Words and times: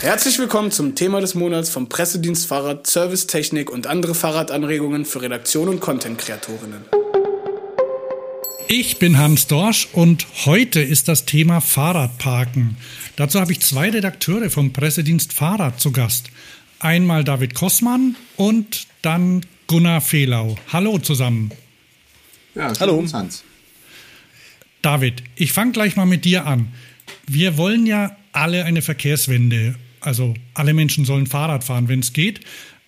Herzlich 0.00 0.38
willkommen 0.38 0.70
zum 0.70 0.94
Thema 0.94 1.20
des 1.20 1.34
Monats 1.34 1.70
vom 1.70 1.88
Pressedienst 1.88 2.46
Fahrrad, 2.46 2.86
Servicetechnik 2.86 3.68
und 3.68 3.88
andere 3.88 4.14
Fahrradanregungen 4.14 5.04
für 5.04 5.22
Redaktion 5.22 5.68
und 5.68 5.80
Content-Kreatorinnen. 5.80 6.84
Ich 8.68 9.00
bin 9.00 9.18
Hans 9.18 9.48
Dorsch 9.48 9.88
und 9.92 10.24
heute 10.46 10.80
ist 10.80 11.08
das 11.08 11.24
Thema 11.24 11.60
Fahrradparken. 11.60 12.76
Dazu 13.16 13.40
habe 13.40 13.50
ich 13.50 13.60
zwei 13.60 13.90
Redakteure 13.90 14.50
vom 14.50 14.72
Pressedienst 14.72 15.32
Fahrrad 15.32 15.80
zu 15.80 15.90
Gast. 15.90 16.30
Einmal 16.78 17.24
David 17.24 17.54
Kossmann 17.54 18.14
und 18.36 18.86
dann 19.02 19.44
Gunnar 19.66 20.00
Fehlau. 20.00 20.54
Hallo 20.72 20.98
zusammen. 20.98 21.50
Ja, 22.54 22.72
hallo 22.78 23.04
Hans. 23.12 23.42
David, 24.80 25.24
ich 25.34 25.52
fange 25.52 25.72
gleich 25.72 25.96
mal 25.96 26.06
mit 26.06 26.24
dir 26.24 26.46
an. 26.46 26.68
Wir 27.26 27.56
wollen 27.56 27.84
ja 27.84 28.16
alle 28.30 28.64
eine 28.64 28.80
Verkehrswende. 28.80 29.74
Also 30.00 30.34
alle 30.54 30.74
Menschen 30.74 31.04
sollen 31.04 31.26
Fahrrad 31.26 31.64
fahren, 31.64 31.88
wenn 31.88 32.00
es 32.00 32.12
geht. 32.12 32.40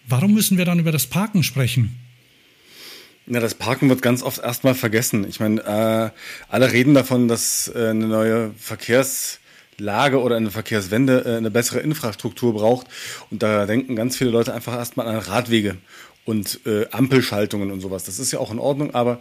Warum 0.09 0.35
müssen 0.35 0.59
wir 0.59 0.65
dann 0.65 0.79
über 0.79 0.93
das 0.93 1.07
Parken 1.07 1.43
sprechen? 1.43 1.97
Ja, 3.27 3.39
das 3.39 3.55
Parken 3.55 3.89
wird 3.89 4.03
ganz 4.03 4.23
oft 4.23 4.43
erstmal 4.43 4.75
vergessen. 4.75 5.25
Ich 5.29 5.39
meine, 5.39 5.61
äh, 5.61 6.11
alle 6.49 6.73
reden 6.73 6.95
davon, 6.95 7.29
dass 7.29 7.71
äh, 7.73 7.91
eine 7.91 8.09
neue 8.09 8.51
Verkehrslage 8.59 10.21
oder 10.21 10.37
eine 10.37 10.51
Verkehrswende 10.51 11.25
äh, 11.25 11.37
eine 11.37 11.51
bessere 11.51 11.79
Infrastruktur 11.79 12.55
braucht. 12.55 12.89
Und 13.31 13.43
da 13.45 13.67
denken 13.67 13.95
ganz 13.95 14.17
viele 14.17 14.31
Leute 14.31 14.53
einfach 14.53 14.75
erstmal 14.75 15.07
an 15.07 15.19
Radwege 15.19 15.77
und 16.25 16.61
äh, 16.67 16.87
Ampelschaltungen 16.91 17.71
und 17.71 17.81
sowas. 17.81 18.05
Das 18.05 18.19
ist 18.19 18.33
ja 18.33 18.41
auch 18.41 18.51
in 18.51 18.59
Ordnung, 18.59 18.95
aber 18.95 19.21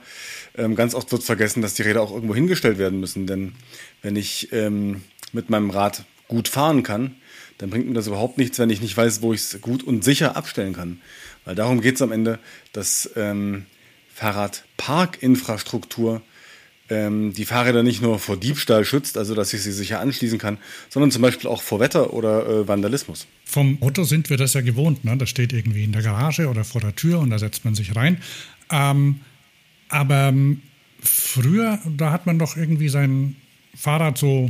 ähm, 0.57 0.75
ganz 0.75 0.95
oft 0.95 1.11
wird 1.11 1.23
vergessen, 1.23 1.61
dass 1.61 1.75
die 1.75 1.83
Räder 1.83 2.01
auch 2.01 2.11
irgendwo 2.11 2.35
hingestellt 2.35 2.77
werden 2.77 2.99
müssen. 2.99 3.27
Denn 3.27 3.53
wenn 4.01 4.15
ich 4.15 4.51
ähm, 4.53 5.03
mit 5.33 5.49
meinem 5.49 5.69
Rad 5.69 6.03
gut 6.27 6.47
fahren 6.47 6.83
kann, 6.83 7.15
dann 7.59 7.69
bringt 7.69 7.87
mir 7.87 7.93
das 7.93 8.07
überhaupt 8.07 8.37
nichts, 8.37 8.57
wenn 8.57 8.71
ich 8.71 8.81
nicht 8.81 8.97
weiß, 8.97 9.21
wo 9.21 9.33
ich 9.33 9.41
es 9.41 9.61
gut 9.61 9.83
und 9.83 10.03
sicher 10.03 10.35
abstellen 10.35 10.73
kann. 10.73 10.99
Weil 11.45 11.53
darum 11.55 11.79
geht 11.81 11.95
es 11.95 12.01
am 12.01 12.11
Ende, 12.11 12.39
dass 12.73 13.09
ähm, 13.15 13.65
Fahrradparkinfrastruktur 14.15 16.21
ähm, 16.89 17.33
die 17.33 17.45
Fahrräder 17.45 17.83
nicht 17.83 18.01
nur 18.01 18.17
vor 18.17 18.37
Diebstahl 18.37 18.85
schützt, 18.85 19.17
also 19.17 19.35
dass 19.35 19.53
ich 19.53 19.61
sie 19.61 19.73
sicher 19.73 19.99
anschließen 19.99 20.39
kann, 20.39 20.57
sondern 20.89 21.11
zum 21.11 21.21
Beispiel 21.21 21.49
auch 21.49 21.61
vor 21.61 21.79
Wetter 21.79 22.13
oder 22.13 22.47
äh, 22.47 22.67
Vandalismus. 22.67 23.27
Vom 23.45 23.81
Auto 23.81 24.03
sind 24.03 24.29
wir 24.29 24.37
das 24.37 24.53
ja 24.53 24.61
gewohnt. 24.61 25.03
Ne? 25.03 25.17
Das 25.17 25.29
steht 25.29 25.51
irgendwie 25.53 25.83
in 25.83 25.91
der 25.91 26.01
Garage 26.01 26.47
oder 26.47 26.63
vor 26.63 26.81
der 26.81 26.95
Tür 26.95 27.19
und 27.19 27.29
da 27.29 27.39
setzt 27.39 27.65
man 27.65 27.75
sich 27.75 27.95
rein. 27.95 28.21
Ähm, 28.71 29.19
aber 29.89 30.29
ähm, 30.29 30.61
früher, 31.01 31.79
da 31.97 32.11
hat 32.11 32.25
man 32.25 32.39
doch 32.39 32.55
irgendwie 32.55 32.89
sein 32.89 33.35
Fahrrad 33.75 34.17
so 34.17 34.49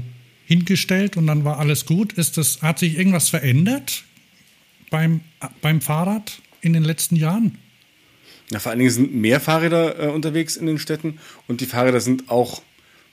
hingestellt 0.50 1.16
und 1.16 1.28
dann 1.28 1.46
war 1.46 1.60
alles 1.60 1.86
gut. 1.86 2.14
Ist 2.14 2.38
das, 2.38 2.64
hat 2.64 2.80
sich 2.80 2.98
irgendwas 2.98 3.30
verändert 3.30 4.04
beim, 4.90 5.22
beim 5.62 5.80
Fahrrad 5.80 6.42
in 6.62 6.74
den 6.74 6.84
letzten 6.84 7.16
Jahren? 7.16 7.60
Ja, 8.50 8.58
vor 8.58 8.72
allen 8.72 8.80
Dingen 8.80 8.90
sind 8.90 9.14
mehr 9.14 9.40
Fahrräder 9.40 10.00
äh, 10.00 10.08
unterwegs 10.08 10.56
in 10.56 10.66
den 10.66 10.80
Städten 10.80 11.20
und 11.48 11.62
die 11.62 11.68
Fahrräder 11.68 12.02
sind 12.02 12.32
auch, 12.32 12.64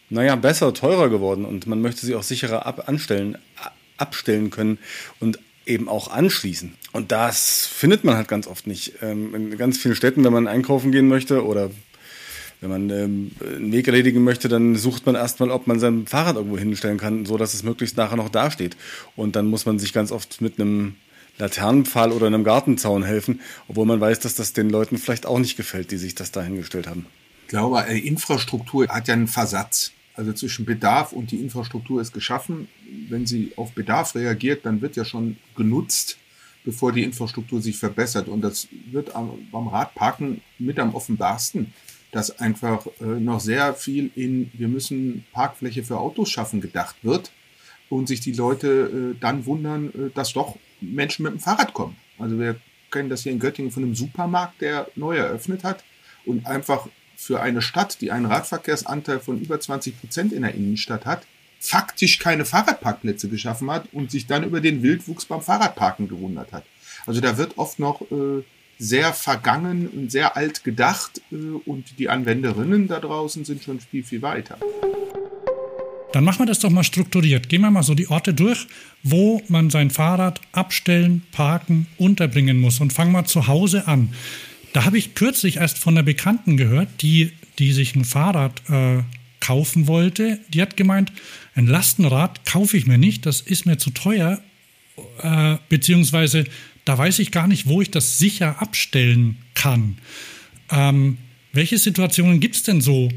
naja, 0.09 0.35
besser, 0.37 0.73
teurer 0.73 1.11
geworden 1.11 1.45
und 1.45 1.67
man 1.67 1.83
möchte 1.83 2.07
sie 2.07 2.15
auch 2.15 2.23
sicherer 2.23 2.65
ab 2.65 2.89
anstellen, 2.89 3.37
abstellen 3.99 4.49
können 4.49 4.79
und 5.21 5.39
eben 5.67 5.91
auch 5.91 6.09
anschließen. 6.09 6.73
Und 6.93 7.13
das 7.13 7.67
findet 7.67 8.03
man 8.03 8.17
halt 8.17 8.29
ganz 8.29 8.47
oft 8.47 8.67
nicht. 8.67 8.95
Ähm, 9.03 9.35
in 9.35 9.59
ganz 9.59 9.77
vielen 9.77 9.95
Städten, 9.95 10.25
wenn 10.25 10.33
man 10.33 10.47
einkaufen 10.47 10.91
gehen 10.91 11.09
möchte 11.09 11.45
oder 11.45 11.71
wenn 12.61 12.71
man 12.71 12.91
ähm, 12.91 13.31
einen 13.41 13.73
Weg 13.73 13.87
erledigen 13.87 14.25
möchte, 14.25 14.49
dann 14.49 14.77
sucht 14.77 15.07
man 15.07 15.15
erstmal, 15.15 15.51
ob 15.51 15.67
man 15.67 15.79
sein 15.79 16.07
Fahrrad 16.07 16.37
irgendwo 16.37 16.59
hinstellen 16.59 16.99
kann, 16.99 17.27
so 17.27 17.37
dass 17.37 17.55
es 17.55 17.63
möglichst 17.63 17.97
nachher 17.97 18.17
noch 18.17 18.29
dasteht. 18.29 18.77
Und 19.15 19.37
dann 19.37 19.47
muss 19.47 19.67
man 19.67 19.79
sich 19.79 19.93
ganz 19.93 20.13
oft 20.13 20.41
mit 20.41 20.59
einem 20.59 20.97
Laternenpfahl 21.39 22.13
oder 22.13 22.27
einem 22.27 22.45
Gartenzaun 22.45 23.05
helfen, 23.05 23.41
obwohl 23.69 23.87
man 23.87 24.01
weiß, 24.01 24.21
dass 24.21 24.35
das 24.35 24.53
den 24.53 24.71
Leuten 24.71 24.99
vielleicht 24.99 25.27
auch 25.27 25.39
nicht 25.39 25.57
gefällt, 25.57 25.91
die 25.91 25.99
sich 25.99 26.15
das 26.15 26.33
dahingestellt 26.33 26.87
haben. 26.87 27.07
Ich 27.43 27.49
glaube, 27.49 27.85
äh, 27.87 27.99
Infrastruktur 27.99 28.89
hat 28.89 29.09
ja 29.09 29.15
einen 29.15 29.29
Versatz. 29.29 29.93
Also 30.15 30.33
zwischen 30.33 30.65
Bedarf 30.65 31.13
und 31.13 31.31
die 31.31 31.37
Infrastruktur 31.37 32.01
ist 32.01 32.15
geschaffen. 32.15 32.69
Wenn 33.11 33.27
sie 33.27 33.53
auf 33.57 33.73
Bedarf 33.73 34.15
reagiert, 34.15 34.65
dann 34.65 34.81
wird 34.81 34.97
ja 34.97 35.05
schon 35.05 35.37
genutzt, 35.55 36.17
bevor 36.65 36.91
die 36.91 37.03
Infrastruktur 37.03 37.61
sich 37.61 37.77
verbessert. 37.77 38.27
Und 38.27 38.41
das 38.41 38.67
wird 38.91 39.13
beim 39.13 39.69
Radparken 39.69 40.41
mit 40.59 40.79
am 40.79 40.95
offenbarsten, 40.95 41.75
dass 42.13 42.39
einfach 42.39 42.87
äh, 43.01 43.05
noch 43.05 43.41
sehr 43.41 43.75
viel 43.75 44.11
in, 44.15 44.51
wir 44.55 44.69
müssen 44.69 45.25
Parkfläche 45.33 45.83
für 45.83 45.99
Autos 45.99 46.31
schaffen, 46.31 46.61
gedacht 46.61 46.97
wird 47.03 47.33
und 47.89 48.09
sich 48.09 48.21
die 48.21 48.33
Leute 48.33 49.15
äh, 49.15 49.19
dann 49.21 49.47
wundern, 49.47 49.93
dass 50.15 50.33
doch 50.33 50.57
Menschen 50.81 51.25
mit 51.25 51.33
dem 51.33 51.41
Fahrrad 51.41 51.73
kommen. 51.73 51.97
Also 52.19 52.39
wir 52.39 52.57
kennen 52.91 53.09
das 53.09 53.23
hier 53.23 53.33
in 53.33 53.39
Göttingen 53.39 53.71
von 53.71 53.83
einem 53.83 53.95
Supermarkt, 53.95 54.61
der 54.61 54.89
neu 54.95 55.17
eröffnet 55.17 55.65
hat 55.65 55.85
und 56.25 56.47
einfach 56.47 56.89
für 57.17 57.41
eine 57.41 57.63
Stadt, 57.63 58.01
die 58.01 58.13
einen 58.13 58.27
Radverkehrsanteil 58.27 59.21
von 59.21 59.41
über 59.41 59.59
20 59.59 60.01
Prozent 60.01 60.33
in 60.33 60.43
der 60.43 60.55
Innenstadt 60.55 61.07
hat, 61.07 61.27
faktisch 61.59 62.19
keine 62.19 62.45
Fahrradparkplätze 62.45 63.29
geschaffen 63.29 63.71
hat 63.71 63.89
und 63.93 64.11
sich 64.11 64.27
dann 64.27 64.45
über 64.45 64.61
den 64.61 64.83
Wildwuchs 64.83 65.25
beim 65.25 65.41
Fahrradparken 65.41 66.09
gewundert 66.09 66.53
hat. 66.53 66.65
Also 67.07 67.21
da 67.21 67.39
wird 67.39 67.57
oft 67.59 67.79
noch 67.79 68.03
äh, 68.11 68.43
sehr 68.79 69.13
vergangen 69.13 69.89
und 69.89 70.11
sehr 70.13 70.37
alt 70.37 70.65
gedacht 70.65 71.21
äh, 71.33 71.37
und 71.65 71.99
die 71.99 72.09
Anwenderinnen 72.09 72.89
da 72.89 73.01
draußen 73.01 73.45
sind 73.45 73.63
schon 73.63 73.81
viel, 73.81 74.05
viel 74.05 74.23
weiter. 74.23 74.59
Dann 76.13 76.25
machen 76.25 76.41
wir 76.41 76.47
das 76.47 76.61
doch 76.61 76.71
mal 76.71 76.85
strukturiert. 76.85 77.49
Gehen 77.49 77.61
wir 77.61 77.71
mal 77.71 77.83
so 77.83 77.95
die 77.95 78.09
Orte 78.09 78.33
durch, 78.33 78.67
wo 79.03 79.43
man 79.49 79.69
sein 79.71 79.91
Fahrrad 79.91 80.41
abstellen, 80.53 81.23
parken, 81.33 81.89
unterbringen 81.99 82.59
muss 82.59 82.81
und 82.81 82.93
fangen 82.93 83.13
wir 83.13 83.25
zu 83.27 83.49
Hause 83.49 83.87
an. 83.87 84.15
Da 84.73 84.85
habe 84.85 84.99
ich 84.99 85.15
kürzlich 85.15 85.57
erst 85.57 85.79
von 85.79 85.95
einer 85.95 86.03
Bekannten 86.03 86.57
gehört, 86.57 86.89
die, 87.03 87.33
die 87.59 87.73
sich 87.73 87.95
ein 87.97 88.05
Fahrrad 88.05 88.63
äh, 88.71 89.03
kaufen 89.41 89.87
wollte. 89.87 90.41
Die 90.49 90.63
hat 90.63 90.77
gemeint, 90.77 91.13
ein 91.55 91.67
Lastenrad 91.67 92.47
kaufe 92.47 92.77
ich 92.77 92.87
mir 92.87 92.99
nicht, 92.99 93.27
das 93.27 93.41
ist 93.41 93.67
mir 93.67 93.79
zu 93.79 93.91
teuer, 93.91 94.41
äh, 95.21 95.57
beziehungsweise 95.69 96.45
da 96.87 96.97
weiß 96.97 97.19
ich 97.19 97.33
gar 97.33 97.47
nicht, 97.47 97.67
wo 97.67 97.83
ich 97.83 97.91
das 97.91 98.19
sicher 98.19 98.63
abstellen 98.63 99.37
kann. 99.55 99.99
Ähm, 100.71 101.19
welche 101.53 101.77
Situationen 101.79 102.41
gibt 102.41 102.55
es 102.55 102.63
denn 102.63 102.81
so 102.81 103.11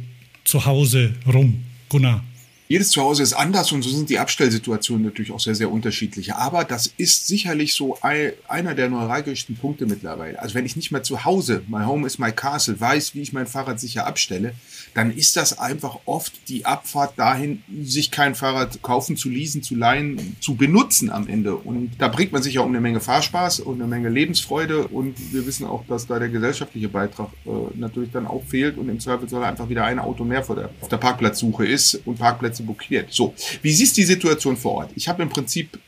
zu 0.43 0.65
Hause 0.65 1.13
rum, 1.31 1.63
Gunnar? 1.87 2.23
Jedes 2.71 2.89
Zuhause 2.89 3.23
ist 3.23 3.33
anders 3.33 3.71
und 3.71 3.81
so 3.81 3.89
sind 3.89 4.11
die 4.11 4.19
Abstellsituationen 4.19 5.03
natürlich 5.03 5.31
auch 5.31 5.39
sehr, 5.39 5.55
sehr 5.55 5.71
unterschiedlich. 5.71 6.35
Aber 6.35 6.63
das 6.65 6.85
ist 6.97 7.25
sicherlich 7.25 7.73
so 7.73 7.97
einer 8.03 8.75
der 8.75 8.89
neuralgischsten 8.89 9.57
Punkte 9.57 9.87
mittlerweile. 9.87 10.39
Also 10.39 10.53
wenn 10.53 10.67
ich 10.67 10.75
nicht 10.75 10.91
mehr 10.91 11.01
zu 11.01 11.25
Hause, 11.25 11.63
my 11.67 11.83
home 11.85 12.05
is 12.05 12.19
my 12.19 12.31
castle, 12.31 12.79
weiß, 12.79 13.15
wie 13.15 13.21
ich 13.21 13.33
mein 13.33 13.47
Fahrrad 13.47 13.79
sicher 13.79 14.05
abstelle, 14.05 14.53
dann 14.93 15.09
ist 15.09 15.35
das 15.35 15.57
einfach 15.57 15.97
oft 16.05 16.47
die 16.47 16.67
Abfahrt 16.67 17.17
dahin, 17.17 17.63
sich 17.81 18.11
kein 18.11 18.35
Fahrrad 18.35 18.83
kaufen, 18.83 19.17
zu 19.17 19.29
leasen, 19.29 19.63
zu 19.63 19.73
leihen, 19.73 20.37
zu 20.39 20.55
benutzen 20.55 21.09
am 21.09 21.27
Ende. 21.27 21.55
Und 21.55 21.93
da 21.97 22.07
bringt 22.07 22.33
man 22.33 22.43
sich 22.43 22.53
ja 22.53 22.61
um 22.61 22.69
eine 22.69 22.81
Menge 22.81 22.99
Fahrspaß 22.99 23.61
und 23.61 23.81
eine 23.81 23.89
Menge 23.89 24.09
Lebensfreude. 24.09 24.87
Und 24.89 25.33
wir 25.33 25.47
wissen 25.47 25.65
auch, 25.65 25.85
dass 25.87 26.05
da 26.05 26.19
der 26.19 26.29
gesellschaftliche 26.29 26.87
Beitrag 26.87 27.29
äh, 27.47 27.49
natürlich 27.73 28.11
dann 28.11 28.27
auch 28.27 28.43
fehlt 28.43 28.77
und 28.77 28.89
im 28.89 28.99
Zweifelsfall 28.99 29.43
einfach 29.43 29.69
wieder 29.69 29.85
ein 29.85 29.97
Auto 29.97 30.23
mehr 30.23 30.43
vor 30.43 30.55
der, 30.55 30.69
auf 30.81 30.89
der 30.89 30.97
Parkplatzsuche 30.97 31.65
ist 31.65 31.95
und 32.05 32.19
Parkplätze 32.19 32.58
blockiert. 32.63 33.11
So, 33.11 33.33
wie 33.61 33.71
siehst 33.71 33.97
die 33.97 34.03
Situation 34.03 34.57
vor 34.57 34.73
Ort? 34.73 34.91
Ich 34.95 35.07
habe 35.07 35.23
im 35.23 35.29
Prinzip 35.29 35.79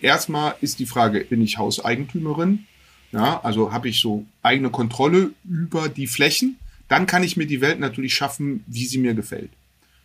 erstmal 0.00 0.54
ist 0.60 0.78
die 0.78 0.86
Frage, 0.86 1.20
bin 1.20 1.42
ich 1.42 1.58
Hauseigentümerin? 1.58 2.66
Ja, 3.12 3.40
also 3.42 3.72
habe 3.72 3.88
ich 3.88 4.00
so 4.00 4.26
eigene 4.42 4.70
Kontrolle 4.70 5.30
über 5.44 5.88
die 5.88 6.06
Flächen? 6.06 6.58
Dann 6.88 7.06
kann 7.06 7.22
ich 7.22 7.36
mir 7.36 7.46
die 7.46 7.60
Welt 7.60 7.80
natürlich 7.80 8.14
schaffen, 8.14 8.64
wie 8.66 8.86
sie 8.86 8.98
mir 8.98 9.14
gefällt. 9.14 9.50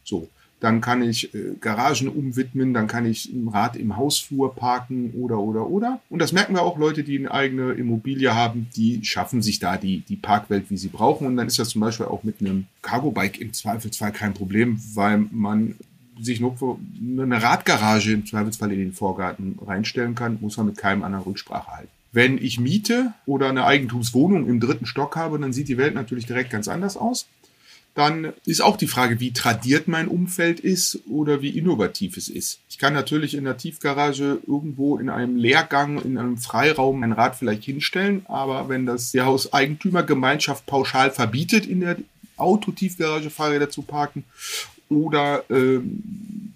So, 0.03 0.29
dann 0.63 0.79
kann 0.79 1.01
ich 1.03 1.33
äh, 1.35 1.55
Garagen 1.59 2.07
umwidmen, 2.07 2.73
dann 2.73 2.87
kann 2.87 3.05
ich 3.05 3.29
ein 3.33 3.49
Rad 3.49 3.75
im 3.75 3.97
Hausflur 3.97 4.55
parken 4.55 5.11
oder 5.11 5.37
oder 5.39 5.67
oder. 5.67 5.99
Und 6.09 6.19
das 6.19 6.31
merken 6.31 6.53
wir 6.53 6.61
auch 6.61 6.77
Leute, 6.77 7.03
die 7.03 7.19
eine 7.19 7.31
eigene 7.31 7.73
Immobilie 7.73 8.33
haben, 8.33 8.67
die 8.73 9.03
schaffen 9.03 9.41
sich 9.41 9.59
da 9.59 9.75
die, 9.75 9.99
die 10.07 10.15
Parkwelt, 10.15 10.69
wie 10.69 10.77
sie 10.77 10.87
brauchen. 10.87 11.27
Und 11.27 11.35
dann 11.35 11.47
ist 11.47 11.59
das 11.59 11.69
zum 11.69 11.81
Beispiel 11.81 12.05
auch 12.05 12.23
mit 12.23 12.39
einem 12.39 12.67
Cargo-Bike 12.81 13.41
im 13.41 13.51
Zweifelsfall 13.51 14.13
kein 14.13 14.33
Problem, 14.33 14.81
weil 14.93 15.25
man 15.31 15.75
sich 16.19 16.39
nur 16.39 16.79
eine 17.19 17.41
Radgarage 17.41 18.13
im 18.13 18.25
Zweifelsfall 18.25 18.71
in 18.71 18.79
den 18.79 18.93
Vorgarten 18.93 19.57
reinstellen 19.65 20.15
kann, 20.15 20.37
muss 20.41 20.57
man 20.57 20.67
mit 20.67 20.77
keinem 20.77 21.03
anderen 21.03 21.25
Rücksprache 21.25 21.71
halten. 21.71 21.89
Wenn 22.11 22.37
ich 22.37 22.59
miete 22.59 23.13
oder 23.25 23.49
eine 23.49 23.65
Eigentumswohnung 23.65 24.47
im 24.47 24.59
dritten 24.59 24.85
Stock 24.85 25.15
habe, 25.15 25.39
dann 25.39 25.51
sieht 25.51 25.67
die 25.67 25.79
Welt 25.79 25.95
natürlich 25.95 26.27
direkt 26.27 26.51
ganz 26.51 26.67
anders 26.67 26.95
aus. 26.95 27.25
Dann 27.95 28.33
ist 28.45 28.61
auch 28.61 28.77
die 28.77 28.87
Frage, 28.87 29.19
wie 29.19 29.33
tradiert 29.33 29.87
mein 29.87 30.07
Umfeld 30.07 30.59
ist 30.59 31.01
oder 31.07 31.41
wie 31.41 31.57
innovativ 31.57 32.17
es 32.17 32.27
ist. 32.27 32.59
Ich 32.69 32.79
kann 32.79 32.93
natürlich 32.93 33.35
in 33.35 33.43
der 33.43 33.57
Tiefgarage 33.57 34.39
irgendwo 34.47 34.97
in 34.97 35.09
einem 35.09 35.35
Leergang, 35.35 36.01
in 36.01 36.17
einem 36.17 36.37
Freiraum 36.37 37.03
ein 37.03 37.11
Rad 37.11 37.35
vielleicht 37.35 37.63
hinstellen, 37.63 38.25
aber 38.27 38.67
wenn 38.67 38.87
das 38.87 39.11
die 39.11 39.21
Hauseigentümergemeinschaft 39.21 40.65
pauschal 40.65 41.11
verbietet, 41.11 41.67
in 41.67 41.81
der 41.81 41.97
Autotiefgarage 42.35 43.29
Fahrräder 43.29 43.69
zu 43.69 43.83
parken 43.83 44.23
oder 44.95 45.43
äh, 45.49 45.79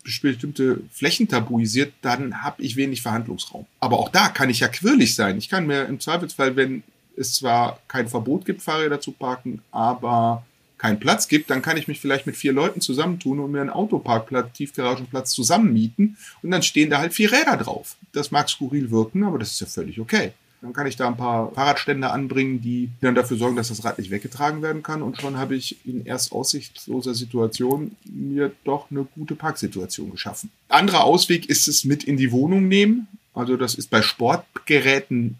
bestimmte 0.03 0.81
Flächen 0.91 1.27
tabuisiert, 1.27 1.93
dann 2.01 2.41
habe 2.43 2.61
ich 2.61 2.75
wenig 2.75 3.01
Verhandlungsraum. 3.01 3.65
Aber 3.79 3.99
auch 3.99 4.09
da 4.09 4.29
kann 4.29 4.49
ich 4.49 4.61
ja 4.61 4.67
quirlig 4.67 5.15
sein. 5.15 5.37
Ich 5.37 5.49
kann 5.49 5.67
mir 5.67 5.85
im 5.85 5.99
Zweifelsfall, 5.99 6.55
wenn 6.55 6.83
es 7.17 7.33
zwar 7.33 7.79
kein 7.87 8.07
Verbot 8.07 8.45
gibt, 8.45 8.61
Fahrräder 8.61 9.01
zu 9.01 9.11
parken, 9.11 9.61
aber 9.71 10.45
keinen 10.77 10.99
Platz 10.99 11.27
gibt, 11.27 11.49
dann 11.49 11.61
kann 11.61 11.77
ich 11.77 11.87
mich 11.87 11.99
vielleicht 11.99 12.27
mit 12.27 12.37
vier 12.37 12.53
Leuten 12.53 12.81
zusammentun 12.81 13.39
und 13.39 13.51
mir 13.51 13.61
einen 13.61 13.71
Autoparkplatz, 13.71 14.53
Tiefgaragenplatz 14.53 15.31
zusammen 15.31 15.73
mieten 15.73 16.17
und 16.43 16.51
dann 16.51 16.61
stehen 16.61 16.89
da 16.89 16.99
halt 16.99 17.13
vier 17.13 17.31
Räder 17.31 17.57
drauf. 17.57 17.95
Das 18.13 18.31
mag 18.31 18.49
skurril 18.49 18.91
wirken, 18.91 19.23
aber 19.23 19.39
das 19.39 19.51
ist 19.51 19.59
ja 19.59 19.67
völlig 19.67 19.99
okay. 19.99 20.33
Dann 20.61 20.73
kann 20.73 20.87
ich 20.87 20.95
da 20.95 21.07
ein 21.07 21.17
paar 21.17 21.51
Fahrradstände 21.51 22.09
anbringen, 22.09 22.61
die 22.61 22.89
dann 23.01 23.13
dafür 23.13 23.37
sorgen, 23.37 23.55
dass 23.55 23.67
das 23.67 23.83
Rad 23.83 23.99
nicht 23.99 24.09
weggetragen 24.09 24.61
werden 24.61 24.81
kann. 24.81 25.03
Und 25.03 25.21
schon 25.21 25.37
habe 25.37 25.55
ich 25.55 25.77
in 25.85 26.05
erst 26.05 26.31
aussichtsloser 26.31 27.13
Situation 27.13 27.95
mir 28.05 28.51
doch 28.63 28.89
eine 28.89 29.03
gute 29.03 29.35
Parksituation 29.35 30.11
geschaffen. 30.11 30.49
Anderer 30.67 31.03
Ausweg 31.03 31.47
ist 31.47 31.67
es 31.67 31.83
mit 31.83 32.03
in 32.03 32.17
die 32.17 32.31
Wohnung 32.31 32.67
nehmen. 32.67 33.07
Also 33.33 33.55
das 33.55 33.75
ist 33.75 33.91
bei 33.91 34.01
Sportgeräten 34.01 35.37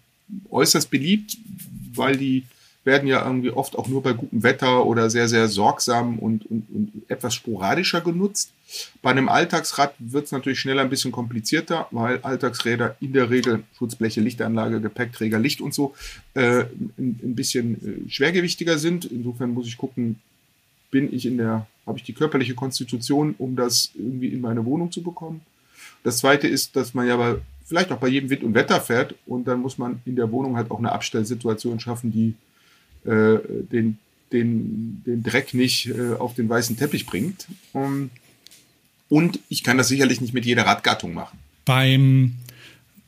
äußerst 0.50 0.88
beliebt, 0.90 1.36
weil 1.94 2.16
die 2.16 2.44
werden 2.88 3.06
ja 3.06 3.22
irgendwie 3.24 3.50
oft 3.50 3.76
auch 3.76 3.86
nur 3.86 4.02
bei 4.02 4.14
gutem 4.14 4.42
Wetter 4.42 4.86
oder 4.86 5.10
sehr, 5.10 5.28
sehr 5.28 5.46
sorgsam 5.46 6.18
und, 6.18 6.50
und, 6.50 6.66
und 6.74 7.02
etwas 7.08 7.34
sporadischer 7.34 8.00
genutzt. 8.00 8.50
Bei 9.02 9.10
einem 9.10 9.28
Alltagsrad 9.28 9.94
wird 9.98 10.24
es 10.24 10.32
natürlich 10.32 10.58
schneller 10.58 10.80
ein 10.80 10.88
bisschen 10.88 11.12
komplizierter, 11.12 11.86
weil 11.90 12.18
Alltagsräder 12.22 12.96
in 13.00 13.12
der 13.12 13.28
Regel 13.28 13.62
Schutzbleche, 13.76 14.22
Lichtanlage, 14.22 14.80
Gepäckträger, 14.80 15.38
Licht 15.38 15.60
und 15.60 15.74
so 15.74 15.94
äh, 16.32 16.60
ein, 16.60 17.20
ein, 17.22 17.34
bisschen 17.34 18.06
äh, 18.06 18.10
schwergewichtiger 18.10 18.78
sind. 18.78 19.04
Insofern 19.04 19.50
muss 19.50 19.66
ich 19.66 19.76
gucken, 19.76 20.16
bin 20.90 21.12
ich 21.14 21.26
in 21.26 21.36
der, 21.36 21.66
habe 21.86 21.98
ich 21.98 22.04
die 22.04 22.14
körperliche 22.14 22.54
Konstitution, 22.54 23.34
um 23.36 23.54
das 23.54 23.90
irgendwie 23.94 24.28
in 24.28 24.40
meine 24.40 24.64
Wohnung 24.64 24.90
zu 24.90 25.02
bekommen. 25.02 25.42
Das 26.04 26.18
zweite 26.18 26.48
ist, 26.48 26.74
dass 26.74 26.94
man 26.94 27.06
ja 27.06 27.18
bei, 27.18 27.36
vielleicht 27.66 27.92
auch 27.92 27.98
bei 27.98 28.08
jedem 28.08 28.30
Wind 28.30 28.44
und 28.44 28.54
Wetter 28.54 28.80
fährt 28.80 29.14
und 29.26 29.46
dann 29.46 29.60
muss 29.60 29.76
man 29.76 30.00
in 30.06 30.16
der 30.16 30.32
Wohnung 30.32 30.56
halt 30.56 30.70
auch 30.70 30.78
eine 30.78 30.92
Abstellsituation 30.92 31.80
schaffen, 31.80 32.12
die 32.12 32.34
äh, 33.08 33.38
den, 33.72 33.98
den, 34.32 35.02
den 35.06 35.22
Dreck 35.22 35.54
nicht 35.54 35.88
äh, 35.88 36.14
auf 36.18 36.34
den 36.34 36.48
weißen 36.48 36.76
Teppich 36.76 37.06
bringt. 37.06 37.46
Um, 37.72 38.10
und 39.08 39.40
ich 39.48 39.64
kann 39.64 39.78
das 39.78 39.88
sicherlich 39.88 40.20
nicht 40.20 40.34
mit 40.34 40.44
jeder 40.44 40.66
Radgattung 40.66 41.14
machen. 41.14 41.38
Beim 41.64 42.34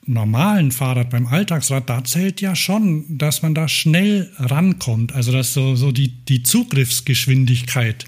normalen 0.07 0.73
Fahrrad, 0.73 1.11
beim 1.11 1.27
Alltagsrad, 1.27 1.89
da 1.91 2.03
zählt 2.03 2.41
ja 2.41 2.57
schon, 2.57 3.19
dass 3.19 3.43
man 3.43 3.55
da 3.55 3.69
schnell 3.69 4.31
rankommt. 4.39 5.13
Also 5.13 5.33
dass 5.33 5.53
so, 5.53 5.77
so 5.77 5.93
die, 5.93 6.09
die 6.09 6.43
Zugriffsgeschwindigkeit 6.43 8.07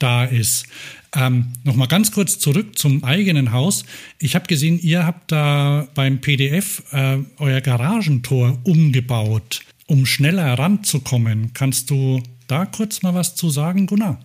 da 0.00 0.24
ist. 0.24 0.66
Ähm, 1.14 1.52
Nochmal 1.64 1.88
ganz 1.88 2.12
kurz 2.12 2.38
zurück 2.38 2.78
zum 2.78 3.04
eigenen 3.04 3.52
Haus. 3.52 3.84
Ich 4.18 4.34
habe 4.34 4.46
gesehen, 4.46 4.80
ihr 4.80 5.06
habt 5.06 5.30
da 5.30 5.88
beim 5.94 6.20
PDF 6.20 6.82
äh, 6.92 7.18
euer 7.38 7.60
Garagentor 7.60 8.58
umgebaut 8.64 9.62
um 9.90 10.06
schneller 10.06 10.44
heranzukommen. 10.44 11.50
Kannst 11.52 11.90
du 11.90 12.22
da 12.46 12.64
kurz 12.64 13.02
mal 13.02 13.12
was 13.12 13.34
zu 13.34 13.50
sagen, 13.50 13.88
Gunnar? 13.88 14.20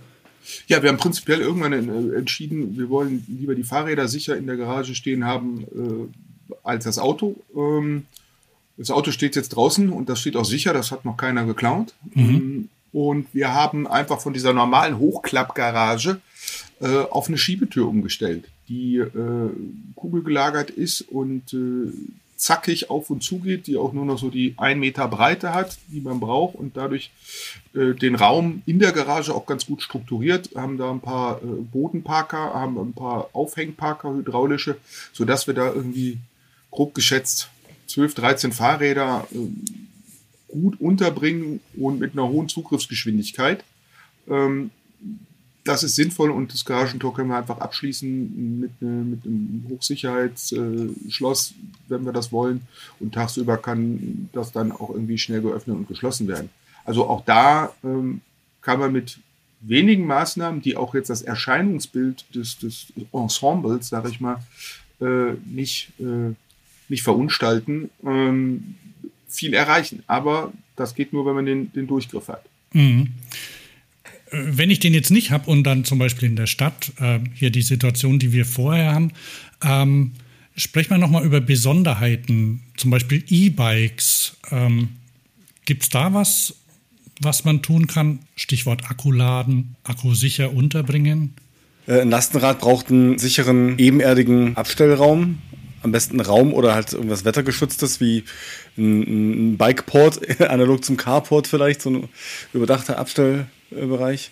Ja, 0.68 0.84
wir 0.84 0.90
haben 0.90 0.98
prinzipiell 0.98 1.42
irgendwann 1.42 1.74
entschieden, 2.14 2.78
wir 2.78 2.88
wollen 2.90 3.26
lieber 3.28 3.56
die 3.56 3.64
Fahrräder 3.64 4.08
sicher 4.08 4.38
in 4.38 4.46
der 4.46 4.58
Garage 4.58 4.94
stehen 4.94 5.26
haben 5.26 5.64
äh, 5.64 6.54
als 6.64 6.84
das 6.84 7.00
Auto. 7.00 7.36
Ähm, 7.56 8.06
das 8.78 8.92
Auto 8.92 9.10
steht 9.10 9.36
jetzt 9.36 9.50
draußen 9.50 9.90
und 9.90 10.08
das 10.08 10.20
steht 10.20 10.36
auch 10.36 10.46
sicher, 10.46 10.72
das 10.72 10.92
hat 10.92 11.04
noch 11.04 11.18
keiner 11.18 11.46
geklaut. 11.46 11.96
Mhm. 12.14 12.24
Ähm, 12.24 12.70
und 12.94 13.28
wir 13.34 13.52
haben 13.52 13.88
einfach 13.88 14.22
von 14.22 14.34
dieser 14.34 14.54
normalen 14.54 15.00
Hochklappgarage 15.00 16.22
äh, 16.80 16.98
auf 17.10 17.28
eine 17.28 17.40
Schiebetür 17.40 17.88
umgestellt, 17.88 18.46
die 18.70 18.98
äh, 18.98 19.50
kugelgelagert 19.96 20.70
ist 20.70 21.02
und 21.02 21.54
äh, 21.54 21.92
zackig 22.36 22.90
auf 22.90 23.10
und 23.10 23.24
zu 23.24 23.40
geht, 23.40 23.68
die 23.68 23.78
auch 23.78 23.94
nur 23.94 24.06
noch 24.06 24.18
so 24.18 24.30
die 24.30 24.56
ein 24.58 24.80
Meter 24.80 25.08
Breite 25.08 25.54
hat, 25.54 25.78
die 25.88 26.02
man 26.02 26.20
braucht 26.20 26.56
und 26.56 26.76
dadurch 26.76 27.12
äh, 27.74 27.94
den 27.94 28.16
Raum 28.16 28.62
in 28.66 28.80
der 28.80 28.92
Garage 28.92 29.34
auch 29.34 29.46
ganz 29.46 29.66
gut 29.66 29.82
strukturiert. 29.82 30.50
Haben 30.56 30.78
da 30.78 30.92
ein 30.92 31.00
paar 31.00 31.38
äh, 31.38 31.46
Bodenparker, 31.46 32.54
haben 32.54 32.78
ein 32.78 32.94
paar 32.94 33.30
Aufhängparker, 33.34 34.14
hydraulische, 34.14 34.78
sodass 35.14 35.48
wir 35.48 35.54
da 35.54 35.68
irgendwie 35.68 36.18
grob 36.72 36.94
geschätzt 36.94 37.50
12, 37.88 38.16
13 38.16 38.52
Fahrräder 38.52 39.28
äh, 39.32 39.38
gut 40.50 40.80
unterbringen 40.80 41.62
und 41.78 42.00
mit 42.00 42.14
einer 42.14 42.28
hohen 42.28 42.50
Zugriffsgeschwindigkeit. 42.50 43.64
Ähm, 44.28 44.72
das 45.66 45.82
ist 45.82 45.96
sinnvoll 45.96 46.30
und 46.30 46.54
das 46.54 46.64
Garagentor 46.64 47.14
können 47.14 47.30
wir 47.30 47.38
einfach 47.38 47.58
abschließen 47.58 48.60
mit, 48.60 48.82
ne, 48.82 49.04
mit 49.04 49.26
einem 49.26 49.66
Hochsicherheitsschloss, 49.70 51.52
äh, 51.52 51.54
wenn 51.90 52.06
wir 52.06 52.14
das 52.14 52.32
wollen. 52.32 52.62
Und 53.00 53.16
tagsüber 53.16 53.58
kann 53.58 54.30
das 54.32 54.52
dann 54.52 54.72
auch 54.72 54.92
irgendwie 54.92 55.18
schnell 55.18 55.42
geöffnet 55.42 55.76
und 55.76 55.88
geschlossen 55.88 56.28
werden. 56.28 56.50
Also 56.86 57.10
auch 57.10 57.26
da 57.26 57.74
ähm, 57.84 58.22
kann 58.62 58.80
man 58.80 58.92
mit 58.92 59.18
wenigen 59.60 60.06
Maßnahmen, 60.06 60.62
die 60.62 60.78
auch 60.78 60.94
jetzt 60.94 61.10
das 61.10 61.24
Erscheinungsbild 61.24 62.26
des, 62.36 62.60
des 62.60 62.94
Ensembles, 63.12 63.90
sage 63.90 64.10
ich 64.10 64.22
mal, 64.22 64.38
äh, 65.02 65.34
nicht, 65.46 65.94
äh, 66.00 66.36
nicht 66.90 67.02
verunstalten, 67.02 67.90
ähm, 68.06 68.76
viel 69.28 69.56
erreichen. 69.56 70.04
Aber 70.06 70.54
das 70.76 70.94
geht 70.94 71.12
nur, 71.12 71.26
wenn 71.26 71.34
man 71.34 71.46
den, 71.48 71.74
den 71.74 71.88
Durchgriff 71.88 72.28
hat. 72.28 72.46
Mhm 72.72 73.14
wenn 74.32 74.70
ich 74.70 74.80
den 74.80 74.94
jetzt 74.94 75.12
nicht 75.12 75.32
habe 75.32 75.50
und 75.50 75.64
dann 75.64 75.86
zum 75.86 76.00
Beispiel 76.00 76.28
in 76.28 76.36
der 76.36 76.48
Stadt, 76.48 76.92
äh, 77.00 77.20
hier 77.34 77.52
die 77.52 77.62
Situation, 77.62 78.20
die 78.20 78.32
wir 78.32 78.46
vorher 78.46 78.94
haben, 78.94 79.12
ähm, 79.64 80.14
sprechen 80.56 80.92
wir 80.92 80.98
nochmal 80.98 81.26
über 81.26 81.42
Besonderheiten, 81.42 82.62
zum 82.78 82.92
Beispiel 82.92 83.24
E-Bikes. 83.28 84.38
Ähm, 84.52 84.90
Gibt 85.66 85.84
es 85.84 85.90
da 85.90 86.14
was, 86.14 86.56
was 87.22 87.46
man 87.46 87.62
tun 87.62 87.88
kann? 87.88 88.20
Stichwort 88.36 88.90
Akkuladen, 88.90 89.76
Akku 89.84 90.14
sicher 90.14 90.54
unterbringen? 90.54 91.34
Äh, 91.88 92.02
ein 92.02 92.10
Lastenrad 92.10 92.60
braucht 92.60 92.90
einen 92.90 93.18
sicheren, 93.18 93.78
ebenerdigen 93.78 94.56
Abstellraum. 94.56 95.40
Am 95.82 95.92
besten 95.92 96.20
Raum 96.20 96.52
oder 96.52 96.74
halt 96.74 96.94
irgendwas 96.94 97.26
Wettergeschütztes 97.26 98.02
wie 98.02 98.24
ein, 98.76 99.56
Bikeport, 99.58 100.42
analog 100.50 100.84
zum 100.84 100.98
Carport 100.98 101.48
vielleicht, 101.48 101.84
so 101.84 101.92
ein 101.92 102.10
überdachter 102.54 102.98
Abstell, 102.98 103.46
Bereich, 103.76 104.32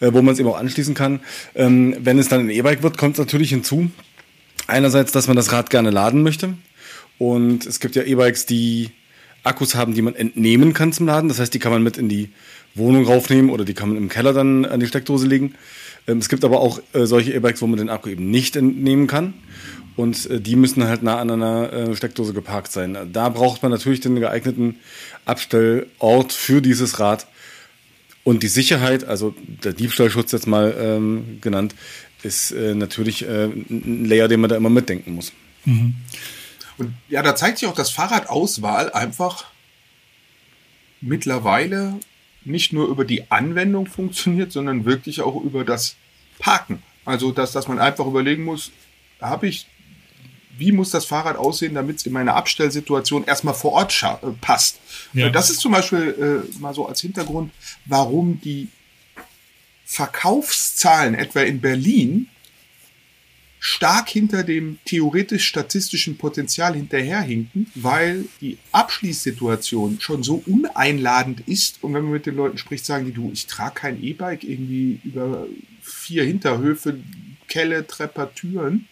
äh, 0.00 0.12
wo 0.12 0.22
man 0.22 0.34
es 0.34 0.40
eben 0.40 0.48
auch 0.48 0.58
anschließen 0.58 0.94
kann. 0.94 1.20
Ähm, 1.54 1.96
wenn 2.00 2.18
es 2.18 2.28
dann 2.28 2.40
ein 2.40 2.50
E-Bike 2.50 2.82
wird, 2.82 2.98
kommt 2.98 3.14
es 3.14 3.18
natürlich 3.18 3.50
hinzu. 3.50 3.90
Einerseits, 4.66 5.12
dass 5.12 5.26
man 5.26 5.36
das 5.36 5.52
Rad 5.52 5.70
gerne 5.70 5.90
laden 5.90 6.22
möchte. 6.22 6.54
Und 7.18 7.66
es 7.66 7.80
gibt 7.80 7.96
ja 7.96 8.02
E-Bikes, 8.02 8.46
die 8.46 8.90
Akkus 9.42 9.74
haben, 9.74 9.94
die 9.94 10.02
man 10.02 10.14
entnehmen 10.14 10.72
kann 10.72 10.92
zum 10.92 11.06
Laden. 11.06 11.28
Das 11.28 11.38
heißt, 11.38 11.52
die 11.52 11.58
kann 11.58 11.72
man 11.72 11.82
mit 11.82 11.98
in 11.98 12.08
die 12.08 12.30
Wohnung 12.74 13.04
raufnehmen 13.04 13.50
oder 13.50 13.64
die 13.64 13.74
kann 13.74 13.90
man 13.90 13.98
im 13.98 14.08
Keller 14.08 14.32
dann 14.32 14.64
an 14.64 14.80
die 14.80 14.86
Steckdose 14.86 15.26
legen. 15.26 15.54
Ähm, 16.06 16.18
es 16.18 16.28
gibt 16.28 16.44
aber 16.44 16.60
auch 16.60 16.80
äh, 16.92 17.06
solche 17.06 17.32
E-Bikes, 17.32 17.62
wo 17.62 17.66
man 17.66 17.78
den 17.78 17.90
Akku 17.90 18.08
eben 18.08 18.30
nicht 18.30 18.56
entnehmen 18.56 19.06
kann. 19.06 19.34
Und 19.96 20.28
äh, 20.28 20.40
die 20.40 20.56
müssen 20.56 20.84
halt 20.84 21.02
nah 21.02 21.18
an 21.18 21.30
einer 21.30 21.72
äh, 21.72 21.96
Steckdose 21.96 22.32
geparkt 22.32 22.72
sein. 22.72 22.96
Da 23.12 23.28
braucht 23.28 23.62
man 23.62 23.70
natürlich 23.70 24.00
den 24.00 24.18
geeigneten 24.18 24.76
Abstellort 25.24 26.32
für 26.32 26.60
dieses 26.60 26.98
Rad, 26.98 27.26
und 28.24 28.42
die 28.42 28.48
Sicherheit, 28.48 29.04
also 29.04 29.34
der 29.46 29.74
Diebstahlschutz 29.74 30.32
jetzt 30.32 30.46
mal 30.46 30.74
ähm, 30.78 31.38
genannt, 31.40 31.74
ist 32.22 32.52
äh, 32.52 32.74
natürlich 32.74 33.22
äh, 33.22 33.44
ein 33.44 34.06
Layer, 34.06 34.28
den 34.28 34.40
man 34.40 34.50
da 34.50 34.56
immer 34.56 34.70
mitdenken 34.70 35.14
muss. 35.14 35.32
Mhm. 35.66 35.94
Und 36.78 36.94
ja, 37.08 37.22
da 37.22 37.36
zeigt 37.36 37.58
sich 37.58 37.68
auch, 37.68 37.74
dass 37.74 37.90
Fahrradauswahl 37.90 38.90
einfach 38.92 39.44
mittlerweile 41.00 42.00
nicht 42.44 42.72
nur 42.72 42.88
über 42.88 43.04
die 43.04 43.30
Anwendung 43.30 43.86
funktioniert, 43.86 44.52
sondern 44.52 44.84
wirklich 44.84 45.20
auch 45.20 45.42
über 45.42 45.64
das 45.64 45.96
Parken. 46.38 46.82
Also, 47.04 47.30
dass, 47.30 47.52
dass 47.52 47.68
man 47.68 47.78
einfach 47.78 48.06
überlegen 48.06 48.44
muss, 48.44 48.72
habe 49.20 49.46
ich 49.46 49.66
wie 50.58 50.72
muss 50.72 50.90
das 50.90 51.04
Fahrrad 51.04 51.36
aussehen, 51.36 51.74
damit 51.74 51.98
es 51.98 52.06
in 52.06 52.12
meine 52.12 52.34
Abstellsituation 52.34 53.24
erstmal 53.24 53.54
vor 53.54 53.72
Ort 53.72 54.02
äh, 54.02 54.30
passt. 54.40 54.78
Ja. 55.12 55.30
Das 55.30 55.50
ist 55.50 55.60
zum 55.60 55.72
Beispiel 55.72 56.44
äh, 56.48 56.58
mal 56.60 56.74
so 56.74 56.86
als 56.86 57.00
Hintergrund, 57.00 57.52
warum 57.86 58.40
die 58.40 58.68
Verkaufszahlen 59.84 61.14
etwa 61.14 61.40
in 61.40 61.60
Berlin 61.60 62.28
stark 63.66 64.10
hinter 64.10 64.42
dem 64.42 64.78
theoretisch-statistischen 64.84 66.18
Potenzial 66.18 66.74
hinterherhinken, 66.74 67.66
weil 67.74 68.26
die 68.42 68.58
Abschließsituation 68.72 70.00
schon 70.00 70.22
so 70.22 70.42
uneinladend 70.44 71.40
ist. 71.48 71.82
Und 71.82 71.94
wenn 71.94 72.02
man 72.02 72.12
mit 72.12 72.26
den 72.26 72.36
Leuten 72.36 72.58
spricht, 72.58 72.84
sagen 72.84 73.06
die, 73.06 73.12
du, 73.12 73.30
ich 73.32 73.46
trage 73.46 73.76
kein 73.76 74.02
E-Bike 74.02 74.44
irgendwie 74.44 75.00
über 75.02 75.46
vier 75.80 76.24
Hinterhöfe, 76.24 76.98
Kelle, 77.48 77.86
Trepper, 77.86 78.34
Türen. 78.34 78.86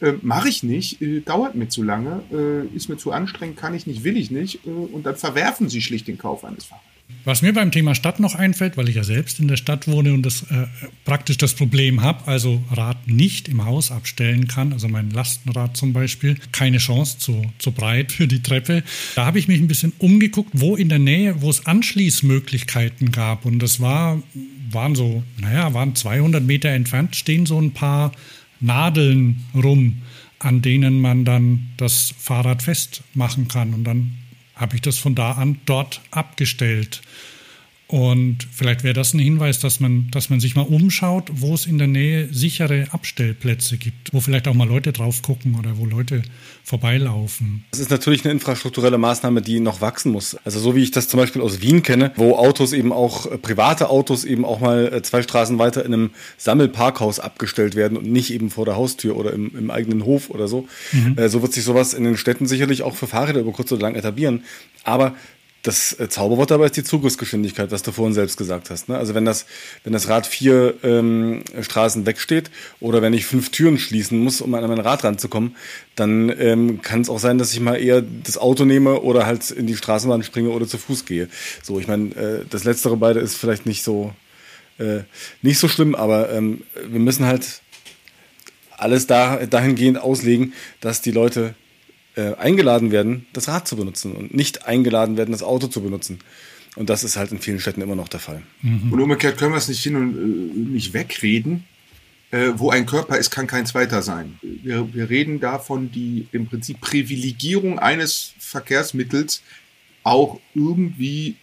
Äh, 0.00 0.14
Mache 0.22 0.48
ich 0.48 0.62
nicht, 0.62 1.00
äh, 1.02 1.20
dauert 1.20 1.54
mir 1.54 1.68
zu 1.68 1.82
lange, 1.82 2.22
äh, 2.32 2.76
ist 2.76 2.88
mir 2.88 2.96
zu 2.96 3.12
anstrengend, 3.12 3.56
kann 3.56 3.74
ich 3.74 3.86
nicht, 3.86 4.04
will 4.04 4.16
ich 4.16 4.30
nicht. 4.30 4.66
Äh, 4.66 4.70
und 4.70 5.04
dann 5.04 5.16
verwerfen 5.16 5.68
sie 5.68 5.82
schlicht 5.82 6.08
den 6.08 6.18
Kauf 6.18 6.44
eines 6.44 6.64
Fahrrads. 6.64 6.84
Was 7.24 7.42
mir 7.42 7.52
beim 7.52 7.70
Thema 7.70 7.94
Stadt 7.94 8.18
noch 8.18 8.34
einfällt, 8.34 8.76
weil 8.76 8.88
ich 8.88 8.96
ja 8.96 9.04
selbst 9.04 9.40
in 9.40 9.48
der 9.48 9.56
Stadt 9.56 9.86
wohne 9.86 10.14
und 10.14 10.22
das 10.22 10.42
äh, 10.44 10.66
praktisch 11.04 11.36
das 11.36 11.52
Problem 11.52 12.02
habe, 12.02 12.26
also 12.26 12.62
Rad 12.70 13.08
nicht 13.08 13.48
im 13.48 13.64
Haus 13.66 13.90
abstellen 13.90 14.48
kann, 14.48 14.72
also 14.72 14.88
mein 14.88 15.10
Lastenrad 15.10 15.76
zum 15.76 15.92
Beispiel, 15.92 16.36
keine 16.52 16.78
Chance 16.78 17.18
zu, 17.18 17.42
zu 17.58 17.72
breit 17.72 18.12
für 18.12 18.26
die 18.26 18.42
Treppe. 18.42 18.82
Da 19.16 19.26
habe 19.26 19.38
ich 19.38 19.48
mich 19.48 19.60
ein 19.60 19.68
bisschen 19.68 19.92
umgeguckt, 19.98 20.50
wo 20.54 20.76
in 20.76 20.88
der 20.88 20.98
Nähe, 20.98 21.42
wo 21.42 21.50
es 21.50 21.66
Anschließmöglichkeiten 21.66 23.12
gab. 23.12 23.44
Und 23.44 23.58
das 23.58 23.80
war, 23.80 24.22
waren 24.70 24.94
so, 24.94 25.22
naja, 25.38 25.74
waren 25.74 25.94
200 25.94 26.42
Meter 26.42 26.70
entfernt, 26.70 27.16
stehen 27.16 27.44
so 27.44 27.60
ein 27.60 27.72
paar 27.72 28.12
Nadeln 28.60 29.44
rum, 29.54 30.02
an 30.38 30.62
denen 30.62 31.00
man 31.00 31.24
dann 31.24 31.70
das 31.76 32.14
Fahrrad 32.18 32.62
festmachen 32.62 33.48
kann. 33.48 33.74
Und 33.74 33.84
dann 33.84 34.18
habe 34.54 34.76
ich 34.76 34.82
das 34.82 34.98
von 34.98 35.14
da 35.14 35.32
an 35.32 35.58
dort 35.66 36.00
abgestellt. 36.10 37.02
Und 37.90 38.46
vielleicht 38.52 38.84
wäre 38.84 38.94
das 38.94 39.14
ein 39.14 39.18
Hinweis, 39.18 39.58
dass 39.58 39.80
man, 39.80 40.12
dass 40.12 40.30
man 40.30 40.38
sich 40.38 40.54
mal 40.54 40.62
umschaut, 40.62 41.28
wo 41.32 41.54
es 41.54 41.66
in 41.66 41.76
der 41.76 41.88
Nähe 41.88 42.28
sichere 42.30 42.86
Abstellplätze 42.92 43.78
gibt, 43.78 44.14
wo 44.14 44.20
vielleicht 44.20 44.46
auch 44.46 44.54
mal 44.54 44.68
Leute 44.68 44.92
drauf 44.92 45.22
gucken 45.22 45.56
oder 45.58 45.76
wo 45.76 45.86
Leute 45.86 46.22
vorbeilaufen. 46.62 47.64
Das 47.72 47.80
ist 47.80 47.90
natürlich 47.90 48.24
eine 48.24 48.30
infrastrukturelle 48.30 48.96
Maßnahme, 48.96 49.42
die 49.42 49.58
noch 49.58 49.80
wachsen 49.80 50.12
muss. 50.12 50.36
Also 50.44 50.60
so 50.60 50.76
wie 50.76 50.84
ich 50.84 50.92
das 50.92 51.08
zum 51.08 51.18
Beispiel 51.18 51.42
aus 51.42 51.62
Wien 51.62 51.82
kenne, 51.82 52.12
wo 52.14 52.36
Autos 52.36 52.72
eben 52.72 52.92
auch, 52.92 53.26
äh, 53.26 53.38
private 53.38 53.90
Autos 53.90 54.24
eben 54.24 54.44
auch 54.44 54.60
mal 54.60 54.92
äh, 54.92 55.02
zwei 55.02 55.22
Straßen 55.22 55.58
weiter 55.58 55.84
in 55.84 55.92
einem 55.92 56.10
Sammelparkhaus 56.38 57.18
abgestellt 57.18 57.74
werden 57.74 57.98
und 57.98 58.06
nicht 58.06 58.32
eben 58.32 58.50
vor 58.50 58.66
der 58.66 58.76
Haustür 58.76 59.16
oder 59.16 59.32
im, 59.32 59.50
im 59.58 59.68
eigenen 59.72 60.04
Hof 60.04 60.30
oder 60.30 60.46
so. 60.46 60.68
Mhm. 60.92 61.18
Äh, 61.18 61.28
so 61.28 61.42
wird 61.42 61.52
sich 61.52 61.64
sowas 61.64 61.92
in 61.92 62.04
den 62.04 62.16
Städten 62.16 62.46
sicherlich 62.46 62.84
auch 62.84 62.94
für 62.94 63.08
Fahrräder 63.08 63.40
über 63.40 63.50
kurz 63.50 63.72
oder 63.72 63.82
lang 63.82 63.96
etablieren. 63.96 64.44
Aber 64.84 65.16
das 65.62 65.98
äh, 65.98 66.08
Zauberwort 66.08 66.50
dabei 66.50 66.66
ist 66.66 66.76
die 66.76 66.84
Zugriffsgeschwindigkeit, 66.84 67.70
was 67.70 67.82
du 67.82 67.92
vorhin 67.92 68.14
selbst 68.14 68.36
gesagt 68.36 68.70
hast. 68.70 68.88
Ne? 68.88 68.96
Also 68.96 69.14
wenn 69.14 69.24
das, 69.24 69.46
wenn 69.84 69.92
das 69.92 70.08
Rad 70.08 70.26
vier 70.26 70.74
ähm, 70.82 71.42
Straßen 71.60 72.06
wegsteht 72.06 72.50
oder 72.80 73.02
wenn 73.02 73.12
ich 73.12 73.26
fünf 73.26 73.50
Türen 73.50 73.78
schließen 73.78 74.18
muss, 74.18 74.40
um 74.40 74.54
an 74.54 74.66
mein 74.66 74.80
Rad 74.80 75.04
ranzukommen, 75.04 75.56
dann 75.96 76.32
ähm, 76.38 76.80
kann 76.80 77.02
es 77.02 77.10
auch 77.10 77.18
sein, 77.18 77.38
dass 77.38 77.52
ich 77.52 77.60
mal 77.60 77.76
eher 77.76 78.02
das 78.02 78.38
Auto 78.38 78.64
nehme 78.64 79.00
oder 79.00 79.26
halt 79.26 79.50
in 79.50 79.66
die 79.66 79.76
Straßenbahn 79.76 80.22
springe 80.22 80.50
oder 80.50 80.66
zu 80.66 80.78
Fuß 80.78 81.04
gehe. 81.04 81.28
So, 81.62 81.78
ich 81.78 81.88
meine, 81.88 82.14
äh, 82.14 82.44
das 82.48 82.64
letztere 82.64 82.96
beide 82.96 83.20
ist 83.20 83.36
vielleicht 83.36 83.66
nicht 83.66 83.82
so 83.82 84.14
äh, 84.78 85.00
nicht 85.42 85.58
so 85.58 85.68
schlimm, 85.68 85.94
aber 85.94 86.32
ähm, 86.32 86.62
wir 86.88 87.00
müssen 87.00 87.26
halt 87.26 87.60
alles 88.78 89.06
da, 89.06 89.44
dahingehend 89.44 89.98
auslegen, 89.98 90.54
dass 90.80 91.02
die 91.02 91.10
Leute 91.10 91.54
äh, 92.20 92.34
eingeladen 92.36 92.92
werden, 92.92 93.26
das 93.32 93.48
Rad 93.48 93.66
zu 93.66 93.76
benutzen 93.76 94.12
und 94.12 94.34
nicht 94.34 94.66
eingeladen 94.66 95.16
werden, 95.16 95.32
das 95.32 95.42
Auto 95.42 95.68
zu 95.68 95.80
benutzen. 95.82 96.18
Und 96.76 96.90
das 96.90 97.02
ist 97.02 97.16
halt 97.16 97.32
in 97.32 97.38
vielen 97.38 97.58
Städten 97.58 97.80
immer 97.80 97.96
noch 97.96 98.08
der 98.08 98.20
Fall. 98.20 98.42
Mhm. 98.62 98.92
Und 98.92 99.00
umgekehrt 99.00 99.38
können 99.38 99.52
wir 99.52 99.58
es 99.58 99.68
nicht 99.68 99.82
hin 99.82 99.96
und 99.96 100.16
äh, 100.16 100.72
nicht 100.72 100.92
wegreden. 100.92 101.64
Äh, 102.32 102.52
wo 102.56 102.70
ein 102.70 102.86
Körper 102.86 103.18
ist, 103.18 103.30
kann 103.30 103.48
kein 103.48 103.66
zweiter 103.66 104.02
sein. 104.02 104.38
Wir, 104.42 104.94
wir 104.94 105.10
reden 105.10 105.40
davon, 105.40 105.90
die 105.90 106.28
im 106.30 106.46
Prinzip 106.46 106.80
Privilegierung 106.80 107.80
eines 107.80 108.34
Verkehrsmittels 108.38 109.42
auch 110.04 110.40
irgendwie 110.54 111.36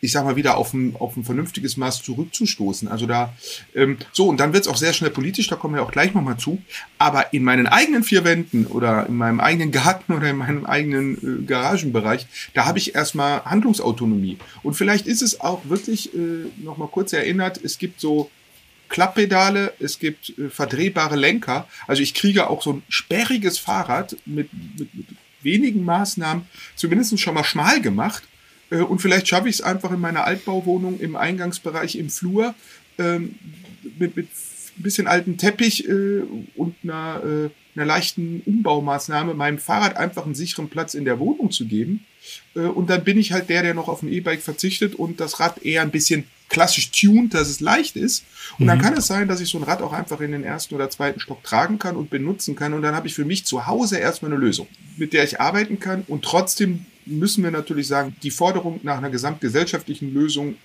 ich 0.00 0.12
sag 0.12 0.24
mal, 0.24 0.36
wieder 0.36 0.56
auf 0.56 0.72
ein, 0.74 0.94
auf 0.98 1.16
ein 1.16 1.24
vernünftiges 1.24 1.76
Maß 1.76 2.02
zurückzustoßen. 2.02 2.88
Also 2.88 3.06
da, 3.06 3.34
ähm, 3.74 3.98
so, 4.12 4.28
und 4.28 4.38
dann 4.38 4.52
wird 4.52 4.64
es 4.64 4.68
auch 4.68 4.76
sehr 4.76 4.92
schnell 4.92 5.10
politisch, 5.10 5.48
da 5.48 5.56
kommen 5.56 5.74
wir 5.74 5.82
auch 5.82 5.90
gleich 5.90 6.14
nochmal 6.14 6.36
zu. 6.36 6.62
Aber 6.98 7.32
in 7.32 7.42
meinen 7.42 7.66
eigenen 7.66 8.04
vier 8.04 8.24
Wänden 8.24 8.66
oder 8.66 9.06
in 9.06 9.16
meinem 9.16 9.40
eigenen 9.40 9.72
Garten 9.72 10.12
oder 10.12 10.30
in 10.30 10.36
meinem 10.36 10.66
eigenen 10.66 11.42
äh, 11.42 11.44
Garagenbereich, 11.44 12.26
da 12.54 12.66
habe 12.66 12.78
ich 12.78 12.94
erstmal 12.94 13.44
Handlungsautonomie. 13.44 14.38
Und 14.62 14.74
vielleicht 14.74 15.06
ist 15.06 15.22
es 15.22 15.40
auch 15.40 15.62
wirklich, 15.68 16.14
äh, 16.14 16.46
nochmal 16.62 16.88
kurz 16.88 17.12
erinnert, 17.12 17.60
es 17.62 17.78
gibt 17.78 18.00
so 18.00 18.30
Klapppedale, 18.88 19.74
es 19.80 19.98
gibt 19.98 20.38
äh, 20.38 20.48
verdrehbare 20.48 21.16
Lenker. 21.16 21.66
Also 21.86 22.02
ich 22.02 22.14
kriege 22.14 22.48
auch 22.48 22.62
so 22.62 22.74
ein 22.74 22.82
sperriges 22.88 23.58
Fahrrad 23.58 24.16
mit, 24.24 24.48
mit, 24.78 24.94
mit 24.94 25.06
wenigen 25.42 25.84
Maßnahmen 25.84 26.46
zumindest 26.74 27.18
schon 27.20 27.34
mal 27.34 27.44
schmal 27.44 27.80
gemacht 27.80 28.27
und 28.70 29.00
vielleicht 29.00 29.28
schaffe 29.28 29.48
ich 29.48 29.56
es 29.56 29.60
einfach 29.60 29.90
in 29.92 30.00
meiner 30.00 30.24
Altbauwohnung 30.24 31.00
im 31.00 31.16
Eingangsbereich 31.16 31.96
im 31.96 32.10
Flur 32.10 32.54
ähm, 32.98 33.34
mit, 33.98 34.16
mit 34.16 34.28
ein 34.78 34.82
bisschen 34.82 35.06
alten 35.06 35.36
Teppich 35.36 35.88
äh, 35.88 36.22
und 36.54 36.74
einer, 36.82 37.22
äh, 37.24 37.50
einer 37.76 37.86
leichten 37.86 38.42
Umbaumaßnahme 38.44 39.34
meinem 39.34 39.58
Fahrrad 39.58 39.96
einfach 39.96 40.24
einen 40.24 40.34
sicheren 40.34 40.68
Platz 40.68 40.94
in 40.94 41.04
der 41.04 41.18
Wohnung 41.18 41.50
zu 41.50 41.66
geben. 41.66 42.04
Äh, 42.54 42.60
und 42.60 42.90
dann 42.90 43.04
bin 43.04 43.18
ich 43.18 43.32
halt 43.32 43.48
der, 43.48 43.62
der 43.62 43.74
noch 43.74 43.88
auf 43.88 44.02
ein 44.02 44.12
E-Bike 44.12 44.42
verzichtet 44.42 44.94
und 44.94 45.20
das 45.20 45.40
Rad 45.40 45.62
eher 45.64 45.82
ein 45.82 45.90
bisschen 45.90 46.24
klassisch 46.48 46.90
tuned, 46.90 47.34
dass 47.34 47.48
es 47.48 47.60
leicht 47.60 47.96
ist. 47.96 48.24
Und 48.58 48.64
mhm. 48.64 48.68
dann 48.68 48.80
kann 48.80 48.96
es 48.96 49.06
sein, 49.06 49.28
dass 49.28 49.40
ich 49.40 49.48
so 49.48 49.58
ein 49.58 49.64
Rad 49.64 49.82
auch 49.82 49.92
einfach 49.92 50.20
in 50.20 50.32
den 50.32 50.44
ersten 50.44 50.74
oder 50.74 50.90
zweiten 50.90 51.20
Stock 51.20 51.42
tragen 51.42 51.78
kann 51.78 51.96
und 51.96 52.10
benutzen 52.10 52.56
kann. 52.56 52.72
Und 52.72 52.82
dann 52.82 52.94
habe 52.94 53.06
ich 53.06 53.14
für 53.14 53.24
mich 53.24 53.44
zu 53.44 53.66
Hause 53.66 53.98
erstmal 53.98 54.32
eine 54.32 54.40
Lösung, 54.40 54.66
mit 54.96 55.12
der 55.12 55.24
ich 55.24 55.40
arbeiten 55.40 55.78
kann 55.78 56.04
und 56.06 56.24
trotzdem 56.24 56.86
müssen 57.08 57.42
wir 57.42 57.50
natürlich 57.50 57.86
sagen, 57.86 58.14
die 58.22 58.30
Forderung 58.30 58.80
nach 58.82 58.98
einer 58.98 59.10
gesamtgesellschaftlichen 59.10 60.12
Lösung 60.12 60.56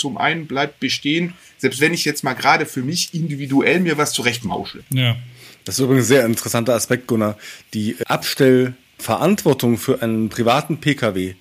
zum 0.00 0.18
einen 0.18 0.46
bleibt 0.46 0.80
bestehen, 0.80 1.34
selbst 1.58 1.80
wenn 1.80 1.94
ich 1.94 2.04
jetzt 2.04 2.24
mal 2.24 2.34
gerade 2.34 2.66
für 2.66 2.82
mich 2.82 3.14
individuell 3.14 3.80
mir 3.80 3.98
was 3.98 4.12
zurechtmauschle. 4.12 4.82
Ja. 4.92 5.16
Das 5.64 5.78
ist 5.78 5.84
übrigens 5.84 6.04
ein 6.04 6.08
sehr 6.08 6.26
interessanter 6.26 6.74
Aspekt, 6.74 7.06
Gunnar. 7.06 7.36
Die 7.74 7.96
Abstellverantwortung 8.06 9.76
für 9.76 10.02
einen 10.02 10.30
privaten 10.30 10.78
Pkw 10.80 11.34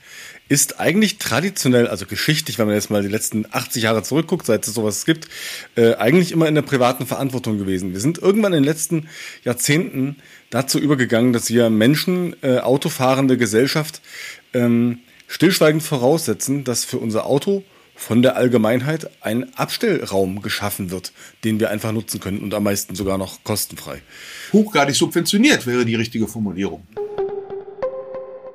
ist 0.50 0.80
eigentlich 0.80 1.20
traditionell, 1.20 1.88
also 1.88 2.08
geschichtlich, 2.08 2.58
wenn 2.58 2.66
man 2.66 2.76
jetzt 2.76 2.90
mal 2.90 3.04
die 3.04 3.08
letzten 3.08 3.46
80 3.50 3.84
Jahre 3.84 4.02
zurückguckt, 4.02 4.48
seit 4.48 4.68
es 4.68 4.74
sowas 4.74 5.06
gibt, 5.06 5.30
äh, 5.76 5.94
eigentlich 5.94 6.32
immer 6.32 6.48
in 6.48 6.56
der 6.56 6.64
privaten 6.64 7.06
Verantwortung 7.06 7.60
gewesen. 7.60 7.94
Wir 7.94 8.00
sind 8.00 8.18
irgendwann 8.18 8.54
in 8.54 8.64
den 8.64 8.66
letzten 8.66 9.08
Jahrzehnten 9.46 10.16
dazu 10.50 10.80
übergegangen, 10.80 11.34
dass 11.34 11.50
wir 11.50 11.70
Menschen, 11.70 12.36
äh, 12.42 12.58
autofahrende 12.58 13.38
Gesellschaft, 13.38 14.02
ähm, 14.54 15.00
stillschweigend 15.28 15.84
voraussetzen, 15.84 16.64
dass 16.64 16.84
für 16.84 16.98
unser 16.98 17.28
Auto 17.28 17.64
von 18.00 18.22
der 18.22 18.38
Allgemeinheit 18.38 19.10
ein 19.22 19.54
Abstellraum 19.56 20.42
geschaffen 20.42 20.90
wird, 20.90 21.12
den 21.44 21.60
wir 21.60 21.70
einfach 21.70 21.92
nutzen 21.92 22.22
können 22.22 22.40
und 22.40 22.54
am 22.54 22.64
meisten 22.64 22.96
sogar 22.96 23.18
noch 23.18 23.44
kostenfrei. 23.44 24.02
Hochgradig 24.54 24.96
subventioniert 24.96 25.68
wäre 25.68 25.86
die 25.86 25.96
richtige 25.96 26.28
Formulierung. 26.28 26.88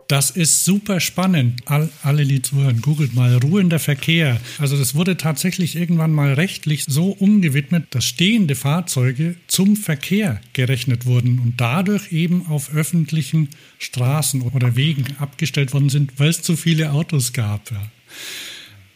Das 0.08 0.30
ist 0.30 0.64
super 0.64 0.98
spannend. 1.00 1.62
All, 1.66 1.90
alle, 2.02 2.24
die 2.24 2.40
zuhören, 2.40 2.80
googelt 2.80 3.14
mal 3.14 3.36
ruhender 3.36 3.78
Verkehr. 3.78 4.40
Also 4.58 4.78
das 4.78 4.94
wurde 4.94 5.16
tatsächlich 5.16 5.76
irgendwann 5.76 6.12
mal 6.12 6.34
rechtlich 6.34 6.84
so 6.86 7.10
umgewidmet, 7.10 7.86
dass 7.90 8.04
stehende 8.04 8.54
Fahrzeuge 8.54 9.36
zum 9.46 9.76
Verkehr 9.76 10.40
gerechnet 10.52 11.06
wurden 11.06 11.38
und 11.38 11.54
dadurch 11.58 12.12
eben 12.12 12.46
auf 12.46 12.74
öffentlichen 12.74 13.50
Straßen 13.78 14.42
oder 14.42 14.76
Wegen 14.76 15.04
abgestellt 15.18 15.74
worden 15.74 15.90
sind, 15.90 16.18
weil 16.18 16.30
es 16.30 16.42
zu 16.42 16.56
viele 16.56 16.92
Autos 16.92 17.32
gab. 17.32 17.70
Ja. 17.70 17.82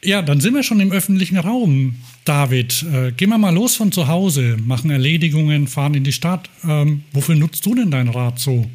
Ja, 0.02 0.22
dann 0.22 0.40
sind 0.40 0.54
wir 0.54 0.62
schon 0.62 0.80
im 0.80 0.92
öffentlichen 0.92 1.38
Raum. 1.38 1.96
David, 2.24 2.84
äh, 2.92 3.12
gehen 3.12 3.30
wir 3.30 3.38
mal 3.38 3.54
los 3.54 3.74
von 3.74 3.90
zu 3.90 4.06
Hause, 4.06 4.56
machen 4.64 4.90
Erledigungen, 4.90 5.66
fahren 5.66 5.94
in 5.94 6.04
die 6.04 6.12
Stadt. 6.12 6.48
Ähm, 6.66 7.02
wofür 7.12 7.34
nutzt 7.34 7.66
du 7.66 7.74
denn 7.74 7.90
dein 7.90 8.08
Rad 8.08 8.38
so? 8.38 8.66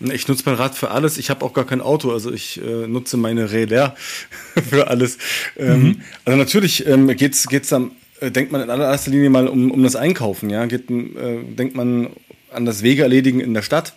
Ich 0.00 0.26
nutze 0.26 0.42
mein 0.46 0.56
Rad 0.56 0.74
für 0.74 0.90
alles. 0.90 1.16
Ich 1.16 1.30
habe 1.30 1.44
auch 1.44 1.52
gar 1.52 1.66
kein 1.66 1.80
Auto, 1.80 2.10
also 2.10 2.32
ich 2.32 2.60
äh, 2.60 2.88
nutze 2.88 3.16
meine 3.16 3.52
Räder 3.52 3.94
für 4.68 4.88
alles. 4.88 5.18
Ähm, 5.56 5.82
mhm. 5.82 6.00
Also 6.24 6.38
natürlich 6.38 6.86
ähm, 6.86 7.14
geht's 7.16 7.46
geht's 7.46 7.72
am 7.72 7.92
äh, 8.20 8.30
denkt 8.30 8.52
man 8.52 8.62
in 8.62 8.70
allererster 8.70 9.10
Linie 9.10 9.30
mal 9.30 9.46
um, 9.46 9.70
um 9.70 9.82
das 9.82 9.96
Einkaufen, 9.96 10.50
ja, 10.50 10.66
geht, 10.66 10.90
äh, 10.90 11.42
denkt 11.44 11.76
man 11.76 12.10
an 12.50 12.64
das 12.64 12.82
Wege 12.82 13.02
erledigen 13.02 13.40
in 13.40 13.54
der 13.54 13.62
Stadt 13.62 13.94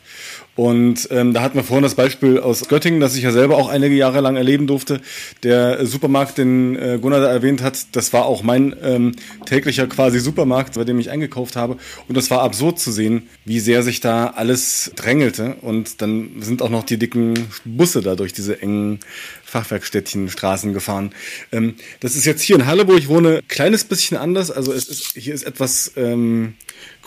und 0.58 1.08
ähm, 1.12 1.36
da 1.36 1.42
hatten 1.44 1.56
wir 1.56 1.64
vorhin 1.64 1.84
das 1.84 1.94
Beispiel 1.94 2.40
aus 2.40 2.68
Göttingen, 2.68 3.00
das 3.00 3.16
ich 3.16 3.22
ja 3.22 3.32
selber 3.32 3.58
auch 3.58 3.70
einige 3.70 3.94
Jahre 3.94 4.22
lang 4.22 4.38
erleben 4.38 4.66
durfte. 4.66 5.02
Der 5.44 5.86
Supermarkt, 5.86 6.40
den 6.40 6.76
äh, 6.76 6.98
Gunnar 7.00 7.22
da 7.22 7.32
erwähnt 7.32 7.62
hat, 7.62 7.96
das 7.96 8.12
war 8.12 8.26
auch 8.26 8.42
mein 8.42 8.76
ähm, 8.82 9.12
täglicher 9.46 9.86
quasi 9.86 10.20
Supermarkt, 10.20 10.74
bei 10.74 10.84
dem 10.84 11.00
ich 11.00 11.12
eingekauft 11.12 11.56
habe. 11.56 11.78
Und 12.08 12.18
das 12.18 12.32
war 12.32 12.42
absurd 12.42 12.80
zu 12.80 12.92
sehen, 12.92 13.30
wie 13.46 13.60
sehr 13.60 13.84
sich 13.84 14.00
da 14.00 14.32
alles 14.32 14.92
drängelte. 14.96 15.58
Und 15.62 16.02
dann 16.02 16.42
sind 16.42 16.64
auch 16.64 16.72
noch 16.72 16.84
die 16.84 16.98
dicken 16.98 17.36
Busse 17.64 18.02
da 18.02 18.16
durch 18.16 18.34
diese 18.34 18.60
engen 18.60 19.00
Fachwerkstädtchen, 19.44 20.28
Straßen 20.28 20.74
gefahren. 20.74 21.12
Ähm, 21.52 21.76
das 22.00 22.16
ist 22.16 22.26
jetzt 22.26 22.42
hier 22.42 22.56
in 22.56 22.66
Halle, 22.66 22.88
wo 22.88 22.96
ich 22.96 23.10
wohne, 23.10 23.44
kleines 23.48 23.84
bisschen 23.84 24.18
anders. 24.18 24.50
Also 24.50 24.74
es 24.74 24.88
ist, 24.88 25.14
hier 25.14 25.36
ist 25.36 25.44
etwas 25.44 25.92
ähm, 25.98 26.56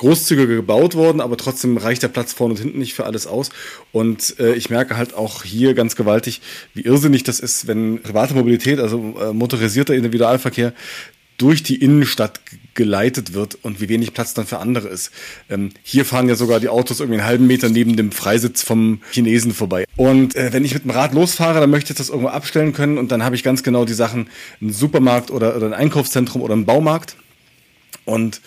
großzügiger 0.01 0.57
gebaut 0.57 0.95
worden, 0.95 1.21
aber 1.21 1.37
trotzdem 1.37 1.77
reicht 1.77 2.03
der 2.03 2.09
Platz 2.09 2.33
vorne 2.33 2.55
und 2.55 2.61
hinten 2.61 2.79
nicht 2.79 2.95
für 2.95 3.05
alles 3.05 3.27
aus. 3.27 3.51
Und 3.93 4.39
äh, 4.41 4.55
ich 4.55 4.71
merke 4.71 4.97
halt 4.97 5.15
auch 5.15 5.45
hier 5.45 5.75
ganz 5.75 5.95
gewaltig, 5.95 6.41
wie 6.73 6.81
irrsinnig 6.81 7.23
das 7.23 7.39
ist, 7.39 7.67
wenn 7.67 8.01
private 8.03 8.35
Mobilität, 8.35 8.81
also 8.81 9.15
äh, 9.21 9.33
motorisierter 9.35 9.95
Individualverkehr, 9.95 10.73
durch 11.37 11.63
die 11.63 11.77
Innenstadt 11.77 12.41
geleitet 12.75 13.35
wird 13.35 13.59
und 13.63 13.81
wie 13.81 13.89
wenig 13.89 14.15
Platz 14.15 14.33
dann 14.33 14.47
für 14.47 14.59
andere 14.59 14.89
ist. 14.89 15.11
Ähm, 15.51 15.71
hier 15.83 16.07
fahren 16.07 16.29
ja 16.29 16.35
sogar 16.35 16.61
die 16.61 16.69
Autos 16.69 17.01
irgendwie 17.01 17.19
einen 17.19 17.29
halben 17.29 17.47
Meter 17.47 17.69
neben 17.69 17.97
dem 17.97 18.11
Freisitz 18.11 18.63
vom 18.63 19.01
Chinesen 19.11 19.53
vorbei. 19.53 19.85
Und 19.97 20.35
äh, 20.35 20.53
wenn 20.53 20.65
ich 20.65 20.73
mit 20.73 20.85
dem 20.85 20.91
Rad 20.91 21.13
losfahre, 21.13 21.61
dann 21.61 21.71
möchte 21.71 21.93
ich 21.93 21.99
das 21.99 22.09
irgendwo 22.09 22.29
abstellen 22.29 22.73
können 22.73 22.97
und 22.97 23.11
dann 23.11 23.23
habe 23.23 23.37
ich 23.37 23.43
ganz 23.43 23.63
genau 23.63 23.85
die 23.85 23.95
Sachen, 23.95 24.29
ein 24.63 24.73
Supermarkt 24.73 25.31
oder, 25.31 25.57
oder 25.57 25.67
ein 25.67 25.75
Einkaufszentrum 25.75 26.41
oder 26.41 26.57
ein 26.57 26.65
Baumarkt. 26.65 27.17
Und 28.05 28.41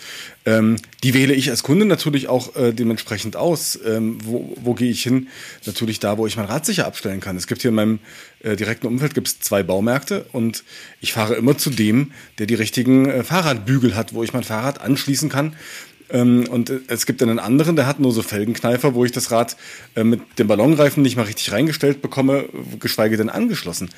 ähm, 0.46 0.76
die 1.02 1.14
wähle 1.14 1.32
ich 1.32 1.48
als 1.50 1.62
Kunde 1.62 1.86
natürlich 1.86 2.28
auch 2.28 2.54
äh, 2.56 2.72
dementsprechend 2.72 3.36
aus. 3.36 3.78
Ähm, 3.86 4.18
wo, 4.22 4.54
wo 4.60 4.74
gehe 4.74 4.90
ich 4.90 5.02
hin? 5.02 5.28
Natürlich 5.64 6.00
da, 6.00 6.18
wo 6.18 6.26
ich 6.26 6.36
mein 6.36 6.46
Rad 6.46 6.66
sicher 6.66 6.86
abstellen 6.86 7.20
kann. 7.20 7.36
Es 7.36 7.46
gibt 7.46 7.62
hier 7.62 7.70
in 7.70 7.76
meinem 7.76 7.98
äh, 8.42 8.56
direkten 8.56 8.86
Umfeld 8.86 9.14
gibt's 9.14 9.40
zwei 9.40 9.62
Baumärkte 9.62 10.26
und 10.32 10.64
ich 11.00 11.12
fahre 11.12 11.34
immer 11.34 11.56
zu 11.56 11.70
dem, 11.70 12.12
der 12.38 12.46
die 12.46 12.54
richtigen 12.54 13.06
äh, 13.06 13.24
Fahrradbügel 13.24 13.96
hat, 13.96 14.12
wo 14.12 14.22
ich 14.22 14.32
mein 14.32 14.44
Fahrrad 14.44 14.80
anschließen 14.80 15.30
kann. 15.30 15.54
Ähm, 16.10 16.46
und 16.48 16.70
äh, 16.70 16.80
es 16.88 17.06
gibt 17.06 17.22
einen 17.22 17.38
anderen, 17.38 17.76
der 17.76 17.86
hat 17.86 18.00
nur 18.00 18.12
so 18.12 18.22
Felgenkneifer, 18.22 18.94
wo 18.94 19.04
ich 19.04 19.12
das 19.12 19.30
Rad 19.30 19.56
äh, 19.96 20.04
mit 20.04 20.20
dem 20.38 20.46
Ballonreifen 20.46 21.02
nicht 21.02 21.16
mal 21.16 21.24
richtig 21.24 21.52
reingestellt 21.52 22.02
bekomme, 22.02 22.48
geschweige 22.80 23.16
denn 23.16 23.30
angeschlossen. 23.30 23.90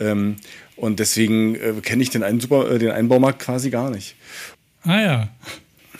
Ähm, 0.00 0.36
und 0.76 0.98
deswegen 0.98 1.54
äh, 1.54 1.72
kenne 1.82 2.02
ich 2.02 2.10
den 2.10 2.22
einen, 2.22 2.40
Super, 2.40 2.70
äh, 2.70 2.78
den 2.78 2.90
einen 2.90 3.08
Baumarkt 3.08 3.40
quasi 3.40 3.70
gar 3.70 3.90
nicht. 3.90 4.16
Ah 4.84 5.00
ja. 5.00 5.28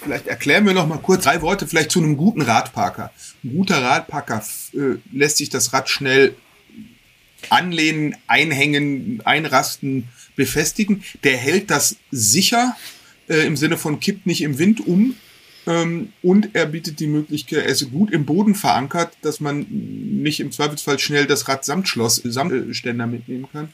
Vielleicht 0.02 0.26
erklären 0.26 0.66
wir 0.66 0.74
noch 0.74 0.86
mal 0.86 0.98
kurz 0.98 1.24
drei 1.24 1.40
Worte 1.40 1.66
vielleicht 1.66 1.90
zu 1.90 2.00
einem 2.00 2.16
guten 2.16 2.42
Radparker. 2.42 3.10
Ein 3.42 3.54
guter 3.54 3.82
Radparker 3.82 4.42
äh, 4.74 4.96
lässt 5.12 5.38
sich 5.38 5.48
das 5.48 5.72
Rad 5.72 5.88
schnell 5.88 6.34
anlehnen, 7.50 8.16
einhängen, 8.26 9.22
einrasten, 9.24 10.08
befestigen. 10.36 11.02
Der 11.22 11.36
hält 11.36 11.70
das 11.70 11.96
sicher 12.10 12.76
äh, 13.28 13.46
im 13.46 13.56
Sinne 13.56 13.78
von 13.78 14.00
kippt 14.00 14.26
nicht 14.26 14.42
im 14.42 14.58
Wind 14.58 14.86
um. 14.86 15.14
Ähm, 15.66 16.12
und 16.22 16.54
er 16.54 16.66
bietet 16.66 17.00
die 17.00 17.06
Möglichkeit, 17.06 17.60
er 17.60 17.66
ist 17.66 17.90
gut 17.90 18.10
im 18.10 18.26
Boden 18.26 18.54
verankert, 18.54 19.16
dass 19.22 19.40
man 19.40 19.66
nicht 19.70 20.40
im 20.40 20.52
Zweifelsfall 20.52 20.98
schnell 20.98 21.26
das 21.26 21.48
Rad 21.48 21.64
samt 21.64 21.88
Schloss, 21.88 22.16
Samtständer 22.16 23.06
mitnehmen 23.06 23.46
kann. 23.50 23.70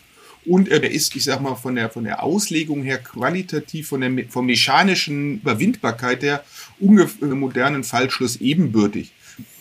Und 0.47 0.69
er 0.69 0.83
ist, 0.91 1.15
ich 1.17 1.25
sag 1.25 1.41
mal, 1.41 1.55
von 1.55 1.75
der, 1.75 1.91
von 1.91 2.05
der 2.05 2.23
Auslegung 2.23 2.83
her 2.83 2.99
qualitativ, 2.99 3.89
von 3.89 4.01
der 4.01 4.25
von 4.29 4.47
mechanischen 4.47 5.41
Überwindbarkeit 5.41 6.23
der 6.23 6.45
ungefähr 6.79 7.29
modernen 7.29 7.85
Fallschluss 7.85 8.37
ebenbürtig. 8.37 9.13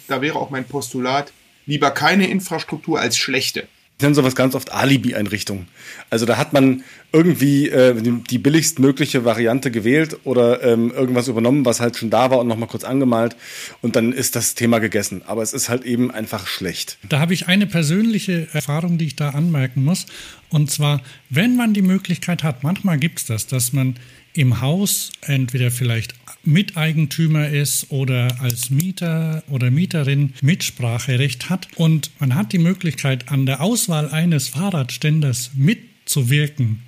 Da 0.07 0.21
wäre 0.21 0.38
auch 0.38 0.50
mein 0.50 0.65
Postulat, 0.65 1.33
lieber 1.65 1.91
keine 1.91 2.27
Infrastruktur 2.29 3.00
als 3.00 3.17
schlechte. 3.17 3.67
Ich 4.00 4.03
nenne 4.03 4.15
sowas 4.15 4.34
ganz 4.34 4.56
oft 4.56 4.72
Alibi-Einrichtungen. 4.72 5.68
Also 6.10 6.25
da 6.25 6.38
hat 6.38 6.53
man 6.53 6.86
irgendwie 7.12 7.68
äh, 7.68 7.94
die 8.01 8.38
billigstmögliche 8.38 9.25
Variante 9.25 9.72
gewählt 9.72 10.20
oder 10.24 10.63
ähm, 10.63 10.89
irgendwas 10.91 11.27
übernommen, 11.27 11.65
was 11.65 11.82
halt 11.82 11.98
schon 11.98 12.10
da 12.10 12.32
war 12.32 12.39
und 12.39 12.48
nochmal 12.48 12.70
kurz 12.70 12.86
angemalt 12.86 13.36
und 13.82 13.98
dann 13.98 14.13
ist 14.13 14.38
das 14.38 14.56
Thema 14.56 14.79
gegessen. 14.79 15.22
Aber 15.27 15.41
es 15.44 15.51
ist 15.51 15.68
halt 15.68 15.84
eben 15.84 16.12
einfach 16.12 16.48
schlecht. 16.48 16.98
Da 17.10 17.20
habe 17.20 17.34
ich 17.34 17.48
eine 17.50 17.68
persönliche 17.68 18.48
Erfahrung, 18.53 18.98
die 18.98 19.08
ich 19.08 19.18
da 19.18 19.32
anmerken 19.32 19.84
muss. 19.84 20.06
Und 20.48 20.72
zwar, 20.72 21.01
wenn 21.29 21.58
man 21.58 21.74
die 21.74 21.82
Möglichkeit 21.82 22.41
hat, 22.41 22.63
manchmal 22.63 23.00
gibt 23.00 23.20
es 23.20 23.25
das, 23.25 23.48
dass 23.48 23.74
man 23.74 23.98
im 24.33 24.62
Haus 24.62 25.12
entweder 25.21 25.71
vielleicht 25.71 26.13
Miteigentümer 26.43 27.50
ist 27.50 27.91
oder 27.91 28.39
als 28.41 28.69
Mieter 28.69 29.43
oder 29.50 29.71
Mieterin 29.71 30.33
Mitspracherecht 30.41 31.50
hat 31.50 31.67
und 31.75 32.12
man 32.19 32.36
hat 32.36 32.53
die 32.53 32.59
Möglichkeit, 32.59 33.29
an 33.29 33.45
der 33.45 33.62
Auswahl 33.62 34.09
eines 34.09 34.50
Fahrradständers 34.50 35.51
mitzuwirken, 35.55 36.83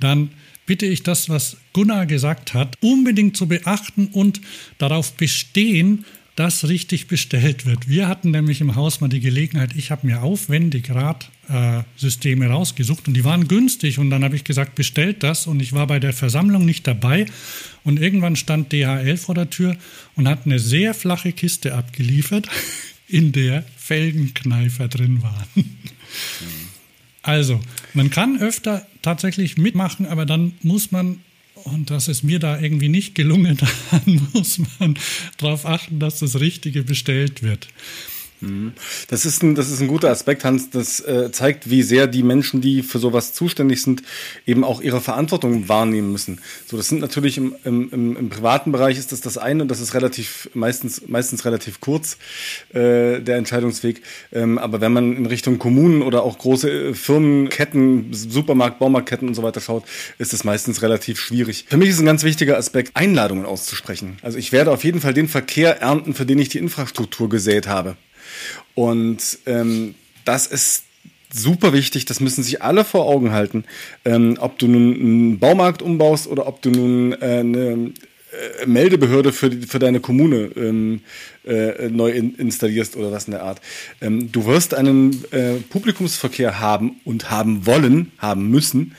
dann 0.00 0.30
bitte 0.66 0.86
ich 0.86 1.02
das, 1.02 1.28
was 1.28 1.56
Gunnar 1.72 2.06
gesagt 2.06 2.54
hat, 2.54 2.76
unbedingt 2.80 3.36
zu 3.36 3.46
beachten 3.48 4.08
und 4.08 4.40
darauf 4.78 5.14
bestehen, 5.14 6.04
dass 6.36 6.68
richtig 6.68 7.08
bestellt 7.08 7.66
wird. 7.66 7.88
Wir 7.88 8.06
hatten 8.06 8.30
nämlich 8.30 8.60
im 8.60 8.76
Haus 8.76 9.00
mal 9.00 9.08
die 9.08 9.20
Gelegenheit, 9.20 9.74
ich 9.74 9.90
habe 9.90 10.06
mir 10.06 10.22
aufwendig 10.22 10.90
Radsysteme 10.90 11.37
äh, 11.48 12.44
rausgesucht 12.44 13.08
und 13.08 13.14
die 13.14 13.24
waren 13.24 13.48
günstig 13.48 13.98
und 13.98 14.10
dann 14.10 14.24
habe 14.24 14.36
ich 14.36 14.44
gesagt, 14.44 14.74
bestellt 14.74 15.22
das 15.22 15.46
und 15.46 15.60
ich 15.60 15.72
war 15.72 15.86
bei 15.86 15.98
der 15.98 16.12
Versammlung 16.12 16.64
nicht 16.64 16.86
dabei 16.86 17.26
und 17.84 18.00
irgendwann 18.00 18.36
stand 18.36 18.72
DHL 18.72 19.16
vor 19.16 19.34
der 19.34 19.50
Tür 19.50 19.76
und 20.16 20.28
hat 20.28 20.46
eine 20.46 20.58
sehr 20.58 20.94
flache 20.94 21.32
Kiste 21.32 21.74
abgeliefert, 21.74 22.48
in 23.08 23.32
der 23.32 23.64
Felgenkneifer 23.76 24.88
drin 24.88 25.22
waren. 25.22 25.46
Also, 27.20 27.60
man 27.92 28.08
kann 28.08 28.40
öfter 28.40 28.86
tatsächlich 29.02 29.58
mitmachen, 29.58 30.06
aber 30.06 30.24
dann 30.24 30.52
muss 30.62 30.92
man 30.92 31.18
und 31.64 31.90
das 31.90 32.08
ist 32.08 32.22
mir 32.22 32.38
da 32.38 32.58
irgendwie 32.58 32.88
nicht 32.88 33.14
gelungen. 33.14 33.58
Dann 33.90 34.28
muss 34.32 34.60
man 34.78 34.98
darauf 35.36 35.66
achten, 35.66 35.98
dass 35.98 36.20
das 36.20 36.40
Richtige 36.40 36.82
bestellt 36.82 37.42
wird. 37.42 37.68
Mhm. 38.40 38.72
Das 39.08 39.24
ist 39.24 39.42
ein, 39.42 39.54
das 39.54 39.70
ist 39.70 39.80
ein 39.80 39.88
guter 39.88 40.10
Aspekt, 40.10 40.44
Hans. 40.44 40.70
Das 40.70 41.00
äh, 41.00 41.30
zeigt, 41.32 41.70
wie 41.70 41.82
sehr 41.82 42.06
die 42.06 42.22
Menschen, 42.22 42.60
die 42.60 42.82
für 42.82 42.98
sowas 42.98 43.32
zuständig 43.32 43.82
sind, 43.82 44.02
eben 44.46 44.64
auch 44.64 44.80
ihre 44.80 45.00
Verantwortung 45.00 45.68
wahrnehmen 45.68 46.12
müssen. 46.12 46.40
So, 46.66 46.76
das 46.76 46.88
sind 46.88 47.00
natürlich 47.00 47.38
im, 47.38 47.54
im, 47.64 48.16
im, 48.16 48.28
privaten 48.28 48.72
Bereich 48.72 48.98
ist 48.98 49.12
das 49.12 49.20
das 49.20 49.38
eine 49.38 49.62
und 49.62 49.68
das 49.68 49.80
ist 49.80 49.94
relativ 49.94 50.50
meistens 50.54 51.02
meistens 51.08 51.44
relativ 51.44 51.80
kurz 51.80 52.18
äh, 52.70 53.20
der 53.20 53.36
Entscheidungsweg. 53.36 54.02
Ähm, 54.32 54.58
aber 54.58 54.80
wenn 54.80 54.92
man 54.92 55.16
in 55.16 55.26
Richtung 55.26 55.58
Kommunen 55.58 56.02
oder 56.02 56.22
auch 56.22 56.38
große 56.38 56.70
äh, 56.70 56.94
Firmenketten, 56.94 58.12
Supermarkt, 58.12 58.78
Baumarktketten 58.78 59.28
und 59.28 59.34
so 59.34 59.42
weiter 59.42 59.60
schaut, 59.60 59.84
ist 60.18 60.32
es 60.32 60.44
meistens 60.44 60.82
relativ 60.82 61.18
schwierig. 61.18 61.66
Für 61.68 61.76
mich 61.76 61.88
ist 61.88 61.98
ein 61.98 62.06
ganz 62.06 62.22
wichtiger 62.22 62.56
Aspekt, 62.56 62.92
Einladungen 62.94 63.46
auszusprechen. 63.46 64.18
Also 64.22 64.38
ich 64.38 64.52
werde 64.52 64.70
auf 64.70 64.84
jeden 64.84 65.00
Fall 65.00 65.14
den 65.14 65.28
Verkehr 65.28 65.80
ernten, 65.80 66.14
für 66.14 66.26
den 66.26 66.38
ich 66.38 66.48
die 66.48 66.58
Infrastruktur 66.58 67.28
gesät 67.28 67.66
habe. 67.66 67.96
Und 68.74 69.38
ähm, 69.46 69.94
das 70.24 70.46
ist 70.46 70.84
super 71.32 71.72
wichtig, 71.72 72.04
das 72.04 72.20
müssen 72.20 72.42
sich 72.42 72.62
alle 72.62 72.84
vor 72.84 73.06
Augen 73.06 73.32
halten. 73.32 73.64
Ähm, 74.04 74.36
ob 74.40 74.58
du 74.58 74.66
nun 74.66 74.94
einen 74.94 75.38
Baumarkt 75.38 75.82
umbaust 75.82 76.26
oder 76.26 76.46
ob 76.46 76.62
du 76.62 76.70
nun 76.70 77.12
äh, 77.12 77.40
eine 77.40 77.92
äh, 78.60 78.66
Meldebehörde 78.66 79.32
für, 79.32 79.50
für 79.50 79.78
deine 79.78 80.00
Kommune 80.00 80.50
ähm, 80.56 81.00
äh, 81.46 81.88
neu 81.88 82.10
in, 82.10 82.34
installierst 82.34 82.96
oder 82.96 83.12
was 83.12 83.26
in 83.26 83.32
der 83.32 83.42
Art. 83.42 83.60
Ähm, 84.00 84.32
du 84.32 84.46
wirst 84.46 84.74
einen 84.74 85.24
äh, 85.32 85.54
Publikumsverkehr 85.70 86.60
haben 86.60 87.00
und 87.04 87.30
haben 87.30 87.66
wollen, 87.66 88.12
haben 88.18 88.50
müssen. 88.50 88.94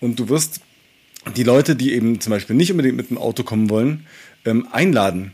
Und 0.00 0.18
du 0.18 0.28
wirst 0.28 0.60
die 1.36 1.44
Leute, 1.44 1.76
die 1.76 1.92
eben 1.92 2.20
zum 2.20 2.30
Beispiel 2.30 2.56
nicht 2.56 2.70
unbedingt 2.70 2.96
mit 2.96 3.10
dem 3.10 3.18
Auto 3.18 3.44
kommen 3.44 3.70
wollen, 3.70 4.06
ähm, 4.44 4.66
einladen 4.72 5.32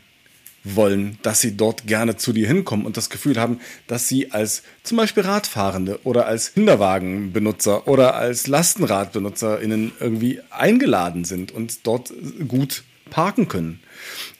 wollen, 0.77 1.19
dass 1.23 1.41
sie 1.41 1.57
dort 1.57 1.87
gerne 1.87 2.17
zu 2.17 2.33
dir 2.33 2.47
hinkommen 2.47 2.87
und 2.87 2.97
das 2.97 3.11
Gefühl 3.11 3.39
haben, 3.39 3.61
dass 3.87 4.09
sie 4.09 4.33
als 4.33 4.63
zum 4.83 4.97
Beispiel 4.97 5.23
Radfahrende 5.23 6.01
oder 6.05 6.27
als 6.27 6.55
Kinderwagenbenutzer 6.55 7.89
oder 7.89 8.15
als 8.15 8.47
LastenradbenutzerInnen 8.47 9.93
irgendwie 10.01 10.41
eingeladen 10.51 11.25
sind 11.25 11.53
und 11.53 11.87
dort 11.87 12.13
gut 12.47 12.85
parken 13.11 13.49
können. 13.49 13.81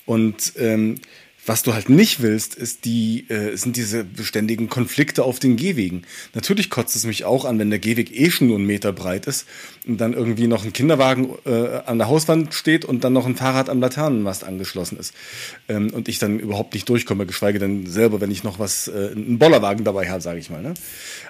Und 0.07 0.55
ähm, 0.57 1.01
was 1.49 1.63
du 1.63 1.73
halt 1.73 1.89
nicht 1.89 2.21
willst, 2.21 2.55
ist 2.55 2.85
die, 2.85 3.25
äh, 3.31 3.57
sind 3.57 3.77
diese 3.77 4.05
beständigen 4.05 4.69
Konflikte 4.69 5.25
auf 5.25 5.39
den 5.39 5.57
Gehwegen. 5.57 6.03
Natürlich 6.35 6.69
kotzt 6.69 6.95
es 6.95 7.07
mich 7.07 7.25
auch 7.25 7.47
an, 7.47 7.59
wenn 7.59 7.71
der 7.71 7.79
Gehweg 7.79 8.15
eh 8.15 8.31
schon 8.31 8.49
nur 8.49 8.59
einen 8.59 8.67
Meter 8.67 8.93
breit 8.93 9.27
ist 9.27 9.47
dann 9.97 10.13
irgendwie 10.13 10.47
noch 10.47 10.65
ein 10.65 10.73
Kinderwagen 10.73 11.31
äh, 11.45 11.81
an 11.87 11.99
der 11.99 12.09
Hauswand 12.09 12.55
steht 12.55 12.85
und 12.85 13.05
dann 13.05 13.13
noch 13.13 13.27
ein 13.27 13.37
Fahrrad 13.37 13.69
am 13.69 13.81
Laternenmast 13.81 14.45
angeschlossen 14.45 14.99
ist. 14.99 15.15
Ähm, 15.69 15.91
und 15.93 16.09
ich 16.09 16.19
dann 16.19 16.39
überhaupt 16.39 16.75
nicht 16.75 16.89
durchkomme, 16.89 17.27
geschweige 17.27 17.59
denn 17.59 17.87
selber, 17.87 18.21
wenn 18.21 18.31
ich 18.31 18.45
noch 18.45 18.59
was, 18.59 18.89
äh, 18.89 19.11
einen 19.13 19.39
Bollerwagen 19.39 19.85
dabei 19.85 20.09
habe, 20.11 20.21
sage 20.21 20.39
ich 20.39 20.51
mal. 20.51 20.63
Ne? 20.63 20.75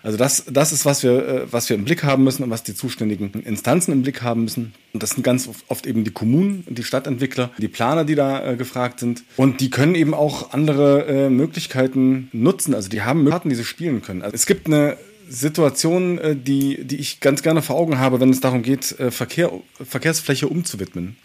Also 0.02 0.18
das, 0.18 0.44
das 0.50 0.72
ist, 0.72 0.84
was 0.84 1.02
wir, 1.02 1.28
äh, 1.28 1.52
was 1.52 1.68
wir 1.68 1.76
im 1.76 1.84
Blick 1.84 2.02
haben 2.02 2.24
müssen 2.24 2.42
und 2.42 2.50
was 2.50 2.62
die 2.62 2.74
zuständigen 2.74 3.32
Instanzen 3.44 3.92
im 3.92 4.02
Blick 4.02 4.22
haben 4.22 4.44
müssen. 4.44 4.74
Und 4.92 5.02
das 5.02 5.10
sind 5.10 5.22
ganz 5.22 5.48
oft 5.68 5.86
eben 5.86 6.04
die 6.04 6.10
Kommunen, 6.10 6.64
die 6.68 6.82
Stadtentwickler, 6.82 7.50
die 7.58 7.68
Planer, 7.68 8.04
die 8.04 8.14
da 8.14 8.52
äh, 8.52 8.56
gefragt 8.56 9.00
sind. 9.00 9.22
Und 9.36 9.60
die 9.60 9.70
können 9.70 9.94
eben 9.94 10.14
auch 10.14 10.52
andere 10.52 11.06
äh, 11.06 11.30
Möglichkeiten 11.30 12.28
nutzen. 12.32 12.74
Also 12.74 12.88
die 12.88 13.02
haben 13.02 13.22
Möglichkeiten, 13.22 13.50
die 13.50 13.56
sie 13.56 13.64
spielen 13.64 14.02
können. 14.02 14.22
Also 14.22 14.34
es 14.34 14.46
gibt 14.46 14.66
eine 14.66 14.96
Situation, 15.28 16.18
äh, 16.18 16.36
die, 16.36 16.84
die 16.84 16.96
ich 16.96 17.20
ganz 17.20 17.42
gerne 17.42 17.62
vor 17.62 17.76
Augen 17.76 17.98
habe, 17.98 18.20
wenn 18.20 18.30
es 18.30 18.40
darum 18.40 18.62
geht, 18.62 18.98
äh, 18.98 19.10
Verkehr, 19.10 19.52
Verkehrsfläche 19.82 20.48
umzuwidmen, 20.48 21.16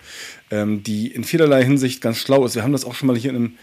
ähm, 0.51 0.83
die 0.83 1.07
in 1.07 1.23
vielerlei 1.23 1.63
Hinsicht 1.63 2.01
ganz 2.01 2.17
schlau 2.17 2.45
ist. 2.45 2.55
Wir 2.55 2.63
haben 2.63 2.73
das 2.73 2.85
auch 2.85 2.95
schon 2.95 3.07
mal 3.07 3.17
hier 3.17 3.31
in 3.31 3.35
einem 3.35 3.57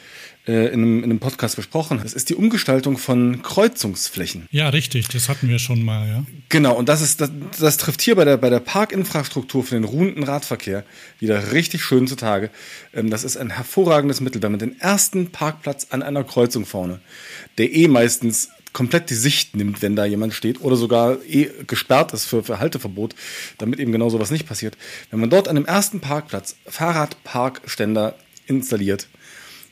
äh, 0.47 0.69
in 0.69 0.81
einem, 0.81 0.99
in 0.99 1.05
einem 1.05 1.19
Podcast 1.19 1.57
besprochen. 1.57 2.01
Das 2.03 2.15
ist 2.15 2.31
die 2.31 2.35
Umgestaltung 2.35 2.97
von 2.97 3.43
Kreuzungsflächen. 3.43 4.47
Ja, 4.51 4.71
richtig, 4.71 5.09
das 5.09 5.29
hatten 5.29 5.49
wir 5.49 5.59
schon 5.59 5.85
mal, 5.85 6.09
ja. 6.09 6.25
Genau, 6.49 6.75
und 6.77 6.89
das 6.89 7.03
ist 7.03 7.21
das, 7.21 7.31
das 7.59 7.77
trifft 7.77 8.01
hier 8.01 8.17
bei 8.17 8.25
der, 8.25 8.39
bei 8.39 8.49
der 8.49 8.61
Parkinfrastruktur 8.61 9.65
für 9.65 9.75
den 9.75 9.85
ruhenden 9.85 10.25
Radverkehr 10.25 10.85
wieder 11.19 11.53
richtig 11.53 11.85
schön 11.85 12.07
zutage. 12.07 12.51
Ähm, 12.95 13.11
das 13.11 13.23
ist 13.23 13.37
ein 13.37 13.51
hervorragendes 13.51 14.23
Mittel, 14.23 14.43
wenn 14.43 14.53
man 14.53 14.59
den 14.59 14.81
ersten 14.81 15.31
Parkplatz 15.31 15.89
an 15.91 16.03
einer 16.03 16.25
Kreuzung 16.25 16.65
vorne, 16.65 17.01
der 17.59 17.73
eh 17.73 17.87
meistens 17.87 18.49
komplett 18.73 19.11
die 19.11 19.15
Sicht 19.15 19.57
nimmt, 19.57 19.83
wenn 19.83 19.97
da 19.97 20.05
jemand 20.05 20.35
steht 20.35 20.61
oder 20.61 20.77
sogar 20.77 21.19
eh 21.25 21.51
gesperrt 21.67 22.13
ist 22.13 22.27
für, 22.27 22.43
für 22.43 22.61
Halteverbot, 22.61 23.15
damit 23.59 23.81
eben 23.81 23.93
genau 23.93 24.09
sowas 24.11 24.31
nicht 24.31 24.47
passiert. 24.47 24.77
Wenn 25.11 25.21
man 25.21 25.31
dort 25.31 25.49
an 25.49 25.57
dem 25.57 25.67
ersten 25.67 26.01
Parkplatz 26.01 26.57
Fahrradparkständer 26.67 28.15
installiert, 28.47 29.09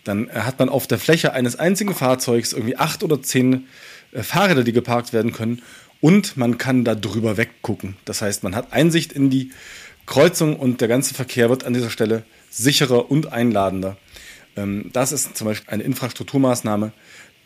dann 0.04 0.28
äh, 0.28 0.40
hat 0.40 0.58
man 0.58 0.68
auf 0.68 0.87
der 0.87 0.98
Fläche 0.98 1.32
eines 1.32 1.56
einzigen 1.56 1.94
Fahrzeugs 1.94 2.52
irgendwie 2.52 2.76
acht 2.76 3.02
oder 3.02 3.22
zehn 3.22 3.66
äh, 4.12 4.22
Fahrräder, 4.22 4.64
die 4.64 4.72
geparkt 4.72 5.12
werden 5.12 5.32
können 5.32 5.62
und 6.00 6.37
man 6.37 6.58
kann 6.58 6.84
da 6.84 6.94
drüber 6.94 7.37
weggucken. 7.37 7.96
Das 8.04 8.22
heißt, 8.22 8.42
man 8.42 8.54
hat 8.54 8.72
Einsicht 8.72 9.12
in 9.12 9.30
die 9.30 9.50
Kreuzung 10.06 10.56
und 10.56 10.80
der 10.80 10.88
ganze 10.88 11.14
Verkehr 11.14 11.50
wird 11.50 11.64
an 11.64 11.74
dieser 11.74 11.90
Stelle 11.90 12.24
sicherer 12.50 13.11
und 13.11 13.32
einladender. 13.32 13.96
Ähm, 14.56 14.90
das 14.92 15.12
ist 15.12 15.37
zum 15.37 15.46
Beispiel 15.46 15.70
eine 15.72 15.82
Infrastrukturmaßnahme, 15.82 16.92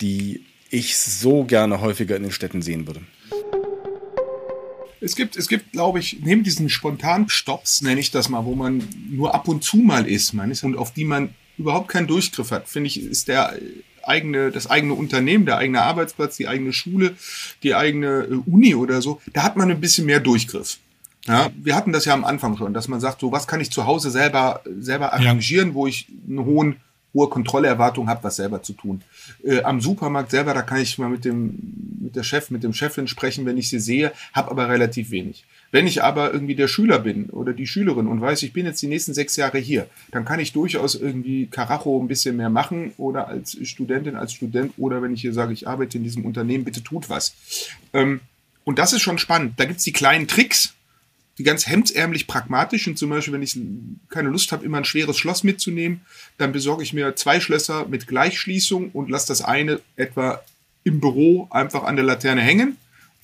die 0.01 0.45
ich 0.73 0.97
so 0.97 1.45
gerne 1.45 1.81
häufiger 1.81 2.17
in 2.17 2.23
den 2.23 2.33
Städten 2.33 2.63
sehen 2.63 2.87
würde. 2.87 3.03
Es 5.01 5.17
gibt, 5.17 5.37
es 5.37 5.49
gibt, 5.49 5.73
glaube 5.73 5.99
ich, 5.99 6.19
neben 6.23 6.45
diesen 6.45 6.69
spontanen 6.69 7.29
Stops, 7.29 7.83
nenne 7.83 8.01
ich 8.01 8.11
das 8.11 8.29
mal, 8.29 8.45
wo 8.45 8.55
man 8.55 8.83
nur 9.11 9.35
ab 9.35 9.49
und 9.49 9.63
zu 9.65 9.77
mal 9.77 10.07
ist, 10.07 10.33
man 10.33 10.51
ist 10.51 10.63
und 10.63 10.77
auf 10.77 10.93
die 10.93 11.05
man 11.05 11.35
überhaupt 11.59 11.89
keinen 11.89 12.07
Durchgriff 12.07 12.53
hat, 12.53 12.69
finde 12.69 12.87
ich, 12.87 13.01
ist 13.01 13.29
der 13.29 13.59
eigene, 14.05 14.51
das 14.51 14.71
eigene 14.71 14.95
Unternehmen, 14.95 15.45
der 15.45 15.59
eigene 15.59 15.83
Arbeitsplatz, 15.83 16.37
die 16.37 16.49
eigene 16.49 16.73
Schule, 16.73 17.17
die 17.63 17.75
eigene 17.75 18.23
äh, 18.23 18.51
Uni 18.51 18.75
oder 18.75 19.03
so, 19.03 19.21
da 19.33 19.43
hat 19.43 19.57
man 19.57 19.71
ein 19.71 19.81
bisschen 19.81 20.07
mehr 20.07 20.21
Durchgriff. 20.21 20.79
Ja, 21.27 21.51
wir 21.55 21.77
hatten 21.77 21.93
das 21.93 22.05
ja 22.05 22.15
am 22.15 22.25
Anfang 22.25 22.57
schon, 22.57 22.75
dass 22.75 22.89
man 22.89 23.01
sagt, 23.01 23.21
so 23.21 23.31
was 23.31 23.47
kann 23.47 23.61
ich 23.61 23.71
zu 23.71 23.87
Hause 23.87 24.11
selber, 24.11 24.63
selber 24.81 25.13
arrangieren, 25.13 25.69
ja. 25.69 25.75
wo 25.75 25.87
ich 25.87 26.09
einen 26.29 26.45
hohen 26.45 26.77
hohe 27.15 27.29
Kontrollerwartung 27.29 28.09
habe, 28.09 28.25
was 28.25 28.37
selber 28.37 28.63
zu 28.63 28.73
tun. 28.73 29.03
Äh, 29.45 29.63
am 29.63 29.81
Supermarkt 29.81 30.31
selber, 30.31 30.55
da 30.55 30.63
kann 30.63 30.81
ich 30.81 30.99
mal 30.99 31.09
mit 31.09 31.25
dem 31.25 31.93
mit 32.01 32.17
der 32.17 32.23
Chef, 32.25 32.51
mit 32.51 32.63
dem 32.63 32.75
Chefin 32.75 33.07
sprechen, 33.07 33.47
wenn 33.47 33.57
ich 33.57 33.69
sie 33.69 33.79
sehe, 33.79 34.13
habe 34.33 34.51
aber 34.51 34.69
relativ 34.69 35.11
wenig. 35.11 35.45
Wenn 35.71 35.87
ich 35.87 36.03
aber 36.03 36.33
irgendwie 36.33 36.55
der 36.55 36.69
Schüler 36.69 36.99
bin 36.99 37.31
oder 37.31 37.55
die 37.55 37.67
Schülerin 37.67 38.07
und 38.07 38.21
weiß, 38.21 38.43
ich 38.43 38.53
bin 38.53 38.67
jetzt 38.67 38.83
die 38.83 38.89
nächsten 38.89 39.15
sechs 39.15 39.37
Jahre 39.37 39.59
hier, 39.59 39.87
dann 40.11 40.25
kann 40.25 40.41
ich 40.41 40.53
durchaus 40.53 40.95
irgendwie 40.95 41.47
Karacho 41.47 42.01
ein 42.01 42.09
bisschen 42.09 42.37
mehr 42.37 42.51
machen 42.51 42.93
oder 42.99 43.29
als 43.29 43.57
Studentin, 43.67 44.17
als 44.17 44.35
Student 44.35 44.75
oder 44.77 45.01
wenn 45.01 45.15
ich 45.15 45.23
hier 45.23 45.33
sage, 45.33 45.53
ich 45.53 45.67
arbeite 45.67 45.97
in 45.97 46.05
diesem 46.05 46.27
Unternehmen, 46.27 46.65
bitte 46.65 46.83
tut 46.83 47.09
was. 47.09 47.35
Ähm, 47.95 48.21
und 48.65 48.79
das 48.79 48.93
ist 48.93 49.03
schon 49.03 49.19
spannend. 49.19 49.55
Da 49.57 49.65
gibt's 49.65 49.85
die 49.85 49.93
kleinen 49.93 50.29
Tricks, 50.29 50.75
die 51.43 51.45
ganz 51.45 51.67
hemdsärmlich 51.67 52.29
pragmatisch 52.29 52.87
und 52.87 52.97
zum 52.97 53.11
Beispiel, 53.11 53.35
wenn 53.35 53.43
ich 53.43 53.59
keine 54.09 54.29
Lust 54.29 54.53
habe, 54.53 54.65
immer 54.65 54.79
ein 54.79 54.85
schweres 54.85 55.19
Schloss 55.19 55.43
mitzunehmen, 55.43 56.03
dann 56.39 56.53
besorge 56.53 56.85
ich 56.85 56.93
mir 56.93 57.17
zwei 57.17 57.41
Schlösser 57.41 57.87
mit 57.89 58.07
Gleichschließung 58.07 58.91
und 58.91 59.11
lasse 59.11 59.27
das 59.29 59.43
eine 59.43 59.81
etwa 59.97 60.41
im 60.85 61.01
Büro 61.01 61.49
einfach 61.51 61.83
an 61.83 61.97
der 61.97 62.05
Laterne 62.05 62.43
hängen 62.43 62.77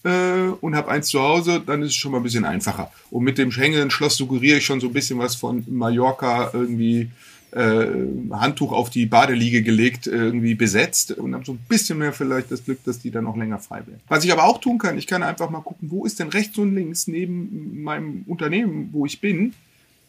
äh, 0.02 0.48
und 0.60 0.74
habe 0.74 0.90
eins 0.90 1.06
zu 1.06 1.20
Hause, 1.20 1.62
dann 1.64 1.82
ist 1.82 1.90
es 1.90 1.94
schon 1.94 2.10
mal 2.10 2.18
ein 2.18 2.24
bisschen 2.24 2.44
einfacher. 2.44 2.90
Und 3.10 3.22
mit 3.22 3.38
dem 3.38 3.52
hängenden 3.52 3.92
Schloss 3.92 4.16
suggeriere 4.16 4.58
ich 4.58 4.66
schon 4.66 4.80
so 4.80 4.88
ein 4.88 4.92
bisschen 4.92 5.20
was 5.20 5.36
von 5.36 5.64
Mallorca 5.68 6.50
irgendwie 6.52 7.10
äh, 7.52 7.86
Handtuch 8.32 8.72
auf 8.72 8.90
die 8.90 9.06
Badeliege 9.06 9.62
gelegt, 9.62 10.06
irgendwie 10.06 10.54
besetzt 10.54 11.12
und 11.12 11.34
habe 11.34 11.44
so 11.44 11.52
ein 11.52 11.60
bisschen 11.68 11.98
mehr 11.98 12.12
vielleicht 12.12 12.50
das 12.50 12.64
Glück, 12.64 12.82
dass 12.84 12.98
die 12.98 13.10
dann 13.10 13.26
auch 13.26 13.36
länger 13.36 13.58
frei 13.58 13.86
werden. 13.86 14.00
Was 14.08 14.24
ich 14.24 14.32
aber 14.32 14.44
auch 14.44 14.58
tun 14.60 14.78
kann, 14.78 14.98
ich 14.98 15.06
kann 15.06 15.22
einfach 15.22 15.50
mal 15.50 15.60
gucken, 15.60 15.90
wo 15.90 16.04
ist 16.04 16.18
denn 16.18 16.28
rechts 16.28 16.58
und 16.58 16.74
links 16.74 17.06
neben 17.06 17.82
meinem 17.82 18.24
Unternehmen, 18.26 18.90
wo 18.92 19.06
ich 19.06 19.20
bin, 19.20 19.54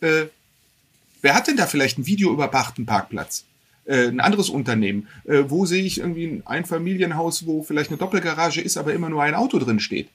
äh, 0.02 0.25
wer 1.21 1.36
hat 1.36 1.47
denn 1.47 1.58
da 1.58 1.65
vielleicht 1.65 1.97
einen 1.97 2.08
videoüberwachten 2.08 2.86
Parkplatz? 2.86 3.45
Äh, 3.86 4.08
ein 4.08 4.19
anderes 4.19 4.49
Unternehmen. 4.49 5.08
Äh, 5.25 5.45
wo 5.47 5.65
sehe 5.65 5.84
ich 5.84 5.99
irgendwie 5.99 6.25
ein 6.28 6.45
Einfamilienhaus, 6.45 7.45
wo 7.45 7.63
vielleicht 7.63 7.89
eine 7.89 7.97
Doppelgarage 7.97 8.62
ist, 8.62 8.78
aber 8.78 8.93
immer 8.93 9.10
nur 9.10 9.23
ein 9.23 9.34
Auto 9.34 9.58
drin 9.60 9.80
steht? 9.80 10.10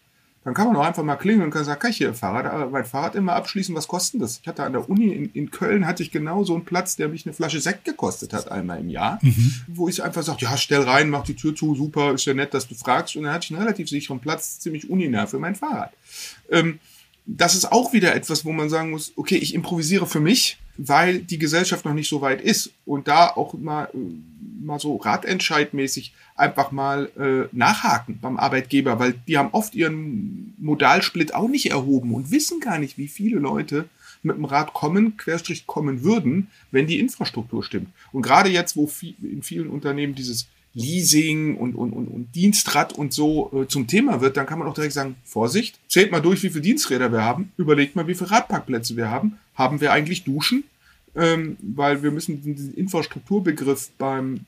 Dann 0.45 0.53
kann 0.53 0.67
man 0.67 0.77
auch 0.77 0.85
einfach 0.85 1.03
mal 1.03 1.17
klingeln 1.17 1.47
und 1.47 1.51
kann 1.51 1.65
sagen, 1.65 1.81
kann 1.81 1.91
ich 1.91 1.97
hier 1.97 2.13
Fahrrad, 2.13 2.45
aber 2.45 2.69
mein 2.69 2.85
Fahrrad 2.85 3.15
immer 3.15 3.33
abschließen, 3.33 3.75
was 3.75 3.89
kostet 3.89 4.21
das? 4.21 4.41
Ich 4.43 4.47
hatte 4.47 4.63
an 4.63 4.73
der 4.73 4.89
Uni 4.91 5.07
in, 5.07 5.31
in, 5.33 5.51
Köln 5.51 5.87
hatte 5.87 6.03
ich 6.03 6.11
genau 6.11 6.45
so 6.45 6.55
einen 6.55 6.67
Platz, 6.67 6.97
der 6.97 7.09
mich 7.09 7.25
eine 7.25 7.33
Flasche 7.33 7.61
Sekt 7.61 7.87
gekostet 7.87 8.35
hat 8.35 8.53
einmal 8.53 8.79
im 8.81 8.91
Jahr, 8.91 9.19
mhm. 9.23 9.55
wo 9.69 9.89
ich 9.89 10.03
einfach 10.03 10.23
sage, 10.23 10.39
ja, 10.43 10.57
stell 10.59 10.83
rein, 10.83 11.09
mach 11.09 11.25
die 11.25 11.35
Tür 11.35 11.55
zu, 11.55 11.75
super, 11.75 12.13
ist 12.13 12.27
ja 12.27 12.35
nett, 12.35 12.53
dass 12.53 12.69
du 12.69 12.75
fragst. 12.75 13.17
Und 13.17 13.23
dann 13.23 13.33
hatte 13.33 13.47
ich 13.47 13.53
einen 13.53 13.63
relativ 13.63 13.89
sicheren 13.89 14.21
Platz, 14.21 14.59
ziemlich 14.59 14.91
uninah 14.91 15.27
für 15.27 15.39
mein 15.39 15.55
Fahrrad. 15.55 15.93
Ähm, 16.51 16.79
das 17.27 17.55
ist 17.55 17.71
auch 17.73 17.93
wieder 17.93 18.15
etwas, 18.15 18.45
wo 18.45 18.53
man 18.53 18.69
sagen 18.69 18.91
muss, 18.91 19.13
okay, 19.17 19.37
ich 19.37 19.55
improvisiere 19.55 20.07
für 20.07 20.21
mich, 20.21 20.59
weil 20.77 21.21
die 21.21 21.39
Gesellschaft 21.39 21.85
noch 21.85 21.95
nicht 21.95 22.09
so 22.09 22.21
weit 22.21 22.41
ist 22.41 22.71
und 22.85 23.09
da 23.09 23.29
auch 23.29 23.55
mal, 23.55 23.89
äh, 23.95 23.99
mal 24.65 24.79
so 24.79 24.97
ratentscheidmäßig 24.97 26.15
einfach 26.37 26.73
mal 26.73 27.11
äh, 27.17 27.57
nachhaken 27.57 28.19
beim 28.21 28.37
Arbeitgeber, 28.37 28.99
weil 28.99 29.15
die 29.29 29.39
haben 29.39 29.51
oft 29.53 29.75
ihren 29.75 30.55
Modalsplit 30.59 31.35
auch 31.35 31.49
nicht 31.49 31.71
erhoben 31.71 32.13
und 32.15 32.31
wissen 32.31 32.61
gar 32.61 32.79
nicht, 32.79 32.99
wie 32.99 33.09
viele 33.09 33.39
Leute 33.39 33.89
mit 34.23 34.37
dem 34.37 34.47
Rad 34.47 34.73
kommen, 34.73 35.17
Querstrich 35.17 35.67
kommen 35.67 36.03
würden, 36.03 36.49
wenn 36.71 36.87
die 36.87 36.99
Infrastruktur 36.99 37.63
stimmt. 37.63 37.89
Und 38.13 38.23
gerade 38.23 38.49
jetzt, 38.49 38.75
wo 38.75 38.91
in 39.23 39.43
vielen 39.43 39.69
Unternehmen 39.69 40.15
dieses 40.15 40.49
Leasing 40.75 41.57
und, 41.57 41.75
und, 41.75 41.93
und, 41.93 42.09
und 42.09 42.35
Dienstrad 42.35 42.93
und 42.93 43.13
so 43.13 43.51
äh, 43.55 43.69
zum 43.69 43.87
Thema 43.87 44.21
wird, 44.21 44.37
dann 44.37 44.47
kann 44.47 44.59
man 44.59 44.67
auch 44.67 44.75
direkt 44.75 44.93
sagen, 44.93 45.17
Vorsicht, 45.25 45.79
zählt 45.89 46.11
mal 46.11 46.21
durch, 46.21 46.43
wie 46.43 46.51
viele 46.51 46.63
Diensträder 46.63 47.13
wir 47.13 47.23
haben, 47.23 47.53
überlegt 47.57 47.95
mal, 47.95 48.07
wie 48.09 48.15
viele 48.15 48.33
Radparkplätze 48.33 48.97
wir 48.97 49.11
haben. 49.11 49.39
Haben 49.55 49.81
wir 49.81 49.93
eigentlich 49.93 50.25
Duschen? 50.25 50.65
Ähm, 51.17 51.57
weil 51.63 52.03
wir 52.03 52.11
müssen 52.11 52.43
diesen 52.43 52.75
Infrastrukturbegriff 52.75 53.91
beim 53.99 54.41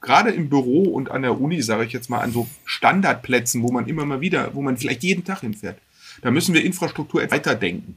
gerade 0.00 0.30
im 0.30 0.48
Büro 0.48 0.84
und 0.84 1.10
an 1.10 1.22
der 1.22 1.40
Uni, 1.40 1.62
sage 1.62 1.84
ich 1.84 1.92
jetzt 1.92 2.10
mal, 2.10 2.20
an 2.20 2.32
so 2.32 2.48
Standardplätzen, 2.64 3.62
wo 3.62 3.70
man 3.70 3.86
immer 3.86 4.04
mal 4.04 4.20
wieder, 4.20 4.54
wo 4.54 4.62
man 4.62 4.76
vielleicht 4.76 5.02
jeden 5.02 5.24
Tag 5.24 5.40
hinfährt, 5.40 5.78
da 6.22 6.30
müssen 6.30 6.54
wir 6.54 6.64
Infrastruktur 6.64 7.22
weiterdenken. 7.30 7.96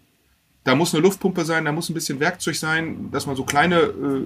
Da 0.63 0.75
muss 0.75 0.93
eine 0.93 1.01
Luftpumpe 1.01 1.43
sein, 1.43 1.65
da 1.65 1.71
muss 1.71 1.89
ein 1.89 1.95
bisschen 1.95 2.19
Werkzeug 2.19 2.56
sein, 2.56 3.10
dass 3.12 3.25
man 3.25 3.36
so 3.36 3.43
kleine 3.43 3.80
äh, 3.80 4.23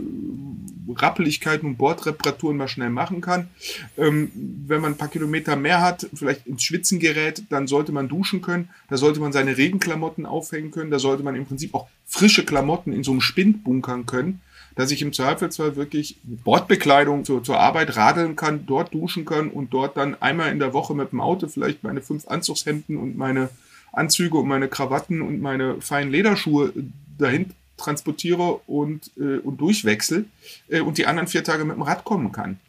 Rappeligkeiten 0.93 1.67
und 1.67 1.77
Bordreparaturen 1.77 2.57
mal 2.57 2.67
schnell 2.67 2.89
machen 2.89 3.21
kann. 3.21 3.47
Ähm, 3.97 4.31
wenn 4.67 4.81
man 4.81 4.93
ein 4.93 4.97
paar 4.97 5.07
Kilometer 5.07 5.55
mehr 5.55 5.81
hat, 5.81 6.07
vielleicht 6.13 6.47
ins 6.47 6.63
Schwitzen 6.63 6.99
gerät, 6.99 7.43
dann 7.49 7.67
sollte 7.67 7.91
man 7.91 8.07
duschen 8.07 8.41
können. 8.41 8.69
Da 8.89 8.97
sollte 8.97 9.19
man 9.19 9.31
seine 9.31 9.57
Regenklamotten 9.57 10.25
aufhängen 10.25 10.71
können. 10.71 10.91
Da 10.91 10.99
sollte 10.99 11.23
man 11.23 11.35
im 11.35 11.45
Prinzip 11.45 11.73
auch 11.73 11.87
frische 12.05 12.45
Klamotten 12.45 12.93
in 12.93 13.03
so 13.03 13.11
einem 13.11 13.21
Spind 13.21 13.63
bunkern 13.63 14.05
können, 14.05 14.41
dass 14.75 14.91
ich 14.91 15.01
im 15.01 15.13
Zweifelsfall 15.13 15.75
wirklich 15.75 16.17
Bordbekleidung 16.23 17.25
zur, 17.25 17.43
zur 17.43 17.59
Arbeit 17.59 17.95
radeln 17.95 18.35
kann, 18.35 18.65
dort 18.65 18.93
duschen 18.93 19.25
kann 19.25 19.49
und 19.49 19.73
dort 19.73 19.97
dann 19.97 20.21
einmal 20.21 20.51
in 20.51 20.59
der 20.59 20.73
Woche 20.73 20.93
mit 20.93 21.11
dem 21.11 21.21
Auto 21.21 21.47
vielleicht 21.47 21.83
meine 21.83 22.01
fünf 22.01 22.27
Anzugshemden 22.27 22.97
und 22.97 23.17
meine 23.17 23.49
Anzüge 23.91 24.37
und 24.37 24.47
meine 24.47 24.67
Krawatten 24.67 25.21
und 25.21 25.41
meine 25.41 25.81
feinen 25.81 26.11
Lederschuhe 26.11 26.73
dahin 27.17 27.51
transportiere 27.77 28.61
und, 28.67 29.11
äh, 29.17 29.37
und 29.37 29.59
durchwechsel 29.59 30.25
äh, 30.69 30.81
und 30.81 30.97
die 30.97 31.05
anderen 31.05 31.27
vier 31.27 31.43
Tage 31.43 31.65
mit 31.65 31.75
dem 31.75 31.81
Rad 31.81 32.03
kommen 32.03 32.31
kann. 32.31 32.59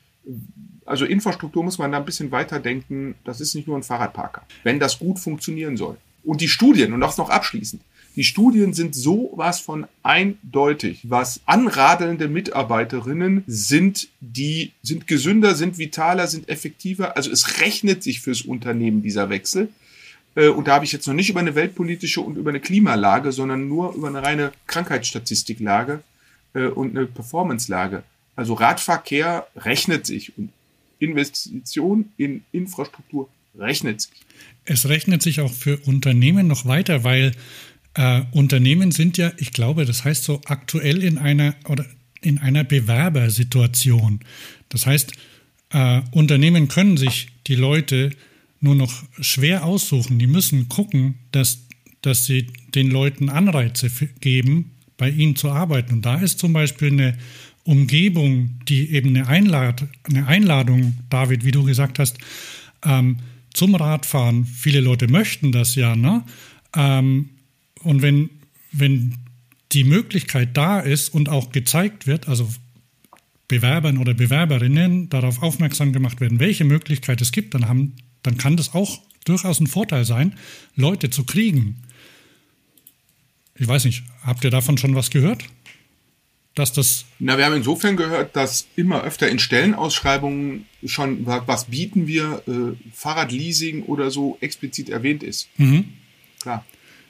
Also 0.85 1.05
Infrastruktur 1.05 1.65
muss 1.65 1.79
man 1.79 1.93
da 1.93 1.99
ein 1.99 2.05
bisschen 2.05 2.31
weiter 2.31 2.61
denken. 2.61 3.15
Das 3.25 3.41
ist 3.41 3.55
nicht 3.55 3.67
nur 3.67 3.77
ein 3.77 3.83
Fahrradparker, 3.83 4.43
wenn 4.63 4.79
das 4.79 4.99
gut 4.99 5.19
funktionieren 5.19 5.77
soll. 5.77 5.97
Und 6.25 6.41
die 6.41 6.49
Studien, 6.49 6.93
und 6.93 7.01
das 7.01 7.19
noch 7.19 7.31
abschließend, 7.31 7.83
die 8.17 8.25
Studien 8.25 8.73
sind 8.73 8.95
so 8.95 9.33
was 9.37 9.61
von 9.61 9.87
eindeutig, 10.03 11.01
was 11.03 11.41
anradelnde 11.45 12.29
Mitarbeiterinnen 12.29 13.45
sind, 13.47 14.09
die 14.21 14.73
sind 14.83 15.07
gesünder, 15.07 15.55
sind 15.55 15.77
vitaler, 15.77 16.27
sind 16.27 16.49
effektiver. 16.49 17.17
Also 17.17 17.31
es 17.31 17.61
rechnet 17.61 18.03
sich 18.03 18.21
fürs 18.21 18.41
Unternehmen 18.41 19.03
dieser 19.03 19.29
Wechsel. 19.29 19.69
Äh, 20.37 20.49
und 20.49 20.69
da 20.69 20.75
habe 20.75 20.85
ich 20.85 20.93
jetzt 20.93 21.09
noch 21.09 21.15
nicht 21.15 21.31
über 21.31 21.41
eine 21.41 21.57
weltpolitische 21.57 22.21
und 22.21 22.37
über 22.37 22.51
eine 22.51 22.61
Klimalage, 22.61 23.33
sondern 23.33 23.67
nur 23.67 23.95
über 23.95 24.07
eine 24.07 24.23
reine 24.23 24.53
Krankheitsstatistiklage 24.69 26.05
äh, 26.55 26.67
und 26.67 26.97
eine 26.97 27.07
Performancelage. 27.07 28.05
Also 28.37 28.55
Radverkehr 28.55 29.49
rechnet 29.57 30.07
sich 30.07 30.37
und 30.39 30.53
Investition 30.99 32.13
in 32.17 32.45
Infrastruktur 32.53 33.29
rechnet 33.59 34.03
sich. 34.03 34.13
Es 34.65 34.89
rechnet 34.89 35.23
sich 35.23 35.41
auch 35.41 35.53
für 35.53 35.79
Unternehmen 35.79 36.47
noch 36.47 36.67
weiter, 36.67 37.05
weil 37.05 37.33
äh, 37.95 38.23
Unternehmen 38.33 38.93
sind 38.93 39.17
ja, 39.17 39.33
ich 39.39 39.53
glaube, 39.53 39.87
das 39.87 40.05
heißt 40.05 40.25
so 40.25 40.41
aktuell 40.45 41.03
in 41.03 41.19
einer 41.19 41.55
oder 41.69 41.87
in 42.21 42.39
einer 42.39 42.65
Bewerbersituation. 42.65 44.21
Das 44.69 44.87
heißt, 44.87 45.13
äh, 45.71 46.03
Unternehmen 46.11 46.69
können 46.69 46.97
sich 46.97 47.29
die 47.47 47.55
Leute 47.55 48.11
nur 48.67 48.75
noch 48.75 49.05
schwer 49.21 49.65
aussuchen. 49.65 50.19
Die 50.19 50.27
müssen 50.27 50.69
gucken, 50.69 51.15
dass, 51.31 51.67
dass 52.03 52.27
sie 52.27 52.49
den 52.75 52.91
Leuten 52.91 53.29
Anreize 53.29 53.91
geben, 54.21 54.73
bei 54.97 55.11
ihnen 55.11 55.37
zu 55.37 55.51
arbeiten. 55.51 55.95
Und 55.95 56.07
da 56.07 56.17
ist 56.17 56.39
zum 56.39 56.53
Beispiel 56.53 56.91
eine 56.91 57.17
Umgebung, 57.65 58.59
die 58.69 58.91
eben 58.91 59.11
eine, 59.11 59.29
Einlad 59.29 59.87
eine 60.05 60.27
Einladung, 60.27 60.99
David, 61.11 61.45
wie 61.45 61.53
du 61.53 61.65
gesagt 61.65 61.99
hast, 61.99 62.19
ähm, 62.85 63.19
zum 63.55 63.75
Radfahren. 63.75 64.45
Viele 64.45 64.81
Leute 64.81 65.09
möchten 65.09 65.53
das 65.53 65.75
ja, 65.77 65.97
ne? 65.97 66.25
Ähm, 66.75 67.31
und 67.83 68.03
wenn, 68.03 68.31
wenn 68.73 69.15
die 69.73 69.85
Möglichkeit 69.85 70.57
da 70.57 70.81
ist 70.81 71.09
und 71.15 71.29
auch 71.29 71.53
gezeigt 71.53 72.07
wird, 72.07 72.29
also 72.29 72.49
Bewerbern 73.49 73.99
oder 73.99 74.13
Bewerberinnen 74.13 75.09
darauf 75.09 75.43
aufmerksam 75.43 75.93
gemacht 75.93 76.21
werden, 76.21 76.41
welche 76.41 76.65
Möglichkeit 76.65 77.21
es 77.21 77.31
gibt, 77.31 77.55
dann, 77.55 77.69
haben, 77.69 77.95
dann 78.27 78.37
kann 78.37 78.57
das 78.57 78.75
auch 78.75 79.01
durchaus 79.25 79.61
ein 79.61 79.67
Vorteil 79.67 80.05
sein, 80.05 80.37
Leute 80.75 81.11
zu 81.11 81.25
kriegen. 81.25 81.77
Ich 83.55 83.67
weiß 83.67 83.85
nicht, 83.85 84.05
habt 84.23 84.45
ihr 84.45 84.51
davon 84.51 84.79
schon 84.79 84.95
was 84.95 85.11
gehört? 85.11 85.45
Dass 86.55 86.73
das. 86.73 87.05
Na, 87.19 87.37
wir 87.37 87.45
haben 87.45 87.55
insofern 87.55 87.97
gehört, 87.97 88.35
dass 88.35 88.67
immer 88.77 89.03
öfter 89.03 89.29
in 89.29 89.39
Stellenausschreibungen 89.39 90.67
schon, 90.87 91.27
was 91.27 91.67
bieten 91.67 92.07
wir, 92.07 92.43
äh, 92.47 92.77
Fahrradleasing 92.95 93.83
oder 93.83 94.11
so 94.11 94.39
explizit 94.41 94.89
erwähnt 94.89 95.23
ist. 95.23 95.49
Mhm. 95.59 95.93
Klar. 96.41 96.65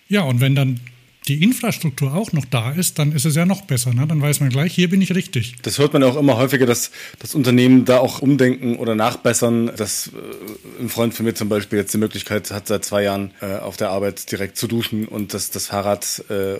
Ja, 0.08 0.22
und 0.22 0.40
wenn 0.40 0.54
dann 0.54 0.80
die 1.28 1.42
Infrastruktur 1.42 2.14
auch 2.14 2.32
noch 2.32 2.44
da 2.44 2.70
ist, 2.70 2.98
dann 2.98 3.12
ist 3.12 3.24
es 3.24 3.34
ja 3.34 3.46
noch 3.46 3.62
besser. 3.62 3.92
Ne? 3.92 4.06
Dann 4.06 4.20
weiß 4.20 4.40
man 4.40 4.50
gleich, 4.50 4.74
hier 4.74 4.88
bin 4.88 5.02
ich 5.02 5.14
richtig. 5.14 5.56
Das 5.62 5.78
hört 5.78 5.92
man 5.92 6.02
auch 6.04 6.16
immer 6.16 6.36
häufiger, 6.36 6.66
dass 6.66 6.92
das 7.18 7.34
Unternehmen 7.34 7.84
da 7.84 7.98
auch 7.98 8.20
umdenken 8.20 8.76
oder 8.76 8.94
nachbessern. 8.94 9.72
Dass 9.76 10.08
äh, 10.08 10.82
ein 10.82 10.88
Freund 10.88 11.14
von 11.14 11.26
mir 11.26 11.34
zum 11.34 11.48
Beispiel 11.48 11.78
jetzt 11.78 11.92
die 11.92 11.98
Möglichkeit 11.98 12.50
hat, 12.50 12.68
seit 12.68 12.84
zwei 12.84 13.02
Jahren 13.02 13.32
äh, 13.40 13.56
auf 13.56 13.76
der 13.76 13.90
Arbeit 13.90 14.30
direkt 14.30 14.56
zu 14.56 14.68
duschen 14.68 15.06
und 15.06 15.34
dass 15.34 15.50
das 15.50 15.66
Fahrrad 15.66 16.24
äh, 16.28 16.58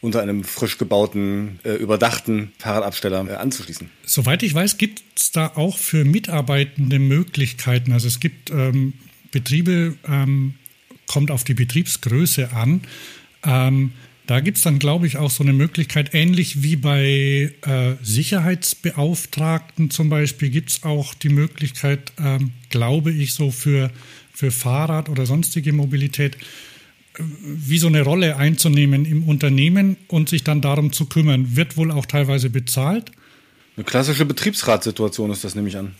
unter 0.00 0.22
einem 0.22 0.44
frisch 0.44 0.78
gebauten, 0.78 1.58
äh, 1.64 1.72
überdachten 1.72 2.52
Fahrradabsteller 2.58 3.26
äh, 3.28 3.34
anzuschließen. 3.34 3.90
Soweit 4.04 4.42
ich 4.42 4.54
weiß, 4.54 4.78
gibt 4.78 5.02
es 5.16 5.32
da 5.32 5.52
auch 5.56 5.78
für 5.78 6.04
Mitarbeitende 6.04 6.98
Möglichkeiten. 6.98 7.92
Also 7.92 8.06
es 8.06 8.20
gibt 8.20 8.50
ähm, 8.50 8.92
Betriebe, 9.32 9.96
ähm, 10.06 10.54
kommt 11.06 11.30
auf 11.30 11.42
die 11.42 11.54
Betriebsgröße 11.54 12.52
an. 12.52 12.82
Ähm, 13.44 13.92
da 14.26 14.40
gibt 14.40 14.56
es 14.56 14.62
dann, 14.62 14.78
glaube 14.78 15.06
ich, 15.06 15.18
auch 15.18 15.30
so 15.30 15.42
eine 15.42 15.52
Möglichkeit, 15.52 16.14
ähnlich 16.14 16.62
wie 16.62 16.76
bei 16.76 17.52
äh, 17.62 17.92
Sicherheitsbeauftragten 18.02 19.90
zum 19.90 20.08
Beispiel, 20.08 20.48
gibt 20.48 20.70
es 20.70 20.82
auch 20.82 21.12
die 21.12 21.28
Möglichkeit, 21.28 22.12
ähm, 22.18 22.52
glaube 22.70 23.12
ich, 23.12 23.34
so 23.34 23.50
für, 23.50 23.90
für 24.32 24.50
Fahrrad 24.50 25.10
oder 25.10 25.26
sonstige 25.26 25.74
Mobilität, 25.74 26.36
äh, 27.18 27.22
wie 27.42 27.76
so 27.76 27.88
eine 27.88 28.00
Rolle 28.00 28.36
einzunehmen 28.36 29.04
im 29.04 29.24
Unternehmen 29.24 29.98
und 30.08 30.30
sich 30.30 30.42
dann 30.42 30.62
darum 30.62 30.92
zu 30.92 31.04
kümmern. 31.04 31.56
Wird 31.56 31.76
wohl 31.76 31.90
auch 31.90 32.06
teilweise 32.06 32.48
bezahlt. 32.48 33.12
Eine 33.76 33.84
klassische 33.84 34.24
Betriebsratssituation 34.24 35.30
ist 35.32 35.44
das, 35.44 35.54
nehme 35.54 35.68
ich 35.68 35.76
an. 35.76 35.94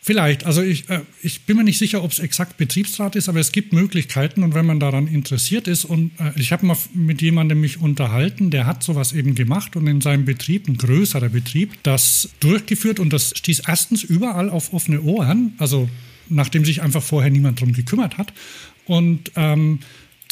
Vielleicht. 0.00 0.46
Also 0.46 0.62
ich, 0.62 0.88
äh, 0.88 1.00
ich 1.22 1.42
bin 1.42 1.56
mir 1.56 1.64
nicht 1.64 1.78
sicher, 1.78 2.02
ob 2.02 2.12
es 2.12 2.18
exakt 2.18 2.56
Betriebsrat 2.56 3.16
ist, 3.16 3.28
aber 3.28 3.40
es 3.40 3.52
gibt 3.52 3.72
Möglichkeiten 3.72 4.42
und 4.42 4.54
wenn 4.54 4.64
man 4.64 4.80
daran 4.80 5.06
interessiert 5.06 5.66
ist 5.68 5.84
und 5.84 6.12
äh, 6.18 6.32
ich 6.36 6.52
habe 6.52 6.64
mal 6.64 6.76
mit 6.94 7.20
jemandem 7.20 7.60
mich 7.60 7.80
unterhalten, 7.80 8.50
der 8.50 8.64
hat 8.66 8.82
sowas 8.82 9.12
eben 9.12 9.34
gemacht 9.34 9.76
und 9.76 9.86
in 9.86 10.00
seinem 10.00 10.24
Betrieb, 10.24 10.68
ein 10.68 10.78
größerer 10.78 11.28
Betrieb, 11.28 11.82
das 11.82 12.30
durchgeführt 12.40 13.00
und 13.00 13.12
das 13.12 13.36
stieß 13.36 13.62
erstens 13.66 14.04
überall 14.04 14.50
auf 14.50 14.72
offene 14.72 15.02
Ohren, 15.02 15.54
also 15.58 15.90
nachdem 16.28 16.64
sich 16.64 16.80
einfach 16.80 17.02
vorher 17.02 17.30
niemand 17.30 17.60
drum 17.60 17.72
gekümmert 17.72 18.18
hat 18.18 18.32
und 18.86 19.32
ähm, 19.36 19.80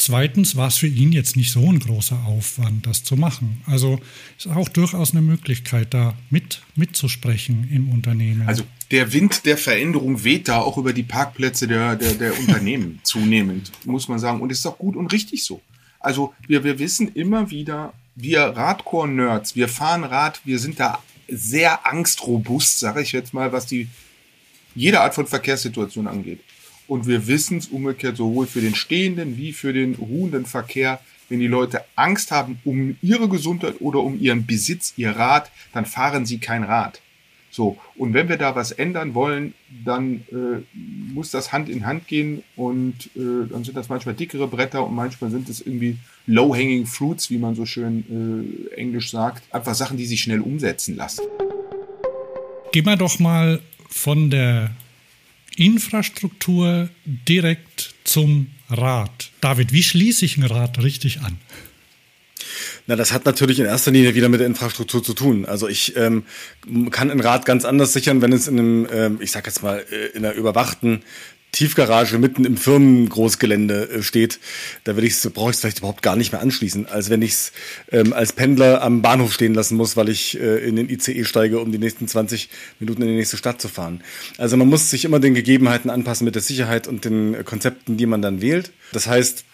Zweitens 0.07 0.55
war 0.55 0.69
es 0.69 0.77
für 0.77 0.87
ihn 0.87 1.11
jetzt 1.11 1.35
nicht 1.35 1.51
so 1.51 1.69
ein 1.69 1.79
großer 1.79 2.23
Aufwand, 2.27 2.87
das 2.87 3.03
zu 3.03 3.17
machen. 3.17 3.61
Also 3.65 3.99
ist 4.37 4.47
auch 4.47 4.69
durchaus 4.69 5.11
eine 5.11 5.21
Möglichkeit, 5.21 5.93
da 5.93 6.13
mit, 6.29 6.61
mitzusprechen 6.77 7.67
im 7.69 7.89
Unternehmen. 7.89 8.47
Also 8.47 8.63
der 8.91 9.11
Wind 9.11 9.45
der 9.45 9.57
Veränderung 9.57 10.23
weht 10.23 10.47
da 10.47 10.59
auch 10.59 10.77
über 10.77 10.93
die 10.93 11.03
Parkplätze 11.03 11.67
der, 11.67 11.97
der, 11.97 12.13
der 12.13 12.39
Unternehmen 12.39 13.01
zunehmend, 13.03 13.73
muss 13.83 14.07
man 14.07 14.17
sagen. 14.17 14.39
Und 14.39 14.49
es 14.49 14.59
ist 14.59 14.65
auch 14.65 14.77
gut 14.77 14.95
und 14.95 15.11
richtig 15.11 15.43
so. 15.43 15.59
Also 15.99 16.33
wir, 16.47 16.63
wir 16.63 16.79
wissen 16.79 17.11
immer 17.13 17.51
wieder, 17.51 17.91
wir 18.15 18.43
Radcore-Nerds, 18.43 19.57
wir 19.57 19.67
fahren 19.67 20.05
Rad, 20.05 20.39
wir 20.45 20.59
sind 20.59 20.79
da 20.79 21.03
sehr 21.27 21.85
angstrobust, 21.85 22.79
sage 22.79 23.01
ich 23.01 23.11
jetzt 23.11 23.33
mal, 23.33 23.51
was 23.51 23.65
die 23.65 23.89
jede 24.73 25.01
Art 25.01 25.15
von 25.15 25.27
Verkehrssituation 25.27 26.07
angeht. 26.07 26.39
Und 26.87 27.07
wir 27.07 27.27
wissen 27.27 27.57
es 27.57 27.67
umgekehrt 27.67 28.17
sowohl 28.17 28.47
für 28.47 28.61
den 28.61 28.75
stehenden 28.75 29.37
wie 29.37 29.53
für 29.53 29.73
den 29.73 29.95
ruhenden 29.95 30.45
Verkehr. 30.45 30.99
Wenn 31.29 31.39
die 31.39 31.47
Leute 31.47 31.83
Angst 31.95 32.31
haben 32.31 32.59
um 32.63 32.95
ihre 33.01 33.27
Gesundheit 33.27 33.75
oder 33.81 33.99
um 33.99 34.19
ihren 34.19 34.45
Besitz, 34.45 34.93
ihr 34.95 35.11
Rad, 35.11 35.51
dann 35.73 35.85
fahren 35.85 36.25
sie 36.25 36.37
kein 36.37 36.63
Rad. 36.63 37.01
So, 37.49 37.77
und 37.95 38.13
wenn 38.13 38.29
wir 38.29 38.37
da 38.37 38.55
was 38.55 38.71
ändern 38.71 39.13
wollen, 39.13 39.53
dann 39.83 40.23
äh, 40.31 40.61
muss 40.73 41.31
das 41.31 41.51
Hand 41.51 41.69
in 41.69 41.85
Hand 41.85 42.07
gehen 42.07 42.43
und 42.55 43.09
äh, 43.15 43.49
dann 43.49 43.63
sind 43.63 43.75
das 43.75 43.89
manchmal 43.89 44.15
dickere 44.15 44.47
Bretter 44.47 44.85
und 44.85 44.93
manchmal 44.93 45.31
sind 45.31 45.49
es 45.49 45.61
irgendwie 45.61 45.97
low-hanging 46.27 46.85
fruits, 46.85 47.31
wie 47.31 47.37
man 47.37 47.55
so 47.55 47.65
schön 47.65 48.69
äh, 48.71 48.75
englisch 48.75 49.11
sagt. 49.11 49.43
Einfach 49.53 49.75
Sachen, 49.75 49.97
die 49.97 50.05
sich 50.05 50.21
schnell 50.21 50.41
umsetzen 50.41 50.95
lassen. 50.95 51.23
Gehen 52.71 52.85
wir 52.85 52.95
doch 52.95 53.17
mal 53.17 53.61
von 53.89 54.29
der 54.29 54.71
Infrastruktur 55.57 56.89
direkt 57.05 57.93
zum 58.03 58.47
Rad. 58.69 59.31
David, 59.41 59.73
wie 59.73 59.83
schließe 59.83 60.25
ich 60.25 60.37
ein 60.37 60.43
Rad 60.43 60.81
richtig 60.83 61.21
an? 61.21 61.37
Na, 62.85 62.95
das 62.95 63.11
hat 63.11 63.25
natürlich 63.25 63.59
in 63.59 63.65
erster 63.65 63.91
Linie 63.91 64.15
wieder 64.15 64.29
mit 64.29 64.39
der 64.39 64.47
Infrastruktur 64.47 65.03
zu 65.03 65.13
tun. 65.13 65.45
Also 65.45 65.67
ich 65.67 65.97
ähm, 65.97 66.23
kann 66.91 67.11
ein 67.11 67.19
Rad 67.19 67.45
ganz 67.45 67.65
anders 67.65 67.91
sichern, 67.91 68.21
wenn 68.21 68.31
es 68.31 68.47
in 68.47 68.59
einem, 68.59 68.87
ähm, 68.91 69.17
ich 69.21 69.31
sag 69.31 69.45
jetzt 69.45 69.61
mal, 69.61 69.83
äh, 69.91 70.17
in 70.17 70.23
einer 70.23 70.33
überwachten 70.33 71.03
Tiefgarage 71.51 72.17
mitten 72.19 72.45
im 72.45 72.57
Firmengroßgelände 72.57 73.89
äh, 73.89 74.03
steht, 74.03 74.39
da 74.83 74.95
will 74.95 75.05
ich's, 75.05 75.27
brauche 75.29 75.49
ich 75.49 75.55
es 75.55 75.61
vielleicht 75.61 75.79
überhaupt 75.79 76.01
gar 76.01 76.15
nicht 76.15 76.31
mehr 76.31 76.41
anschließen, 76.41 76.87
als 76.87 77.09
wenn 77.09 77.21
ich 77.21 77.31
es 77.31 77.51
ähm, 77.91 78.13
als 78.13 78.33
Pendler 78.33 78.81
am 78.83 79.01
Bahnhof 79.01 79.33
stehen 79.33 79.53
lassen 79.53 79.77
muss, 79.77 79.95
weil 79.95 80.09
ich 80.09 80.39
äh, 80.39 80.67
in 80.67 80.75
den 80.75 80.89
ICE 80.89 81.23
steige, 81.23 81.59
um 81.59 81.71
die 81.71 81.77
nächsten 81.77 82.07
20 82.07 82.49
Minuten 82.79 83.01
in 83.01 83.07
die 83.07 83.15
nächste 83.15 83.37
Stadt 83.37 83.61
zu 83.61 83.69
fahren. 83.69 84.03
Also 84.37 84.57
man 84.57 84.67
muss 84.67 84.89
sich 84.89 85.05
immer 85.05 85.19
den 85.19 85.33
Gegebenheiten 85.33 85.89
anpassen 85.89 86.25
mit 86.25 86.35
der 86.35 86.41
Sicherheit 86.41 86.87
und 86.87 87.05
den 87.05 87.43
Konzepten, 87.45 87.97
die 87.97 88.05
man 88.05 88.21
dann 88.21 88.41
wählt. 88.41 88.71
Das 88.91 89.07
heißt, 89.07 89.45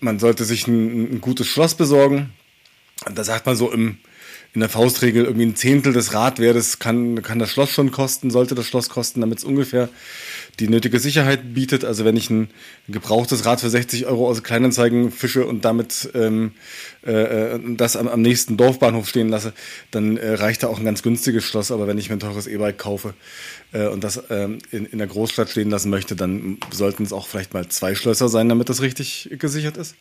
man 0.00 0.18
sollte 0.18 0.44
sich 0.44 0.66
ein, 0.66 1.14
ein 1.14 1.20
gutes 1.20 1.46
Schloss 1.46 1.74
besorgen. 1.74 2.30
Da 3.14 3.24
sagt 3.24 3.46
man 3.46 3.56
so 3.56 3.72
im 3.72 3.98
in 4.54 4.60
der 4.60 4.68
Faustregel 4.68 5.24
irgendwie 5.24 5.46
ein 5.46 5.56
Zehntel 5.56 5.92
des 5.92 6.12
Radwertes 6.12 6.78
kann, 6.78 7.22
kann 7.22 7.38
das 7.38 7.50
Schloss 7.50 7.70
schon 7.70 7.90
kosten, 7.90 8.30
sollte 8.30 8.54
das 8.54 8.66
Schloss 8.66 8.90
kosten, 8.90 9.22
damit 9.22 9.38
es 9.38 9.44
ungefähr 9.44 9.88
die 10.60 10.68
nötige 10.68 10.98
Sicherheit 10.98 11.54
bietet. 11.54 11.84
Also 11.84 12.04
wenn 12.04 12.16
ich 12.16 12.30
ein, 12.30 12.48
gebrauchtes 12.88 13.46
Rad 13.46 13.60
für 13.60 13.70
60 13.70 14.06
Euro 14.06 14.28
aus 14.28 14.42
Kleinanzeigen 14.42 15.10
fische 15.10 15.46
und 15.46 15.64
damit 15.64 16.10
ähm, 16.14 16.52
äh, 17.02 17.58
das 17.76 17.96
am, 17.96 18.08
am 18.08 18.20
nächsten 18.22 18.56
Dorfbahnhof 18.56 19.08
stehen 19.08 19.28
lasse, 19.28 19.52
dann 19.90 20.16
äh, 20.16 20.34
reicht 20.34 20.62
da 20.62 20.68
auch 20.68 20.78
ein 20.78 20.84
ganz 20.84 21.02
günstiges 21.02 21.44
Schloss. 21.44 21.70
Aber 21.70 21.86
wenn 21.86 21.98
ich 21.98 22.08
mir 22.10 22.16
ein 22.16 22.20
teures 22.20 22.46
E-Bike 22.46 22.78
kaufe 22.78 23.14
äh, 23.72 23.86
und 23.86 24.04
das 24.04 24.22
ähm, 24.30 24.58
in, 24.70 24.86
in 24.86 24.98
der 24.98 25.06
Großstadt 25.06 25.48
stehen 25.48 25.70
lassen 25.70 25.90
möchte, 25.90 26.16
dann 26.16 26.58
sollten 26.70 27.04
es 27.04 27.12
auch 27.12 27.26
vielleicht 27.26 27.54
mal 27.54 27.66
zwei 27.68 27.94
Schlösser 27.94 28.28
sein, 28.28 28.48
damit 28.48 28.68
das 28.68 28.82
richtig 28.82 29.30
gesichert 29.38 29.76
ist. 29.76 29.94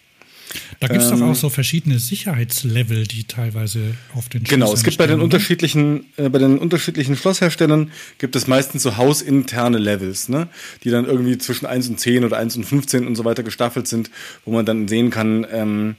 Da 0.80 0.88
gibt 0.88 1.02
es 1.02 1.12
ähm, 1.12 1.20
doch 1.20 1.28
auch 1.28 1.36
so 1.36 1.50
verschiedene 1.50 2.00
Sicherheitslevel, 2.00 3.06
die 3.06 3.26
teilweise 3.26 3.96
auf 4.14 4.30
den 4.30 4.46
Schlössern 4.46 4.60
Genau, 4.62 4.74
es 4.74 4.84
gibt 4.84 4.98
bei 4.98 5.08
den 5.08 5.22
unterschiedlichen, 5.22 6.06
äh, 6.18 6.30
bei 6.30 6.40
den 6.40 6.58
unterschiedlichen 6.58 7.16
Schlossherstellern 7.16 7.92
gibt 8.18 8.36
es 8.36 8.48
meistens 8.48 8.84
so 8.84 8.98
hausinterne 8.98 9.78
Levels, 9.78 10.30
ne? 10.30 10.48
die 10.84 10.90
dann 10.90 11.06
irgendwie 11.06 11.38
zwischen 11.38 11.66
1 11.66 11.90
und 11.90 12.00
10 12.00 12.26
oder 12.26 12.38
1 12.38 12.58
und 12.58 12.64
15 12.66 13.08
und 13.08 13.16
so 13.16 13.26
weiter 13.26 13.44
gestaffelt 13.44 13.88
sind, 13.88 14.10
wo 14.46 14.52
man 14.52 14.66
dann 14.66 14.88
sehen 14.88 15.10
kann, 15.10 15.46
ähm, 15.52 15.96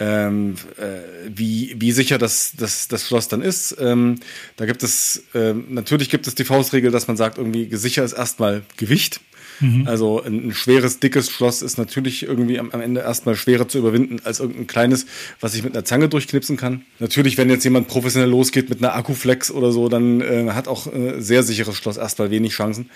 ähm, 0.00 0.54
äh, 0.76 1.28
wie, 1.28 1.74
wie 1.78 1.92
sicher 1.92 2.18
das, 2.18 2.52
das, 2.56 2.88
das 2.88 3.06
Schloss 3.06 3.28
dann 3.28 3.42
ist. 3.42 3.76
Ähm, 3.80 4.20
da 4.56 4.66
gibt 4.66 4.82
es, 4.82 5.24
äh, 5.34 5.54
natürlich 5.54 6.08
gibt 6.08 6.26
es 6.26 6.34
die 6.34 6.44
Faustregel, 6.44 6.90
dass 6.90 7.08
man 7.08 7.16
sagt, 7.16 7.38
irgendwie 7.38 7.68
sicher 7.74 8.04
ist 8.04 8.12
erstmal 8.12 8.62
Gewicht. 8.76 9.20
Mhm. 9.60 9.86
Also 9.86 10.22
ein, 10.22 10.48
ein, 10.48 10.54
schweres, 10.54 11.00
dickes 11.00 11.30
Schloss 11.30 11.62
ist 11.62 11.78
natürlich 11.78 12.22
irgendwie 12.22 12.58
am, 12.58 12.70
am, 12.70 12.80
Ende 12.80 13.00
erstmal 13.00 13.34
schwerer 13.34 13.68
zu 13.68 13.78
überwinden 13.78 14.20
als 14.24 14.40
irgendein 14.40 14.66
kleines, 14.66 15.06
was 15.40 15.54
ich 15.54 15.62
mit 15.62 15.74
einer 15.74 15.84
Zange 15.84 16.08
durchknipsen 16.08 16.56
kann. 16.56 16.82
Natürlich, 16.98 17.36
wenn 17.38 17.50
jetzt 17.50 17.64
jemand 17.64 17.88
professionell 17.88 18.30
losgeht 18.30 18.68
mit 18.70 18.82
einer 18.82 18.94
Akkuflex 18.94 19.50
oder 19.50 19.72
so, 19.72 19.88
dann 19.88 20.20
äh, 20.20 20.50
hat 20.52 20.68
auch 20.68 20.92
äh, 20.92 21.20
sehr 21.20 21.42
sicheres 21.42 21.76
Schloss 21.76 21.96
erstmal 21.96 22.30
wenig 22.30 22.52
Chancen. 22.52 22.90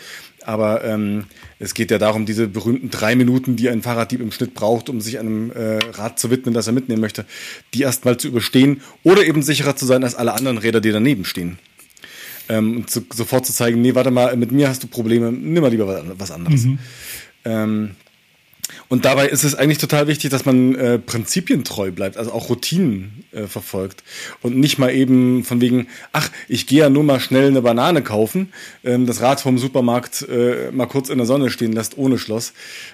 Aber 0.44 0.84
ähm, 0.84 1.24
es 1.58 1.74
geht 1.74 1.90
ja 1.90 1.98
darum, 1.98 2.26
diese 2.26 2.48
berühmten 2.48 2.90
drei 2.90 3.14
Minuten, 3.14 3.56
die 3.56 3.68
ein 3.68 3.82
Fahrraddieb 3.82 4.20
im 4.20 4.32
Schnitt 4.32 4.54
braucht, 4.54 4.88
um 4.88 5.00
sich 5.00 5.18
einem 5.18 5.52
äh, 5.52 5.78
Rad 5.92 6.18
zu 6.18 6.30
widmen, 6.30 6.54
das 6.54 6.66
er 6.66 6.72
mitnehmen 6.72 7.00
möchte, 7.00 7.24
die 7.74 7.82
erstmal 7.82 8.16
zu 8.16 8.28
überstehen 8.28 8.80
oder 9.02 9.24
eben 9.24 9.42
sicherer 9.42 9.76
zu 9.76 9.86
sein 9.86 10.02
als 10.02 10.14
alle 10.14 10.32
anderen 10.32 10.58
Räder, 10.58 10.80
die 10.80 10.90
daneben 10.90 11.24
stehen 11.24 11.58
ähm, 12.48 12.76
und 12.78 12.90
zu, 12.90 13.04
sofort 13.12 13.46
zu 13.46 13.52
zeigen, 13.52 13.80
nee, 13.80 13.94
warte 13.94 14.10
mal, 14.10 14.36
mit 14.36 14.52
mir 14.52 14.68
hast 14.68 14.82
du 14.82 14.86
Probleme, 14.86 15.32
nimm 15.32 15.62
mal 15.62 15.70
lieber 15.70 16.04
was 16.18 16.30
anderes. 16.30 16.64
Mhm. 16.64 16.78
Ähm, 17.44 17.90
und 18.88 19.04
dabei 19.04 19.28
ist 19.28 19.44
es 19.44 19.54
eigentlich 19.54 19.78
total 19.78 20.06
wichtig, 20.06 20.30
dass 20.30 20.44
man 20.44 20.74
äh, 20.74 20.98
prinzipientreu 20.98 21.90
bleibt, 21.90 22.16
also 22.16 22.32
auch 22.32 22.48
Routinen 22.48 23.24
äh, 23.32 23.46
verfolgt 23.46 24.02
und 24.42 24.56
nicht 24.56 24.78
mal 24.78 24.90
eben 24.90 25.44
von 25.44 25.60
wegen, 25.60 25.88
ach, 26.12 26.30
ich 26.48 26.66
gehe 26.66 26.80
ja 26.80 26.90
nur 26.90 27.02
mal 27.02 27.20
schnell 27.20 27.48
eine 27.48 27.62
Banane 27.62 28.02
kaufen, 28.02 28.52
ähm, 28.84 29.06
das 29.06 29.20
Rad 29.20 29.40
vom 29.40 29.58
Supermarkt 29.58 30.26
äh, 30.28 30.70
mal 30.72 30.86
kurz 30.86 31.08
in 31.08 31.18
der 31.18 31.26
Sonne 31.26 31.50
stehen 31.50 31.72
lässt 31.72 31.96
ohne 31.98 32.18
Schloss, 32.18 32.52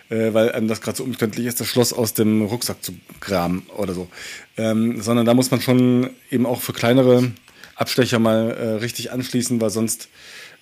äh, 0.08 0.32
weil 0.32 0.52
einem 0.52 0.68
das 0.68 0.80
gerade 0.80 0.96
so 0.96 1.04
umständlich 1.04 1.46
ist, 1.46 1.60
das 1.60 1.66
Schloss 1.66 1.92
aus 1.92 2.14
dem 2.14 2.42
Rucksack 2.42 2.82
zu 2.82 2.92
graben 3.20 3.66
oder 3.76 3.94
so. 3.94 4.08
Ähm, 4.56 5.00
sondern 5.02 5.26
da 5.26 5.34
muss 5.34 5.50
man 5.50 5.60
schon 5.60 6.10
eben 6.30 6.46
auch 6.46 6.60
für 6.60 6.72
kleinere 6.72 7.30
Abstecher 7.78 8.18
mal 8.18 8.50
äh, 8.50 8.68
richtig 8.74 9.12
anschließen, 9.12 9.60
weil 9.60 9.70
sonst 9.70 10.08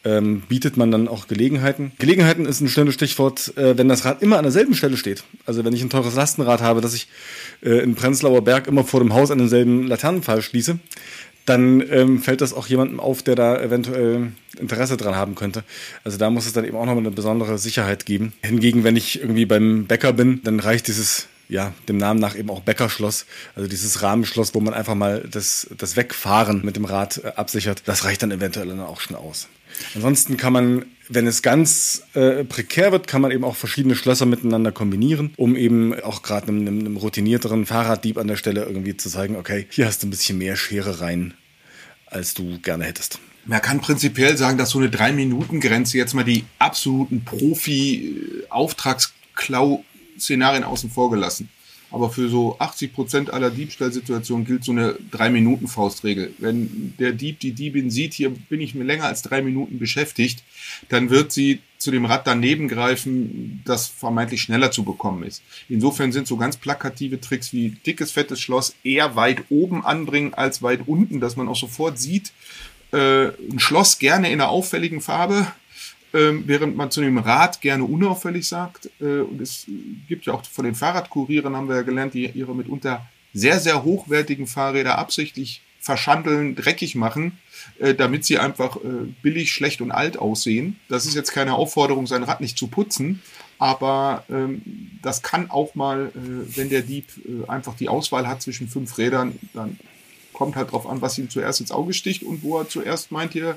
ähm, 0.04 0.42
bietet 0.48 0.76
man 0.76 0.90
dann 0.90 1.08
auch 1.08 1.26
Gelegenheiten. 1.26 1.92
Gelegenheiten 1.98 2.46
ist 2.46 2.60
ein 2.60 2.68
schnelles 2.68 2.94
Stichwort, 2.94 3.56
äh, 3.56 3.76
wenn 3.76 3.88
das 3.88 4.04
Rad 4.04 4.22
immer 4.22 4.38
an 4.38 4.44
derselben 4.44 4.74
Stelle 4.74 4.96
steht. 4.96 5.24
Also 5.46 5.64
wenn 5.64 5.72
ich 5.72 5.82
ein 5.82 5.90
teures 5.90 6.14
Lastenrad 6.14 6.60
habe, 6.60 6.80
das 6.80 6.94
ich 6.94 7.08
äh, 7.62 7.82
in 7.82 7.96
Prenzlauer 7.96 8.42
Berg 8.42 8.68
immer 8.68 8.84
vor 8.84 9.00
dem 9.00 9.14
Haus 9.14 9.30
an 9.30 9.38
denselben 9.38 9.86
Laternenpfahl 9.86 10.42
schließe, 10.42 10.78
dann 11.46 11.82
ähm, 11.90 12.20
fällt 12.20 12.40
das 12.40 12.52
auch 12.52 12.66
jemandem 12.66 13.00
auf, 13.00 13.22
der 13.22 13.36
da 13.36 13.60
eventuell 13.60 14.32
Interesse 14.58 14.96
dran 14.96 15.14
haben 15.14 15.34
könnte. 15.34 15.64
Also 16.04 16.18
da 16.18 16.28
muss 16.28 16.46
es 16.46 16.52
dann 16.52 16.64
eben 16.64 16.76
auch 16.76 16.86
nochmal 16.86 16.98
eine 16.98 17.12
besondere 17.12 17.56
Sicherheit 17.58 18.04
geben. 18.04 18.32
Hingegen, 18.42 18.84
wenn 18.84 18.96
ich 18.96 19.20
irgendwie 19.20 19.46
beim 19.46 19.86
Bäcker 19.86 20.12
bin, 20.12 20.40
dann 20.42 20.60
reicht 20.60 20.88
dieses 20.88 21.28
ja, 21.48 21.72
dem 21.88 21.96
Namen 21.96 22.20
nach 22.20 22.36
eben 22.36 22.50
auch 22.50 22.60
Bäckerschloss, 22.60 23.26
also 23.54 23.68
dieses 23.68 24.02
Rahmenschloss, 24.02 24.54
wo 24.54 24.60
man 24.60 24.74
einfach 24.74 24.94
mal 24.94 25.26
das, 25.30 25.68
das 25.76 25.96
Wegfahren 25.96 26.64
mit 26.64 26.76
dem 26.76 26.84
Rad 26.84 27.22
äh, 27.24 27.28
absichert, 27.36 27.82
das 27.86 28.04
reicht 28.04 28.22
dann 28.22 28.30
eventuell 28.30 28.68
dann 28.68 28.80
auch 28.80 29.00
schon 29.00 29.16
aus. 29.16 29.48
Ansonsten 29.94 30.36
kann 30.36 30.52
man, 30.52 30.86
wenn 31.08 31.26
es 31.26 31.42
ganz 31.42 32.02
äh, 32.14 32.44
prekär 32.44 32.92
wird, 32.92 33.06
kann 33.06 33.20
man 33.20 33.30
eben 33.30 33.44
auch 33.44 33.56
verschiedene 33.56 33.94
Schlösser 33.94 34.26
miteinander 34.26 34.72
kombinieren, 34.72 35.32
um 35.36 35.54
eben 35.54 35.98
auch 36.00 36.22
gerade 36.22 36.48
einem, 36.48 36.66
einem 36.66 36.96
routinierteren 36.96 37.66
Fahrraddieb 37.66 38.18
an 38.18 38.26
der 38.26 38.36
Stelle 38.36 38.64
irgendwie 38.64 38.96
zu 38.96 39.10
zeigen, 39.10 39.36
okay, 39.36 39.66
hier 39.70 39.86
hast 39.86 40.02
du 40.02 40.06
ein 40.06 40.10
bisschen 40.10 40.38
mehr 40.38 40.56
Schere 40.56 41.00
rein, 41.00 41.34
als 42.06 42.34
du 42.34 42.58
gerne 42.60 42.84
hättest. 42.84 43.18
Man 43.44 43.62
kann 43.62 43.80
prinzipiell 43.80 44.36
sagen, 44.36 44.58
dass 44.58 44.70
so 44.70 44.78
eine 44.78 44.90
Drei-Minuten-Grenze 44.90 45.98
jetzt 45.98 46.14
mal 46.14 46.24
die 46.24 46.44
absoluten 46.58 47.22
Profi-Auftragsklau-Szenarien 50.16 50.64
außen 50.64 50.90
vor 50.90 51.10
gelassen. 51.10 51.48
Aber 51.92 52.10
für 52.10 52.28
so 52.28 52.58
80 52.58 52.92
Prozent 52.92 53.30
aller 53.32 53.50
Diebstahlsituationen 53.50 54.44
gilt 54.44 54.64
so 54.64 54.72
eine 54.72 54.96
Drei-Minuten-Faustregel. 55.12 56.34
Wenn 56.38 56.94
der 56.98 57.12
Dieb 57.12 57.38
die 57.38 57.52
Diebin 57.52 57.90
sieht, 57.90 58.12
hier 58.12 58.30
bin 58.30 58.60
ich 58.60 58.74
mir 58.74 58.82
länger 58.82 59.04
als 59.04 59.22
drei 59.22 59.40
Minuten 59.40 59.78
beschäftigt, 59.78 60.42
dann 60.88 61.10
wird 61.10 61.30
sie 61.30 61.60
zu 61.78 61.92
dem 61.92 62.04
Rad 62.04 62.26
daneben 62.26 62.66
greifen, 62.66 63.62
das 63.64 63.86
vermeintlich 63.86 64.42
schneller 64.42 64.72
zu 64.72 64.82
bekommen 64.82 65.22
ist. 65.22 65.42
Insofern 65.68 66.10
sind 66.10 66.26
so 66.26 66.36
ganz 66.36 66.56
plakative 66.56 67.20
Tricks 67.20 67.52
wie 67.52 67.70
dickes, 67.86 68.10
fettes 68.10 68.40
Schloss 68.40 68.74
eher 68.82 69.14
weit 69.14 69.44
oben 69.48 69.84
anbringen 69.84 70.34
als 70.34 70.62
weit 70.62 70.88
unten, 70.88 71.20
dass 71.20 71.36
man 71.36 71.48
auch 71.48 71.56
sofort 71.56 72.00
sieht, 72.00 72.32
äh, 72.92 73.26
ein 73.28 73.58
Schloss 73.58 74.00
gerne 74.00 74.26
in 74.28 74.40
einer 74.40 74.50
auffälligen 74.50 75.00
Farbe, 75.00 75.46
ähm, 76.14 76.44
während 76.46 76.76
man 76.76 76.90
zu 76.90 77.00
dem 77.00 77.18
Rad 77.18 77.60
gerne 77.60 77.84
unauffällig 77.84 78.46
sagt. 78.46 78.90
Äh, 79.00 79.20
und 79.20 79.40
es 79.40 79.66
gibt 80.08 80.26
ja 80.26 80.34
auch 80.34 80.44
von 80.44 80.64
den 80.64 80.74
Fahrradkurieren, 80.74 81.56
haben 81.56 81.68
wir 81.68 81.76
ja 81.76 81.82
gelernt, 81.82 82.14
die 82.14 82.26
ihre 82.26 82.54
mitunter 82.54 83.06
sehr, 83.32 83.60
sehr 83.60 83.84
hochwertigen 83.84 84.46
Fahrräder 84.46 84.98
absichtlich 84.98 85.62
verschandeln, 85.86 86.56
dreckig 86.56 86.96
machen, 86.96 87.38
äh, 87.78 87.94
damit 87.94 88.24
sie 88.24 88.38
einfach 88.38 88.76
äh, 88.76 89.06
billig, 89.22 89.52
schlecht 89.52 89.80
und 89.80 89.92
alt 89.92 90.18
aussehen. 90.18 90.80
Das 90.88 91.06
ist 91.06 91.14
jetzt 91.14 91.32
keine 91.32 91.54
Aufforderung, 91.54 92.06
sein 92.06 92.24
Rad 92.24 92.40
nicht 92.40 92.58
zu 92.58 92.66
putzen, 92.66 93.22
aber 93.58 94.24
ähm, 94.28 94.62
das 95.02 95.22
kann 95.22 95.50
auch 95.50 95.74
mal, 95.74 96.12
äh, 96.14 96.56
wenn 96.56 96.70
der 96.70 96.82
Dieb 96.82 97.06
äh, 97.24 97.48
einfach 97.48 97.76
die 97.76 97.88
Auswahl 97.88 98.26
hat 98.26 98.42
zwischen 98.42 98.68
fünf 98.68 98.98
Rädern, 98.98 99.38
dann 99.54 99.78
kommt 100.32 100.56
halt 100.56 100.72
drauf 100.72 100.88
an, 100.88 101.00
was 101.00 101.18
ihm 101.18 101.30
zuerst 101.30 101.60
ins 101.60 101.70
Auge 101.70 101.94
sticht 101.94 102.22
und 102.22 102.42
wo 102.42 102.58
er 102.58 102.68
zuerst 102.68 103.12
meint, 103.12 103.32
hier 103.32 103.56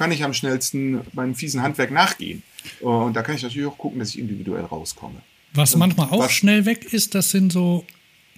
kann 0.00 0.12
ich 0.12 0.24
am 0.24 0.32
schnellsten 0.32 1.02
meinem 1.12 1.34
fiesen 1.34 1.60
Handwerk 1.60 1.90
nachgehen. 1.90 2.42
Und 2.80 3.12
da 3.12 3.20
kann 3.20 3.36
ich 3.36 3.42
natürlich 3.42 3.68
auch 3.68 3.76
gucken, 3.76 3.98
dass 3.98 4.08
ich 4.08 4.18
individuell 4.18 4.64
rauskomme. 4.64 5.20
Was 5.52 5.76
manchmal 5.76 6.08
auch 6.08 6.20
was, 6.20 6.32
schnell 6.32 6.64
weg 6.64 6.90
ist, 6.94 7.14
das 7.14 7.30
sind 7.30 7.52
so 7.52 7.84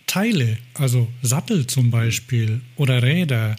Teile, 0.08 0.58
also 0.74 1.06
Sattel 1.22 1.68
zum 1.68 1.92
Beispiel 1.92 2.62
oder 2.74 3.00
Räder. 3.04 3.54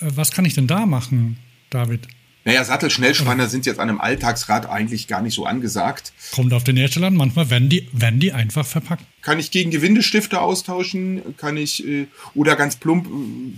Äh, 0.00 0.10
was 0.16 0.32
kann 0.32 0.44
ich 0.44 0.54
denn 0.54 0.66
da 0.66 0.86
machen, 0.86 1.36
David? 1.70 2.08
Naja, 2.44 2.64
Sattelschnellspanner 2.64 3.48
sind 3.48 3.66
jetzt 3.66 3.78
an 3.78 3.90
einem 3.90 4.00
Alltagsrad 4.00 4.68
eigentlich 4.68 5.08
gar 5.08 5.20
nicht 5.20 5.34
so 5.34 5.44
angesagt. 5.44 6.12
Kommt 6.32 6.54
auf 6.54 6.64
den 6.64 6.76
Hersteller 6.76 7.08
an, 7.08 7.14
manchmal 7.14 7.50
werden 7.50 7.68
die, 7.68 7.86
werden 7.92 8.18
die 8.18 8.32
einfach 8.32 8.64
verpackt. 8.64 9.04
Kann 9.20 9.38
ich 9.38 9.50
gegen 9.50 9.70
Gewindestifte 9.70 10.40
austauschen? 10.40 11.36
Kann 11.36 11.58
ich, 11.58 11.86
äh, 11.86 12.06
oder 12.34 12.56
ganz 12.56 12.76
plump, 12.76 13.06
äh, 13.06 13.10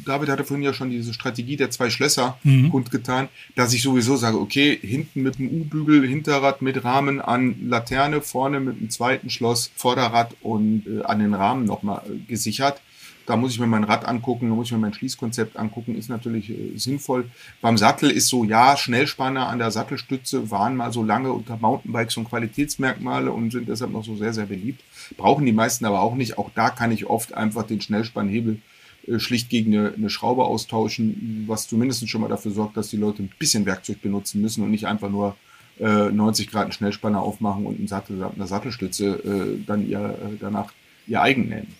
David 0.05 0.29
hatte 0.29 0.45
vorhin 0.45 0.65
ja 0.65 0.75
schon 0.75 0.91
diese 0.91 1.15
Strategie 1.15 1.57
der 1.57 1.71
zwei 1.71 1.91
Schlösser 1.91 2.39
mhm. 2.43 2.71
kundgetan, 2.71 3.29
dass 3.55 3.73
ich 3.73 3.83
sowieso 3.83 4.17
sage, 4.17 4.41
okay, 4.41 4.77
hinten 4.83 5.23
mit 5.23 5.39
dem 5.39 5.49
U-Bügel, 5.49 6.05
Hinterrad 6.07 6.61
mit 6.61 6.83
Rahmen 6.83 7.21
an 7.21 7.69
Laterne, 7.69 8.21
vorne 8.21 8.59
mit 8.59 8.81
dem 8.81 8.91
zweiten 8.91 9.31
Schloss, 9.31 9.71
Vorderrad 9.77 10.35
und 10.41 10.85
äh, 10.89 11.05
an 11.05 11.21
den 11.21 11.35
Rahmen 11.35 11.65
nochmal 11.65 12.03
gesichert 12.27 12.81
da 13.27 13.37
muss 13.37 13.53
ich 13.53 13.61
mir 13.61 13.67
mein 13.67 13.85
Rad 13.85 14.07
angucken, 14.07 14.49
da 14.49 14.55
muss 14.55 14.67
ich 14.67 14.73
mir 14.73 14.79
mein 14.79 14.95
Schließkonzept 14.95 15.57
angucken, 15.57 15.97
ist 15.97 16.09
natürlich 16.09 16.51
äh, 16.51 16.77
sinnvoll. 16.77 17.31
Beim 17.61 17.79
Sattel 17.79 18.11
ist 18.11 18.29
so, 18.29 18.45
ja, 18.45 18.77
Schnellspanner 18.77 19.49
an 19.49 19.59
der 19.59 19.71
Sattelstütze 19.71 20.51
waren 20.51 20.77
mal 20.77 20.93
so 20.93 21.03
lange 21.03 21.33
unter 21.33 21.57
Mountainbikes 21.57 22.17
und 22.17 22.29
Qualitätsmerkmale 22.29 23.33
und 23.33 23.51
sind 23.51 23.69
deshalb 23.69 23.93
noch 23.93 24.05
so 24.05 24.17
sehr, 24.17 24.33
sehr 24.33 24.47
beliebt. 24.47 24.83
Brauchen 25.17 25.47
die 25.47 25.53
meisten 25.53 25.85
aber 25.85 26.01
auch 26.01 26.15
nicht. 26.15 26.39
Auch 26.39 26.51
da 26.55 26.71
kann 26.71 26.93
ich 26.93 27.07
oft 27.07 27.35
einfach 27.35 27.65
den 27.65 27.81
Schnellspannhebel 27.81 28.61
äh, 29.07 29.19
schlicht 29.19 29.51
gegen 29.51 29.77
eine, 29.77 29.93
eine 29.95 30.11
Schraube 30.11 30.45
austauschen, 30.45 31.45
was 31.47 31.69
zumindest 31.69 32.09
schon 32.09 32.21
mal 32.21 32.29
dafür 32.29 32.53
sorgt, 32.53 32.77
dass 32.77 32.91
die 32.91 32.97
Leute 32.97 33.23
ein 33.23 33.31
bisschen 33.39 33.67
Werkzeug 33.67 34.03
benutzen 34.03 34.41
müssen 34.41 34.63
und 34.63 34.71
nicht 34.71 34.87
einfach 34.87 35.11
nur 35.11 35.37
äh, 35.81 36.11
90 36.11 36.51
Grad 36.51 36.65
einen 36.65 36.73
Schnellspanner 36.73 37.21
aufmachen 37.21 37.67
und 37.67 37.79
einen 37.79 37.89
Sattel, 37.89 38.23
eine 38.23 38.47
Sattelstütze 38.47 39.07
äh, 39.07 39.65
dann 39.67 39.89
ihr, 39.89 40.01
äh, 40.01 40.37
danach 40.39 40.73
ihr 41.07 41.21
eigen 41.21 41.49
nennen. 41.49 41.75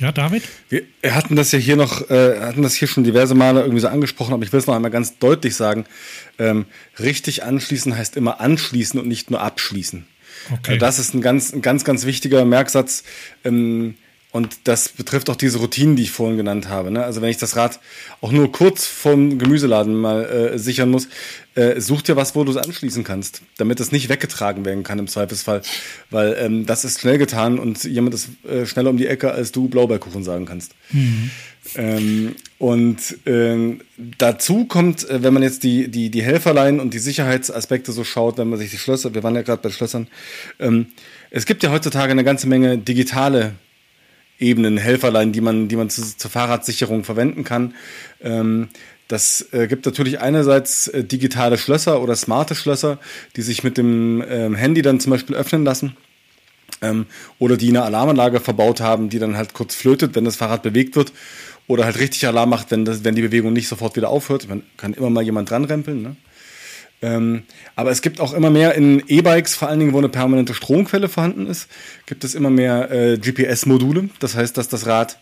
Ja, 0.00 0.12
David? 0.12 0.42
Wir 0.70 1.14
hatten 1.14 1.36
das 1.36 1.52
ja 1.52 1.58
hier 1.58 1.76
noch, 1.76 2.08
äh, 2.08 2.40
hatten 2.40 2.62
das 2.62 2.74
hier 2.74 2.88
schon 2.88 3.04
diverse 3.04 3.34
Male 3.34 3.60
irgendwie 3.60 3.80
so 3.80 3.88
angesprochen, 3.88 4.32
aber 4.32 4.42
ich 4.42 4.52
will 4.52 4.58
es 4.58 4.66
noch 4.66 4.74
einmal 4.74 4.90
ganz 4.90 5.18
deutlich 5.18 5.54
sagen. 5.54 5.84
Ähm, 6.38 6.64
richtig 6.98 7.44
anschließen 7.44 7.94
heißt 7.94 8.16
immer 8.16 8.40
anschließen 8.40 8.98
und 8.98 9.06
nicht 9.06 9.30
nur 9.30 9.42
abschließen. 9.42 10.06
Okay. 10.46 10.72
Also 10.72 10.80
das 10.80 10.98
ist 10.98 11.14
ein 11.14 11.20
ganz, 11.20 11.52
ein 11.52 11.60
ganz, 11.60 11.84
ganz 11.84 12.06
wichtiger 12.06 12.46
Merksatz. 12.46 13.04
Ähm, 13.44 13.94
und 14.32 14.58
das 14.64 14.90
betrifft 14.90 15.28
auch 15.28 15.36
diese 15.36 15.58
Routinen, 15.58 15.96
die 15.96 16.04
ich 16.04 16.12
vorhin 16.12 16.36
genannt 16.36 16.68
habe. 16.68 16.92
Ne? 16.92 17.02
Also 17.02 17.20
wenn 17.20 17.30
ich 17.30 17.38
das 17.38 17.56
Rad 17.56 17.80
auch 18.20 18.30
nur 18.30 18.52
kurz 18.52 18.86
vom 18.86 19.38
Gemüseladen 19.38 19.94
mal 19.94 20.24
äh, 20.24 20.58
sichern 20.58 20.88
muss, 20.88 21.08
äh, 21.56 21.80
such 21.80 22.02
dir 22.02 22.14
was, 22.14 22.36
wo 22.36 22.44
du 22.44 22.52
es 22.52 22.56
anschließen 22.56 23.02
kannst, 23.02 23.42
damit 23.56 23.80
es 23.80 23.90
nicht 23.90 24.08
weggetragen 24.08 24.64
werden 24.64 24.84
kann 24.84 25.00
im 25.00 25.08
Zweifelsfall. 25.08 25.62
Weil 26.10 26.36
ähm, 26.38 26.64
das 26.64 26.84
ist 26.84 27.00
schnell 27.00 27.18
getan 27.18 27.58
und 27.58 27.82
jemand 27.82 28.14
ist 28.14 28.28
äh, 28.44 28.66
schneller 28.66 28.90
um 28.90 28.96
die 28.96 29.08
Ecke, 29.08 29.32
als 29.32 29.50
du 29.50 29.68
Blaubeerkuchen 29.68 30.22
sagen 30.22 30.46
kannst. 30.46 30.76
Mhm. 30.92 31.30
Ähm, 31.74 32.36
und 32.58 33.26
äh, 33.26 33.78
dazu 34.16 34.64
kommt, 34.66 35.10
äh, 35.10 35.24
wenn 35.24 35.34
man 35.34 35.42
jetzt 35.42 35.64
die, 35.64 35.88
die, 35.88 36.10
die 36.10 36.22
Helferlein 36.22 36.78
und 36.78 36.94
die 36.94 37.00
Sicherheitsaspekte 37.00 37.90
so 37.90 38.04
schaut, 38.04 38.38
wenn 38.38 38.48
man 38.48 38.60
sich 38.60 38.70
die 38.70 38.78
Schlösser, 38.78 39.12
wir 39.12 39.24
waren 39.24 39.34
ja 39.34 39.42
gerade 39.42 39.60
bei 39.60 39.70
Schlössern, 39.70 40.06
ähm, 40.60 40.86
es 41.30 41.46
gibt 41.46 41.64
ja 41.64 41.72
heutzutage 41.72 42.12
eine 42.12 42.24
ganze 42.24 42.46
Menge 42.46 42.78
digitale 42.78 43.54
Ebenen, 44.40 44.78
Helferlein, 44.78 45.32
die 45.32 45.40
man, 45.40 45.68
die 45.68 45.76
man 45.76 45.90
zu, 45.90 46.16
zur 46.16 46.30
Fahrradsicherung 46.30 47.04
verwenden 47.04 47.44
kann. 47.44 47.74
Ähm, 48.22 48.68
das 49.08 49.48
äh, 49.52 49.66
gibt 49.66 49.86
natürlich 49.86 50.20
einerseits 50.20 50.88
äh, 50.88 51.02
digitale 51.04 51.58
Schlösser 51.58 52.00
oder 52.00 52.14
smarte 52.14 52.54
Schlösser, 52.54 52.98
die 53.36 53.42
sich 53.42 53.64
mit 53.64 53.76
dem 53.76 54.24
ähm, 54.28 54.54
Handy 54.54 54.82
dann 54.82 55.00
zum 55.00 55.10
Beispiel 55.10 55.36
öffnen 55.36 55.64
lassen. 55.64 55.96
Ähm, 56.80 57.06
oder 57.38 57.56
die 57.56 57.68
eine 57.68 57.82
Alarmanlage 57.82 58.40
verbaut 58.40 58.80
haben, 58.80 59.08
die 59.08 59.18
dann 59.18 59.36
halt 59.36 59.52
kurz 59.52 59.74
flötet, 59.74 60.14
wenn 60.14 60.24
das 60.24 60.36
Fahrrad 60.36 60.62
bewegt 60.62 60.96
wird. 60.96 61.12
Oder 61.66 61.84
halt 61.84 61.98
richtig 61.98 62.26
Alarm 62.26 62.50
macht, 62.50 62.70
wenn, 62.70 62.84
das, 62.84 63.04
wenn 63.04 63.14
die 63.14 63.22
Bewegung 63.22 63.52
nicht 63.52 63.68
sofort 63.68 63.96
wieder 63.96 64.08
aufhört. 64.08 64.48
Man 64.48 64.62
kann 64.76 64.94
immer 64.94 65.10
mal 65.10 65.22
jemand 65.22 65.50
dran 65.50 65.64
rempeln. 65.64 66.02
Ne? 66.02 66.16
Ähm, 67.02 67.44
aber 67.76 67.90
es 67.90 68.02
gibt 68.02 68.20
auch 68.20 68.34
immer 68.34 68.50
mehr 68.50 68.74
in 68.74 69.02
E-Bikes, 69.06 69.54
vor 69.54 69.68
allen 69.68 69.80
Dingen, 69.80 69.92
wo 69.92 69.98
eine 69.98 70.08
permanente 70.08 70.54
Stromquelle 70.54 71.08
vorhanden 71.08 71.46
ist, 71.46 71.68
gibt 72.06 72.24
es 72.24 72.34
immer 72.34 72.50
mehr 72.50 72.90
äh, 72.90 73.18
GPS-Module. 73.18 74.10
Das 74.18 74.36
heißt, 74.36 74.56
dass 74.56 74.68
das 74.68 74.86
Rad 74.86 75.18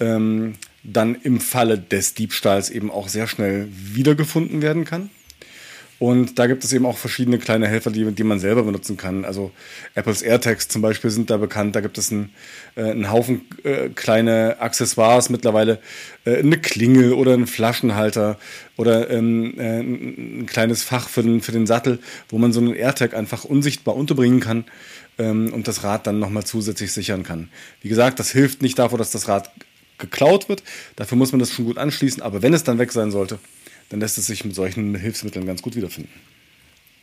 ähm, 0.00 0.54
dann 0.82 1.16
im 1.16 1.40
Falle 1.40 1.78
des 1.78 2.14
Diebstahls 2.14 2.70
eben 2.70 2.90
auch 2.90 3.08
sehr 3.08 3.26
schnell 3.26 3.68
wiedergefunden 3.70 4.62
werden 4.62 4.84
kann. 4.84 5.10
Und 5.98 6.38
da 6.38 6.46
gibt 6.46 6.62
es 6.62 6.72
eben 6.72 6.86
auch 6.86 6.96
verschiedene 6.96 7.38
kleine 7.38 7.66
Helfer, 7.66 7.90
die, 7.90 8.12
die 8.12 8.22
man 8.22 8.38
selber 8.38 8.62
benutzen 8.62 8.96
kann. 8.96 9.24
Also 9.24 9.50
Apples 9.94 10.22
AirTags 10.22 10.68
zum 10.68 10.80
Beispiel 10.80 11.10
sind 11.10 11.28
da 11.28 11.38
bekannt. 11.38 11.74
Da 11.74 11.80
gibt 11.80 11.98
es 11.98 12.12
einen, 12.12 12.32
äh, 12.76 12.82
einen 12.82 13.10
Haufen 13.10 13.46
äh, 13.64 13.88
kleine 13.88 14.60
Accessoires 14.60 15.28
mittlerweile. 15.28 15.80
Äh, 16.24 16.36
eine 16.36 16.58
Klingel 16.58 17.12
oder 17.14 17.32
einen 17.32 17.48
Flaschenhalter 17.48 18.38
oder 18.76 19.10
ähm, 19.10 19.58
äh, 19.58 19.80
ein 19.80 20.46
kleines 20.46 20.84
Fach 20.84 21.08
für 21.08 21.24
den, 21.24 21.40
für 21.40 21.52
den 21.52 21.66
Sattel, 21.66 21.98
wo 22.28 22.38
man 22.38 22.52
so 22.52 22.60
einen 22.60 22.74
AirTag 22.74 23.14
einfach 23.14 23.44
unsichtbar 23.44 23.96
unterbringen 23.96 24.38
kann 24.38 24.66
ähm, 25.18 25.52
und 25.52 25.66
das 25.66 25.82
Rad 25.82 26.06
dann 26.06 26.20
nochmal 26.20 26.44
zusätzlich 26.44 26.92
sichern 26.92 27.24
kann. 27.24 27.48
Wie 27.82 27.88
gesagt, 27.88 28.20
das 28.20 28.30
hilft 28.30 28.62
nicht 28.62 28.78
davor, 28.78 28.98
dass 28.98 29.10
das 29.10 29.26
Rad 29.26 29.50
geklaut 29.98 30.48
wird. 30.48 30.62
Dafür 30.94 31.18
muss 31.18 31.32
man 31.32 31.40
das 31.40 31.52
schon 31.52 31.64
gut 31.64 31.76
anschließen. 31.76 32.22
Aber 32.22 32.40
wenn 32.42 32.54
es 32.54 32.62
dann 32.62 32.78
weg 32.78 32.92
sein 32.92 33.10
sollte, 33.10 33.40
dann 33.88 34.00
lässt 34.00 34.18
es 34.18 34.26
sich 34.26 34.44
mit 34.44 34.54
solchen 34.54 34.94
Hilfsmitteln 34.94 35.46
ganz 35.46 35.62
gut 35.62 35.76
wiederfinden. 35.76 36.10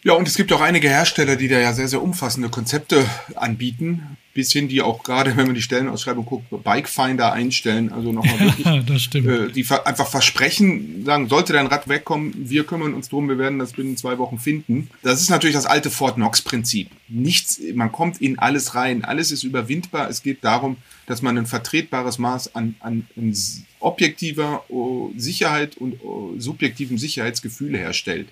Ja, 0.04 0.14
und 0.14 0.28
es 0.28 0.36
gibt 0.36 0.54
auch 0.54 0.62
einige 0.62 0.88
Hersteller, 0.88 1.36
die 1.36 1.48
da 1.48 1.60
ja 1.60 1.74
sehr, 1.74 1.88
sehr 1.88 2.02
umfassende 2.02 2.50
Konzepte 2.50 3.10
anbieten. 3.36 4.18
Bis 4.36 4.52
hin 4.52 4.68
die 4.68 4.84
auch 4.84 5.02
gerade, 5.02 5.36
wenn 5.38 5.48
man 5.48 5.56
die 5.56 5.64
Stellenausschreibung 5.64 6.26
guckt, 6.26 6.46
Bikefinder 6.64 7.34
einstellen, 7.34 7.92
also 7.92 8.12
nochmal 8.12 8.40
wirklich, 8.40 8.86
das 8.86 9.02
stimmt. 9.02 9.28
Äh, 9.28 9.52
die 9.52 9.66
einfach 9.86 10.08
versprechen, 10.08 11.04
sagen, 11.04 11.28
sollte 11.28 11.54
dein 11.54 11.66
Rad 11.66 11.88
wegkommen, 11.88 12.34
wir 12.38 12.66
kümmern 12.66 12.94
uns 12.94 13.10
drum, 13.10 13.28
wir 13.28 13.40
werden 13.40 13.58
das 13.58 13.74
binnen 13.74 13.98
zwei 13.98 14.20
Wochen 14.20 14.38
finden. 14.38 14.90
Das 15.02 15.22
ist 15.22 15.30
natürlich 15.30 15.56
das 15.56 15.66
alte 15.66 15.90
Fort 15.90 16.16
Knox 16.16 16.44
Prinzip. 16.44 16.92
Nichts, 17.08 17.60
man 17.74 17.92
kommt 17.92 18.22
in 18.22 18.38
alles 18.38 18.76
rein, 18.76 19.04
alles 19.04 19.32
ist 19.32 19.44
überwindbar. 19.44 20.10
Es 20.10 20.22
geht 20.22 20.44
darum, 20.44 20.78
dass 21.08 21.22
man 21.22 21.38
ein 21.38 21.46
vertretbares 21.46 22.20
Maß 22.20 22.56
an, 22.56 22.76
an, 22.82 23.08
an 23.16 23.34
objektiver 23.80 24.66
oh, 24.70 25.12
Sicherheit 25.16 25.78
und 25.78 26.04
oh, 26.04 26.34
subjektivem 26.38 26.98
Sicherheitsgefühl 26.98 27.78
herstellt. 27.78 28.28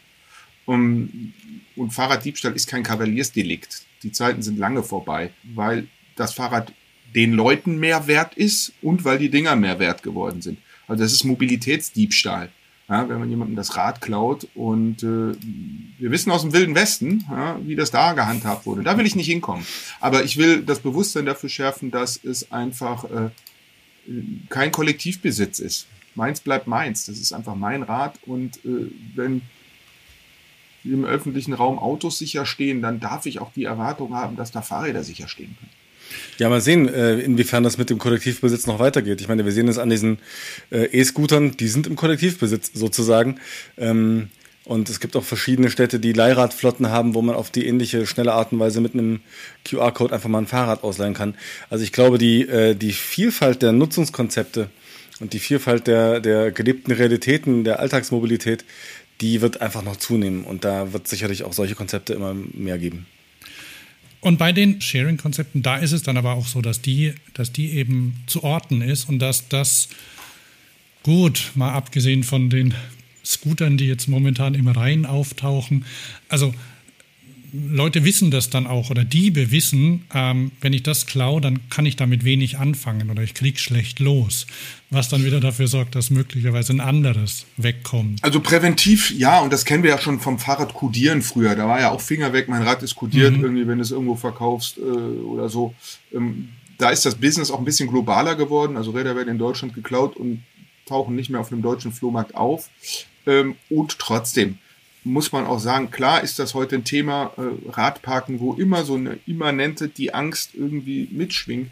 Um, 0.66 1.34
und 1.76 1.92
Fahrraddiebstahl 1.92 2.54
ist 2.54 2.68
kein 2.68 2.84
Kavaliersdelikt. 2.84 3.84
Die 4.04 4.12
Zeiten 4.12 4.42
sind 4.42 4.58
lange 4.58 4.84
vorbei, 4.84 5.32
weil 5.44 5.88
das 6.16 6.34
Fahrrad 6.34 6.72
den 7.16 7.34
Leuten 7.34 7.80
mehr 7.80 8.08
wert 8.08 8.36
ist 8.36 8.74
und 8.82 9.06
weil 9.06 9.18
die 9.18 9.30
Dinger 9.30 9.56
mehr 9.56 9.80
wert 9.80 10.04
geworden 10.04 10.42
sind. 10.42 10.60
Also 10.88 11.04
das 11.04 11.14
ist 11.14 11.24
Mobilitätsdiebstahl. 11.24 12.50
Ja, 12.90 13.08
wenn 13.08 13.18
man 13.18 13.30
jemandem 13.30 13.56
das 13.56 13.78
Rad 13.78 14.02
klaut 14.02 14.46
und 14.56 15.04
äh, 15.04 15.36
wir 16.00 16.12
wissen 16.12 16.32
aus 16.32 16.42
dem 16.42 16.52
Wilden 16.52 16.76
Westen, 16.76 17.24
ja, 17.30 17.58
wie 17.64 17.76
das 17.76 17.92
da 17.92 18.12
gehandhabt 18.12 18.66
wurde. 18.66 18.84
Da 18.84 18.98
will 18.98 19.06
ich 19.06 19.16
nicht 19.16 19.28
hinkommen. 19.28 19.66
Aber 20.02 20.26
ich 20.26 20.36
will 20.36 20.62
das 20.64 20.80
Bewusstsein 20.80 21.26
dafür 21.26 21.50
schärfen, 21.50 21.92
dass 21.92 22.20
es 22.22 22.52
einfach 22.52 23.06
äh, 23.06 23.30
kein 24.50 24.72
Kollektivbesitz 24.72 25.60
ist. 25.60 25.88
Meins 26.14 26.42
bleibt 26.42 26.68
meins. 26.68 27.06
Das 27.06 27.18
ist 27.18 27.32
einfach 27.32 27.56
mein 27.56 27.84
Rad 27.84 28.20
und 28.26 28.58
äh, 28.66 28.92
wenn 29.16 29.42
im 30.84 31.06
öffentlichen 31.06 31.54
Raum 31.54 31.80
Autos 31.80 32.18
sicher 32.18 32.46
stehen, 32.46 32.82
dann 32.82 33.00
darf 33.00 33.26
ich 33.26 33.40
auch 33.40 33.52
die 33.54 33.64
Erwartung 33.64 34.16
haben, 34.16 34.36
dass 34.36 34.52
da 34.52 34.62
Fahrräder 34.62 35.04
sicher 35.04 35.28
stehen 35.28 35.56
können. 35.60 35.72
Ja, 36.38 36.50
mal 36.50 36.62
sehen, 36.62 36.88
äh, 36.88 37.20
inwiefern 37.20 37.64
das 37.64 37.78
mit 37.78 37.90
dem 37.90 37.98
Kollektivbesitz 37.98 38.68
noch 38.68 38.80
weitergeht. 38.80 39.22
Ich 39.22 39.28
meine, 39.28 39.46
wir 39.46 39.52
sehen 39.52 39.68
es 39.68 39.78
an 39.78 39.90
diesen 39.90 40.20
äh, 40.72 40.86
E-Scootern, 40.86 41.58
die 41.58 41.68
sind 41.68 41.88
im 41.88 41.96
Kollektivbesitz 41.96 42.72
sozusagen. 42.74 43.40
Ähm, 43.78 44.30
und 44.66 44.90
es 44.90 45.00
gibt 45.00 45.16
auch 45.18 45.24
verschiedene 45.24 45.70
Städte, 45.70 46.00
die 46.00 46.14
Leihradflotten 46.14 46.90
haben, 46.90 47.16
wo 47.16 47.22
man 47.22 47.36
auf 47.36 47.50
die 47.50 47.68
ähnliche 47.68 48.08
schnelle 48.08 48.34
Art 48.34 48.54
und 48.54 48.60
Weise 48.60 48.80
mit 48.80 48.94
einem 48.94 49.20
QR-Code 49.66 50.14
einfach 50.14 50.30
mal 50.30 50.40
ein 50.40 50.48
Fahrrad 50.48 50.84
ausleihen 50.84 51.14
kann. 51.14 51.36
Also 51.70 51.84
ich 51.84 51.92
glaube, 51.92 52.18
die, 52.18 52.48
äh, 52.48 52.74
die 52.74 52.94
Vielfalt 52.94 53.62
der 53.62 53.74
Nutzungskonzepte 53.74 54.70
und 55.20 55.34
die 55.34 55.40
Vielfalt 55.40 55.88
der, 55.88 56.22
der 56.22 56.52
gelebten 56.52 56.94
Realitäten, 56.94 57.66
der 57.66 57.80
Alltagsmobilität, 57.80 58.64
die 59.24 59.40
wird 59.40 59.62
einfach 59.62 59.84
noch 59.84 59.96
zunehmen. 59.96 60.44
Und 60.44 60.66
da 60.66 60.92
wird 60.92 61.08
sicherlich 61.08 61.44
auch 61.44 61.54
solche 61.54 61.76
Konzepte 61.76 62.14
immer 62.14 62.34
mehr 62.34 62.78
geben. 62.78 63.06
Und 64.20 64.38
bei 64.38 64.52
den 64.52 64.82
Sharing-Konzepten, 64.82 65.64
da 65.64 65.78
ist 65.78 65.94
es 65.94 66.04
dann 66.04 66.18
aber 66.18 66.34
auch 66.34 66.46
so, 66.46 66.62
dass 66.62 66.82
die, 66.82 67.14
dass 67.34 67.52
die 67.52 67.72
eben 67.72 68.22
zu 68.28 68.44
orten 68.44 68.82
ist 68.82 69.08
und 69.10 69.20
dass 69.20 69.48
das 69.48 69.88
gut, 71.04 71.52
mal 71.56 71.74
abgesehen 71.74 72.24
von 72.24 72.50
den 72.50 72.74
Scootern, 73.24 73.78
die 73.78 73.88
jetzt 73.88 74.08
momentan 74.08 74.54
im 74.56 74.68
Rhein 74.68 75.06
auftauchen, 75.06 75.86
also 76.28 76.54
Leute 77.54 78.04
wissen 78.04 78.32
das 78.32 78.50
dann 78.50 78.66
auch 78.66 78.90
oder 78.90 79.06
Diebe 79.06 79.52
wissen, 79.52 80.06
ähm, 80.14 80.52
wenn 80.62 80.74
ich 80.74 80.82
das 80.82 81.06
klaue, 81.06 81.40
dann 81.40 81.70
kann 81.70 81.86
ich 81.86 81.96
damit 81.96 82.26
wenig 82.26 82.58
anfangen 82.58 83.12
oder 83.12 83.22
ich 83.22 83.36
kriege 83.36 83.60
schlecht 83.60 84.00
los, 84.00 84.48
was 84.90 85.08
dann 85.08 85.24
wieder 85.24 85.40
dafür 85.40 85.68
sorgt, 85.68 85.94
dass 85.94 86.10
möglicherweise 86.10 86.74
ein 86.74 86.80
anderes 86.80 87.46
wegkommt. 87.58 88.24
Also 88.24 88.40
präventiv, 88.40 89.12
ja, 89.12 89.40
und 89.40 89.54
das 89.54 89.66
kennen 89.66 89.84
wir 89.84 89.92
ja 89.92 90.00
schon 90.00 90.20
vom 90.20 90.40
Fahrrad 90.40 90.74
kodieren 90.74 91.22
früher. 91.22 91.56
Da 91.56 91.68
war 91.68 91.80
ja 91.80 91.92
auch 91.92 92.02
Finger 92.02 92.34
weg, 92.34 92.50
mein 92.50 92.64
Rad 92.64 92.82
ist 92.82 92.96
kodiert, 92.96 93.38
mhm. 93.38 93.44
irgendwie, 93.44 93.68
wenn 93.68 93.78
du 93.78 93.84
es 93.84 93.92
irgendwo 93.92 94.16
verkaufst 94.16 94.80
äh, 94.80 94.82
oder 94.82 95.48
so. 95.48 95.76
Ähm, 96.12 96.50
da 96.80 96.90
ist 96.90 97.06
das 97.06 97.16
Business 97.16 97.52
auch 97.52 97.60
ein 97.60 97.66
bisschen 97.66 97.88
globaler 97.88 98.36
geworden. 98.36 98.78
Also 98.78 98.92
Räder 98.92 99.16
werden 99.16 99.30
in 99.30 99.38
Deutschland 99.38 99.76
geklaut 99.76 100.18
und 100.18 100.42
tauchen 100.88 101.16
nicht 101.16 101.30
mehr 101.30 101.40
auf 101.40 101.50
dem 101.50 101.62
deutschen 101.62 101.92
Flohmarkt 101.92 102.36
auf. 102.36 102.70
Ähm, 103.26 103.56
und 103.70 104.00
trotzdem, 104.00 104.58
muss 105.04 105.32
man 105.32 105.46
auch 105.46 105.60
sagen, 105.60 105.92
klar 105.92 106.22
ist 106.24 106.40
das 106.40 106.54
heute 106.54 106.76
ein 106.76 106.84
Thema 106.84 107.34
äh, 107.38 107.70
Radparken, 107.70 108.40
wo 108.40 108.54
immer 108.54 108.86
so 108.86 108.96
eine 108.96 109.20
immanente, 109.26 109.90
die 109.90 110.14
Angst 110.14 110.52
irgendwie 110.54 111.08
mitschwingt. 111.12 111.72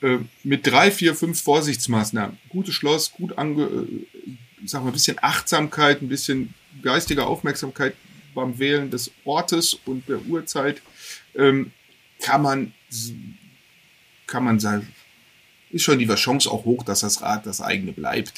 Äh, 0.00 0.18
mit 0.42 0.66
drei, 0.66 0.90
vier, 0.90 1.14
fünf 1.14 1.42
Vorsichtsmaßnahmen. 1.42 2.38
Gutes 2.48 2.74
Schloss, 2.74 3.12
gut 3.12 3.38
ange, 3.38 3.62
äh, 3.62 4.06
sag 4.64 4.82
mal, 4.82 4.90
ein 4.90 4.92
bisschen 4.92 5.18
Achtsamkeit, 5.22 6.02
ein 6.02 6.08
bisschen 6.08 6.54
geistige 6.82 7.24
Aufmerksamkeit 7.24 7.94
beim 8.34 8.58
Wählen 8.58 8.90
des 8.90 9.12
Ortes 9.24 9.74
und 9.84 10.08
der 10.08 10.24
Uhrzeit, 10.26 10.82
ähm, 11.36 11.70
kann 12.20 12.42
man, 12.42 12.72
kann 14.26 14.44
man 14.44 14.58
sagen, 14.58 14.88
ist 15.70 15.82
schon 15.82 15.98
die 15.98 16.06
Chance 16.06 16.50
auch 16.50 16.64
hoch, 16.64 16.82
dass 16.82 17.00
das 17.00 17.22
Rad 17.22 17.46
das 17.46 17.60
eigene 17.60 17.92
bleibt. 17.92 18.32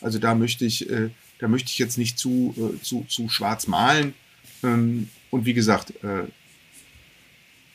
Also 0.00 0.18
da 0.18 0.34
möchte 0.34 0.64
ich, 0.64 0.88
äh, 0.90 1.10
da 1.38 1.48
möchte 1.48 1.70
ich 1.70 1.78
jetzt 1.78 1.98
nicht 1.98 2.18
zu, 2.18 2.54
äh, 2.56 2.82
zu, 2.82 3.04
zu 3.08 3.28
schwarz 3.28 3.66
malen. 3.66 4.14
Ähm, 4.62 5.08
und 5.30 5.44
wie 5.44 5.54
gesagt, 5.54 5.92
äh, 6.02 6.24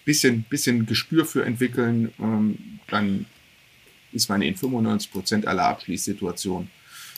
bisschen, 0.06 0.44
bisschen 0.44 0.86
Gespür 0.86 1.26
für 1.26 1.46
entwickeln, 1.46 2.12
ähm, 2.20 2.80
dann 2.88 3.26
ist 4.12 4.30
man 4.30 4.42
in 4.42 4.56
95 4.56 5.12
Prozent 5.12 5.48
aller 5.48 5.66
Abschließsituationen, 5.66 6.70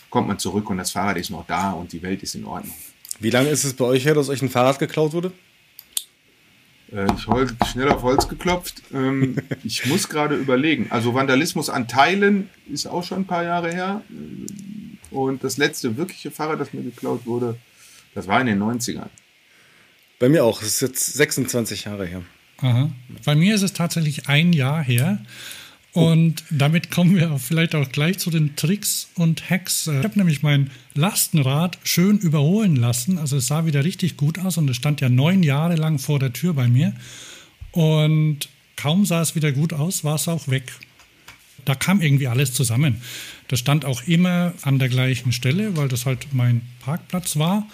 kommt 0.10 0.28
man 0.28 0.40
zurück 0.40 0.70
und 0.70 0.78
das 0.78 0.92
Fahrrad 0.92 1.18
ist 1.18 1.30
noch 1.30 1.46
da 1.48 1.72
und 1.72 1.92
die 1.92 2.02
Welt 2.02 2.24
ist 2.24 2.36
in 2.36 2.46
Ordnung. 2.46 2.76
Wie 3.20 3.30
lange 3.30 3.50
ist 3.50 3.64
es 3.64 3.74
bei 3.74 3.86
euch 3.86 4.06
her, 4.06 4.14
dass 4.14 4.30
euch 4.30 4.42
ein 4.42 4.50
Fahrrad 4.50 4.80
geklaut 4.80 5.14
wurde? 5.14 5.32
Äh, 6.92 7.08
ich 7.18 7.28
habe 7.28 7.48
schnell 7.72 7.90
auf 7.90 8.04
Holz 8.04 8.28
geklopft. 8.28 8.82
Ähm, 8.94 9.38
ich 9.64 9.86
muss 9.86 10.10
gerade 10.10 10.36
überlegen. 10.36 10.88
Also 10.90 11.14
Vandalismus 11.14 11.70
an 11.70 11.88
Teilen 11.88 12.50
ist 12.72 12.88
auch 12.88 13.04
schon 13.04 13.20
ein 13.20 13.28
paar 13.28 13.44
Jahre 13.44 13.72
her. 13.74 14.02
Und 15.16 15.44
das 15.44 15.58
letzte 15.58 15.96
wirkliche 15.98 16.30
Fahrrad, 16.30 16.60
das 16.60 16.74
mir 16.74 16.84
geklaut 16.84 17.26
wurde, 17.26 17.58
das 18.14 18.28
war 18.28 18.42
in 18.42 18.48
den 18.48 18.62
90ern. 18.62 19.10
Bei 20.20 20.30
mir 20.30 20.44
auch. 20.44 20.62
Es 20.62 20.68
ist 20.68 20.82
jetzt 20.82 21.14
26 21.14 21.86
Jahre 21.86 22.06
her. 22.06 22.22
Aha. 22.58 22.90
Bei 23.24 23.36
mir 23.36 23.56
ist 23.56 23.62
es 23.62 23.74
tatsächlich 23.74 24.28
ein 24.28 24.54
Jahr 24.54 24.84
her. 24.84 25.20
Und 25.94 26.44
damit 26.50 26.92
kommen 26.92 27.16
wir 27.16 27.40
vielleicht 27.40 27.74
auch 27.74 27.90
gleich 27.90 28.20
zu 28.20 28.30
den 28.30 28.58
Tricks 28.58 29.08
und 29.16 29.50
Hacks. 29.50 29.88
Ich 29.88 30.04
habe 30.04 30.18
nämlich 30.20 30.44
mein 30.44 30.70
Lastenrad 30.94 31.78
schön 31.86 32.18
überholen 32.18 32.76
lassen. 32.76 33.18
Also 33.18 33.38
es 33.38 33.48
sah 33.48 33.66
wieder 33.66 33.86
richtig 33.86 34.18
gut 34.18 34.38
aus 34.40 34.58
und 34.58 34.70
es 34.70 34.76
stand 34.76 35.00
ja 35.00 35.08
neun 35.08 35.42
Jahre 35.42 35.76
lang 35.76 35.98
vor 35.98 36.20
der 36.20 36.34
Tür 36.34 36.54
bei 36.54 36.68
mir. 36.68 36.94
Und 37.72 38.50
kaum 38.76 39.06
sah 39.06 39.22
es 39.22 39.36
wieder 39.36 39.54
gut 39.54 39.72
aus, 39.72 40.04
war 40.04 40.16
es 40.16 40.28
auch 40.28 40.50
weg. 40.50 40.74
Da 41.66 41.76
kam 41.76 42.02
irgendwie 42.02 42.28
alles 42.28 42.54
zusammen. 42.54 43.02
Das 43.48 43.60
stand 43.60 43.86
auch 43.86 44.04
immer 44.04 44.54
an 44.62 44.80
der 44.80 44.90
gleichen 44.90 45.32
Stelle, 45.32 45.76
weil 45.76 45.88
das 45.88 46.06
halt 46.06 46.28
mein 46.32 46.62
Parkplatz 46.82 47.38
war. 47.38 47.68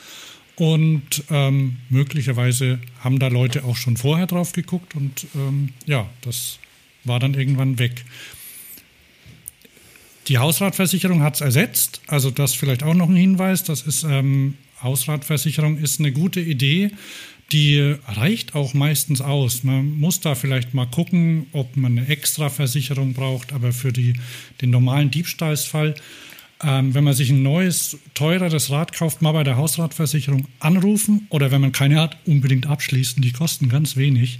Und 0.56 1.24
ähm, 1.30 1.78
möglicherweise 1.89 2.80
haben 3.00 3.20
da 3.20 3.28
Leute 3.28 3.64
auch 3.64 3.78
schon 3.78 3.98
vorher 3.98 4.28
drauf 4.28 4.54
geguckt 4.54 4.96
und 4.96 5.26
ähm, 5.34 5.70
ja, 5.86 6.08
das 6.22 6.60
war 7.04 7.20
dann 7.20 7.34
irgendwann 7.34 7.80
weg. 7.80 8.06
Die 10.28 10.38
Hausratversicherung 10.38 11.24
hat 11.24 11.36
es 11.36 11.42
ersetzt, 11.42 12.02
also 12.08 12.30
das 12.30 12.54
vielleicht 12.54 12.84
auch 12.84 12.94
noch 12.94 13.10
ein 13.10 13.16
Hinweis. 13.16 13.64
Das 13.64 13.82
ist 13.82 14.04
ähm, 14.04 14.56
Hausratversicherung 14.84 15.78
ist 15.78 16.00
eine 16.00 16.12
gute 16.12 16.39
Idee. 16.39 16.92
Die 17.52 17.95
reicht 18.08 18.56
auch 18.56 18.74
meistens 18.74 19.20
aus. 19.20 19.64
Man 19.64 19.99
muss 19.99 20.22
da 20.22 20.36
vielleicht 20.36 20.74
mal 20.74 20.86
gucken, 20.86 21.47
ob 21.52 21.76
man 21.76 21.97
eine 21.97 22.08
Extraversicherung 22.08 23.14
braucht, 23.14 23.52
aber 23.52 23.74
für 23.74 23.91
die, 23.91 24.14
den 24.62 24.70
normalen 24.70 25.12
Diebstahlsfall, 25.12 25.95
ähm, 26.64 26.93
wenn 26.93 27.04
man 27.04 27.14
sich 27.14 27.30
ein 27.30 27.43
neues, 27.43 27.97
teureres 28.14 28.70
Rad 28.70 28.93
kauft, 28.93 29.22
mal 29.22 29.34
bei 29.34 29.43
der 29.43 29.58
Hausratversicherung 29.58 30.47
anrufen 30.60 31.28
oder 31.30 31.52
wenn 31.52 31.60
man 31.60 31.74
keine 31.74 31.99
hat, 31.99 32.18
unbedingt 32.26 32.68
abschließen. 32.68 33.22
Die 33.22 33.34
kosten 33.34 33.68
ganz 33.68 33.97
wenig 33.97 34.39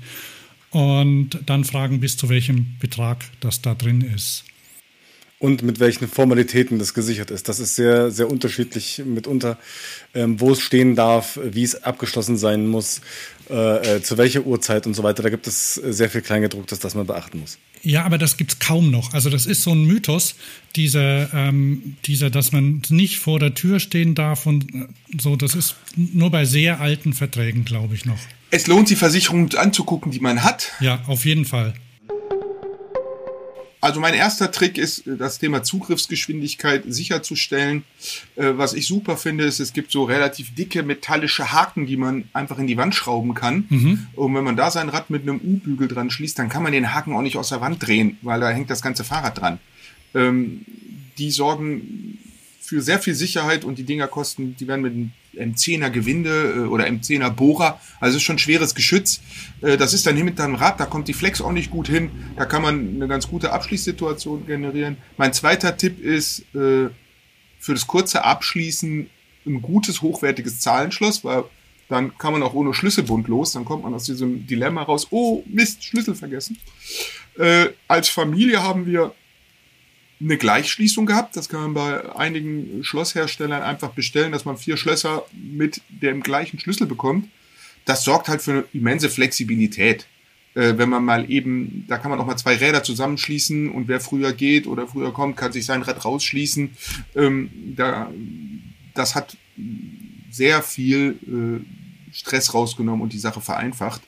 und 0.70 1.38
dann 1.45 1.66
fragen, 1.66 1.99
bis 1.99 2.16
zu 2.16 2.30
welchem 2.30 2.78
Betrag 2.80 3.26
das 3.41 3.62
da 3.62 3.76
drin 3.76 4.01
ist. 4.01 4.45
Und 5.42 5.64
mit 5.64 5.80
welchen 5.80 6.08
Formalitäten 6.08 6.78
das 6.78 6.94
gesichert 6.94 7.32
ist. 7.32 7.50
Das 7.50 7.60
ist 7.60 7.76
sehr, 7.76 8.12
sehr 8.12 8.30
unterschiedlich 8.30 9.02
mitunter, 9.04 9.58
ähm, 10.14 10.39
wo 10.39 10.52
es 10.52 10.62
stehen 10.62 10.96
darf, 10.96 11.39
wie 11.44 11.64
es 11.64 11.84
abgeschlossen 11.84 12.38
sein 12.38 12.68
muss, 12.68 13.02
äh, 13.50 13.96
äh, 13.96 14.04
zu 14.04 14.20
welcher 14.20 14.46
Uhrzeit 14.46 14.86
und 14.86 14.94
so 14.94 15.02
weiter. 15.02 15.24
Da 15.24 15.30
gibt 15.32 15.48
es 15.48 15.74
sehr 15.74 16.12
viel 16.12 16.22
Kleingedrucktes, 16.22 16.78
das 16.78 16.94
man 16.94 17.08
beachten 17.08 17.39
muss. 17.39 17.58
Ja, 17.82 18.04
aber 18.04 18.20
das 18.20 18.38
gibt 18.38 18.52
es 18.52 18.60
kaum 18.60 18.92
noch. 18.92 19.16
Also 19.16 19.32
das 19.32 19.48
ist 19.48 19.64
so 19.64 19.72
ein 19.72 19.84
Mythos, 19.84 20.36
dieser, 20.76 21.34
ähm, 21.34 21.98
dieser, 22.06 22.30
dass 22.30 22.52
man 22.52 22.84
nicht 22.89 23.18
vor 23.18 23.39
der 23.39 23.56
Tür 23.56 23.80
stehen 23.80 24.14
darf 24.14 24.46
und 24.46 24.72
äh, 24.76 24.88
so. 25.20 25.36
Das 25.36 25.56
ist 25.56 25.76
nur 25.96 26.30
bei 26.30 26.46
sehr 26.46 26.82
alten 26.82 27.14
Verträgen, 27.14 27.66
glaube 27.66 27.96
ich, 27.96 28.06
noch. 28.06 28.20
Es 28.52 28.68
lohnt, 28.68 28.92
die 28.92 28.96
Versicherung 28.96 29.52
anzugucken, 29.56 30.12
die 30.12 30.20
man 30.20 30.44
hat. 30.44 30.72
Ja, 30.82 31.02
auf 31.08 31.26
jeden 31.26 31.46
Fall. 31.46 31.74
Also 33.82 33.99
mein 33.99 34.13
erster 34.13 34.51
Trick 34.51 34.77
ist, 34.77 35.03
das 35.05 35.39
Thema 35.39 35.63
Zugriffsgeschwindigkeit 35.63 36.84
sicherzustellen. 36.88 37.84
Äh, 38.36 38.51
was 38.53 38.73
ich 38.73 38.86
super 38.88 39.17
finde, 39.17 39.43
ist, 39.43 39.59
es 39.59 39.73
gibt 39.73 39.91
so 39.91 40.03
relativ 40.03 40.53
dicke 40.53 40.84
metallische 40.84 41.51
Haken, 41.51 41.88
die 41.88 41.97
man 41.97 42.25
einfach 42.32 42.59
in 42.59 42.67
die 42.67 42.77
Wand 42.77 42.93
schrauben 42.93 43.34
kann. 43.34 43.65
Mhm. 43.69 44.07
Und 44.13 44.36
wenn 44.36 44.43
man 44.43 44.55
da 44.55 44.69
sein 44.69 44.89
Rad 44.89 45.09
mit 45.09 45.23
einem 45.23 45.41
U-Bügel 45.43 45.88
dran 45.88 46.11
schließt, 46.11 46.38
dann 46.38 46.47
kann 46.47 46.61
man 46.61 46.71
den 46.71 46.93
Haken 46.93 47.13
auch 47.13 47.23
nicht 47.23 47.38
aus 47.38 47.49
der 47.49 47.59
Wand 47.59 47.86
drehen, 47.86 48.17
weil 48.21 48.39
da 48.39 48.51
hängt 48.51 48.69
das 48.69 48.84
ganze 48.84 49.03
Fahrrad 49.03 49.41
dran. 49.41 49.59
Ähm, 50.13 50.63
die 51.17 51.32
sorgen 51.32 52.19
für 52.61 52.82
sehr 52.82 52.99
viel 52.99 53.15
Sicherheit 53.15 53.65
und 53.65 53.79
die 53.79 53.84
Dinger 53.84 54.07
kosten, 54.07 54.55
die 54.55 54.67
werden 54.67 54.82
mit 54.82 54.93
einem 54.93 55.11
M10er 55.36 55.89
Gewinde 55.89 56.53
äh, 56.55 56.59
oder 56.67 56.86
M10er 56.86 57.29
Bohrer, 57.29 57.79
also 57.99 58.17
ist 58.17 58.23
schon 58.23 58.38
schweres 58.38 58.75
Geschütz. 58.75 59.21
Äh, 59.61 59.77
das 59.77 59.93
ist 59.93 60.05
dann 60.05 60.15
hier 60.15 60.25
mit 60.25 60.39
einem 60.39 60.55
Rad, 60.55 60.79
da 60.79 60.86
kommt 60.86 61.07
die 61.07 61.13
Flex 61.13 61.41
auch 61.41 61.51
nicht 61.51 61.71
gut 61.71 61.88
hin, 61.88 62.09
da 62.38 62.45
kann 62.45 62.61
man 62.61 62.95
eine 62.95 63.07
ganz 63.07 63.27
gute 63.27 63.51
Abschließsituation 63.51 64.45
generieren. 64.45 64.97
Mein 65.17 65.34
zweiter 65.34 65.77
Tipp 65.77 65.99
ist 65.99 66.39
äh, 66.53 66.89
für 67.59 67.73
das 67.73 67.88
kurze 67.88 68.23
Abschließen 68.23 69.09
ein 69.45 69.61
gutes, 69.61 70.01
hochwertiges 70.01 70.59
Zahlenschloss, 70.59 71.23
weil 71.23 71.43
dann 71.89 72.17
kann 72.17 72.32
man 72.32 72.43
auch 72.43 72.53
ohne 72.53 72.73
Schlüsselbund 72.73 73.27
los, 73.27 73.51
dann 73.51 73.65
kommt 73.65 73.84
man 73.84 73.93
aus 73.93 74.05
diesem 74.05 74.47
Dilemma 74.47 74.84
raus, 74.84 75.07
oh 75.09 75.43
Mist, 75.47 75.84
Schlüssel 75.84 76.15
vergessen. 76.15 76.57
Als 77.88 78.07
Familie 78.07 78.63
haben 78.63 78.86
wir 78.86 79.13
eine 80.22 80.38
Gleichschließung 80.38 81.05
gehabt. 81.05 81.36
Das 81.36 81.49
kann 81.49 81.61
man 81.61 81.74
bei 81.74 82.15
einigen 82.15 82.84
Schlossherstellern 82.84 83.63
einfach 83.63 83.91
bestellen, 83.91 84.32
dass 84.32 84.45
man 84.45 84.57
vier 84.57 84.78
Schlösser 84.78 85.26
mit 85.34 85.82
dem 85.89 86.22
gleichen 86.22 86.59
Schlüssel 86.59 86.88
bekommt. 86.88 87.28
Das 87.86 88.03
sorgt 88.03 88.30
halt 88.30 88.41
für 88.41 88.51
eine 88.51 88.63
immense 88.74 89.09
Flexibilität. 89.09 90.05
Äh, 90.53 90.78
wenn 90.78 90.89
man 90.89 91.03
mal 91.03 91.30
eben, 91.32 91.86
da 91.88 91.97
kann 91.97 92.11
man 92.11 92.19
auch 92.19 92.26
mal 92.26 92.38
zwei 92.38 92.55
Räder 92.55 92.84
zusammenschließen 92.84 93.69
und 93.69 93.88
wer 93.88 93.99
früher 93.99 94.34
geht 94.34 94.67
oder 94.67 94.88
früher 94.88 95.13
kommt, 95.13 95.38
kann 95.38 95.51
sich 95.51 95.65
sein 95.65 95.82
Rad 95.82 96.03
rausschließen. 96.03 96.72
Ähm, 97.15 97.49
da, 97.76 98.11
das 98.93 99.15
hat 99.15 99.38
sehr 100.30 100.61
viel 100.61 101.17
äh, 101.28 102.13
Stress 102.13 102.53
rausgenommen 102.53 103.01
und 103.01 103.13
die 103.13 103.19
Sache 103.19 103.41
vereinfacht. 103.41 104.01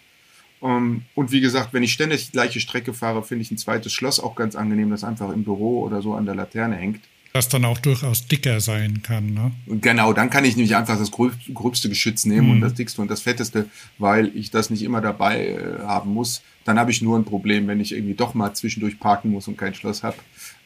Ähm, 0.63 1.03
und 1.13 1.31
wie 1.31 1.41
gesagt, 1.41 1.73
wenn 1.73 1.83
ich 1.83 1.93
ständig 1.93 2.27
die 2.27 2.31
gleiche 2.31 2.59
Strecke 2.59 2.93
fahre, 2.93 3.23
finde 3.23 3.43
ich 3.43 3.51
ein 3.51 3.57
zweites 3.57 3.91
Schloss 3.93 4.19
auch 4.19 4.35
ganz 4.35 4.55
angenehm, 4.55 4.89
das 4.89 5.03
einfach 5.03 5.31
im 5.31 5.43
Büro 5.43 5.81
oder 5.81 6.01
so 6.01 6.13
an 6.13 6.25
der 6.25 6.35
Laterne 6.35 6.75
hängt. 6.75 7.01
Das 7.33 7.49
dann 7.49 7.65
auch 7.65 7.79
durchaus 7.79 8.27
dicker 8.27 8.59
sein 8.59 9.01
kann, 9.01 9.33
ne? 9.33 9.51
Genau, 9.65 10.13
dann 10.13 10.29
kann 10.29 10.45
ich 10.45 10.55
nämlich 10.55 10.75
einfach 10.75 10.99
das 10.99 11.09
gröbste 11.09 11.89
Geschütz 11.89 12.25
nehmen 12.25 12.45
mhm. 12.45 12.53
und 12.53 12.61
das 12.61 12.75
dickste 12.75 13.01
und 13.01 13.09
das 13.09 13.23
fetteste, 13.23 13.65
weil 13.97 14.31
ich 14.35 14.51
das 14.51 14.69
nicht 14.69 14.83
immer 14.83 15.01
dabei 15.01 15.47
äh, 15.47 15.79
haben 15.83 16.13
muss. 16.13 16.43
Dann 16.63 16.77
habe 16.77 16.91
ich 16.91 17.01
nur 17.01 17.17
ein 17.17 17.25
Problem, 17.25 17.67
wenn 17.67 17.79
ich 17.79 17.91
irgendwie 17.91 18.13
doch 18.13 18.35
mal 18.35 18.53
zwischendurch 18.53 18.99
parken 18.99 19.31
muss 19.31 19.47
und 19.47 19.57
kein 19.57 19.73
Schloss 19.73 20.03
habe. 20.03 20.17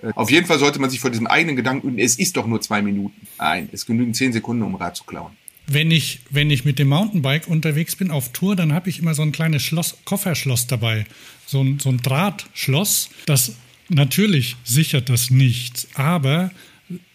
Äh, 0.01 0.11
auf 0.13 0.29
jeden 0.29 0.45
Fall 0.45 0.59
sollte 0.59 0.79
man 0.79 0.89
sich 0.89 0.99
vor 0.99 1.09
diesem 1.09 1.27
eigenen 1.27 1.55
Gedanken, 1.55 1.97
es 1.97 2.19
ist 2.19 2.35
doch 2.35 2.45
nur 2.45 2.59
zwei 2.59 2.81
Minuten. 2.81 3.25
Nein, 3.39 3.69
es 3.71 3.85
genügen 3.85 4.13
zehn 4.13 4.33
Sekunden, 4.33 4.63
um 4.63 4.75
Rad 4.75 4.97
zu 4.97 5.05
klauen 5.05 5.31
wenn 5.67 5.91
ich, 5.91 6.19
wenn 6.29 6.49
ich 6.49 6.65
mit 6.65 6.79
dem 6.79 6.87
Mountainbike 6.87 7.47
unterwegs 7.47 7.95
bin 7.95 8.09
auf 8.09 8.31
Tour, 8.31 8.55
dann 8.55 8.73
habe 8.73 8.89
ich 8.89 8.99
immer 8.99 9.13
so 9.13 9.21
ein 9.21 9.33
kleines 9.33 9.63
Schloss, 9.63 9.97
Kofferschloss 10.05 10.67
dabei. 10.67 11.05
So 11.45 11.61
ein, 11.61 11.79
so 11.79 11.89
ein 11.89 11.97
Drahtschloss. 11.97 13.09
Das 13.25 13.55
natürlich 13.89 14.55
sichert 14.63 15.09
das 15.09 15.29
nichts, 15.29 15.87
aber 15.93 16.51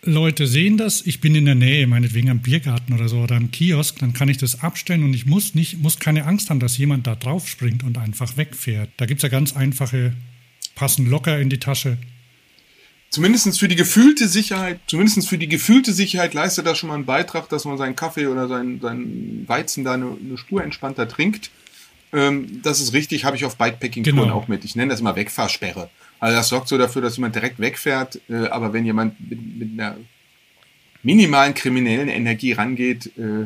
Leute 0.02 0.46
sehen 0.46 0.76
das, 0.76 1.06
ich 1.06 1.20
bin 1.20 1.34
in 1.34 1.46
der 1.46 1.54
Nähe, 1.54 1.86
meinetwegen 1.86 2.28
am 2.28 2.40
Biergarten 2.40 2.92
oder 2.92 3.08
so 3.08 3.20
oder 3.20 3.36
am 3.36 3.50
Kiosk, 3.50 3.98
dann 4.00 4.12
kann 4.12 4.28
ich 4.28 4.36
das 4.36 4.60
abstellen 4.60 5.02
und 5.02 5.14
ich 5.14 5.24
muss 5.24 5.54
nicht, 5.54 5.78
muss 5.78 5.98
keine 5.98 6.26
Angst 6.26 6.50
haben, 6.50 6.60
dass 6.60 6.76
jemand 6.76 7.06
da 7.06 7.14
drauf 7.14 7.48
springt 7.48 7.82
und 7.82 7.96
einfach 7.96 8.36
wegfährt. 8.36 8.90
Da 8.98 9.06
gibt 9.06 9.20
es 9.20 9.22
ja 9.22 9.28
ganz 9.30 9.56
einfache, 9.56 10.12
passen 10.74 11.08
locker 11.08 11.40
in 11.40 11.48
die 11.48 11.58
Tasche 11.58 11.96
zumindestens 13.12 13.58
für 13.58 13.68
die 13.68 13.76
gefühlte 13.76 14.26
Sicherheit, 14.26 14.80
zumindestens 14.86 15.28
für 15.28 15.38
die 15.38 15.46
gefühlte 15.46 15.92
Sicherheit 15.92 16.32
leistet 16.34 16.66
das 16.66 16.78
schon 16.78 16.88
mal 16.88 16.96
einen 16.96 17.04
Beitrag, 17.04 17.48
dass 17.50 17.66
man 17.66 17.76
seinen 17.76 17.94
Kaffee 17.94 18.26
oder 18.26 18.48
seinen, 18.48 18.80
seinen 18.80 19.44
Weizen 19.46 19.84
da 19.84 19.92
eine, 19.92 20.16
eine 20.18 20.38
Spur 20.38 20.64
entspannter 20.64 21.06
trinkt. 21.06 21.50
Ähm, 22.12 22.62
das 22.62 22.80
ist 22.80 22.94
richtig, 22.94 23.24
habe 23.24 23.36
ich 23.36 23.44
auf 23.44 23.56
Bikepacking-Touren 23.56 24.16
genau. 24.16 24.34
auch 24.34 24.48
mit. 24.48 24.64
Ich 24.64 24.76
nenne 24.76 24.90
das 24.90 25.00
immer 25.00 25.14
Wegfahrsperre. 25.14 25.90
Also 26.20 26.36
das 26.36 26.48
sorgt 26.48 26.68
so 26.68 26.78
dafür, 26.78 27.02
dass 27.02 27.16
jemand 27.16 27.34
direkt 27.34 27.60
wegfährt, 27.60 28.18
äh, 28.30 28.46
aber 28.46 28.72
wenn 28.72 28.86
jemand 28.86 29.14
mit, 29.28 29.58
mit 29.58 29.78
einer 29.78 29.96
minimalen 31.02 31.52
kriminellen 31.52 32.08
Energie 32.08 32.52
rangeht, 32.52 33.12
äh, 33.18 33.42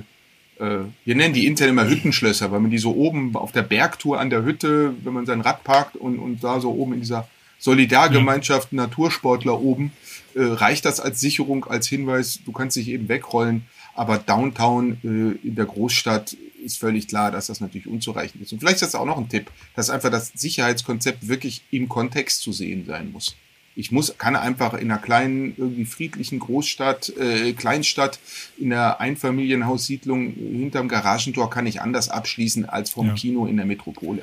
äh, 0.62 0.84
wir 1.04 1.14
nennen 1.16 1.34
die 1.34 1.46
intern 1.46 1.70
immer 1.70 1.88
Hüttenschlösser, 1.88 2.52
weil 2.52 2.60
man 2.60 2.70
die 2.70 2.78
so 2.78 2.94
oben 2.94 3.34
auf 3.34 3.50
der 3.50 3.62
Bergtour 3.62 4.20
an 4.20 4.30
der 4.30 4.44
Hütte, 4.44 4.94
wenn 5.02 5.12
man 5.12 5.26
sein 5.26 5.40
Rad 5.40 5.64
parkt 5.64 5.96
und, 5.96 6.20
und 6.20 6.44
da 6.44 6.60
so 6.60 6.70
oben 6.70 6.94
in 6.94 7.00
dieser 7.00 7.28
Solidargemeinschaft 7.58 8.72
ja. 8.72 8.76
Natursportler 8.76 9.60
oben, 9.60 9.92
äh, 10.34 10.42
reicht 10.42 10.84
das 10.84 11.00
als 11.00 11.20
Sicherung, 11.20 11.64
als 11.64 11.88
Hinweis, 11.88 12.40
du 12.44 12.52
kannst 12.52 12.76
dich 12.76 12.88
eben 12.88 13.08
wegrollen. 13.08 13.66
Aber 13.94 14.18
Downtown 14.18 14.98
äh, 15.02 15.46
in 15.46 15.54
der 15.54 15.64
Großstadt 15.64 16.36
ist 16.62 16.78
völlig 16.78 17.08
klar, 17.08 17.30
dass 17.30 17.46
das 17.46 17.60
natürlich 17.60 17.86
unzureichend 17.86 18.42
ist. 18.42 18.52
Und 18.52 18.58
vielleicht 18.58 18.76
ist 18.76 18.82
das 18.82 18.94
auch 18.94 19.06
noch 19.06 19.16
ein 19.16 19.28
Tipp, 19.28 19.50
dass 19.74 19.88
einfach 19.88 20.10
das 20.10 20.32
Sicherheitskonzept 20.34 21.28
wirklich 21.28 21.62
im 21.70 21.88
Kontext 21.88 22.42
zu 22.42 22.52
sehen 22.52 22.84
sein 22.86 23.10
muss. 23.12 23.36
Ich 23.74 23.92
muss, 23.92 24.16
kann 24.16 24.36
einfach 24.36 24.72
in 24.72 24.90
einer 24.90 25.00
kleinen, 25.00 25.54
irgendwie 25.56 25.84
friedlichen 25.84 26.38
Großstadt, 26.38 27.12
äh, 27.18 27.52
Kleinstadt, 27.52 28.18
in 28.58 28.72
einer 28.72 29.00
Einfamilienhaussiedlung 29.00 30.32
hinterm 30.32 30.88
Garagentor 30.88 31.50
kann 31.50 31.66
ich 31.66 31.82
anders 31.82 32.08
abschließen 32.08 32.64
als 32.66 32.90
vom 32.90 33.08
ja. 33.08 33.14
Kino 33.14 33.46
in 33.46 33.56
der 33.56 33.66
Metropole. 33.66 34.22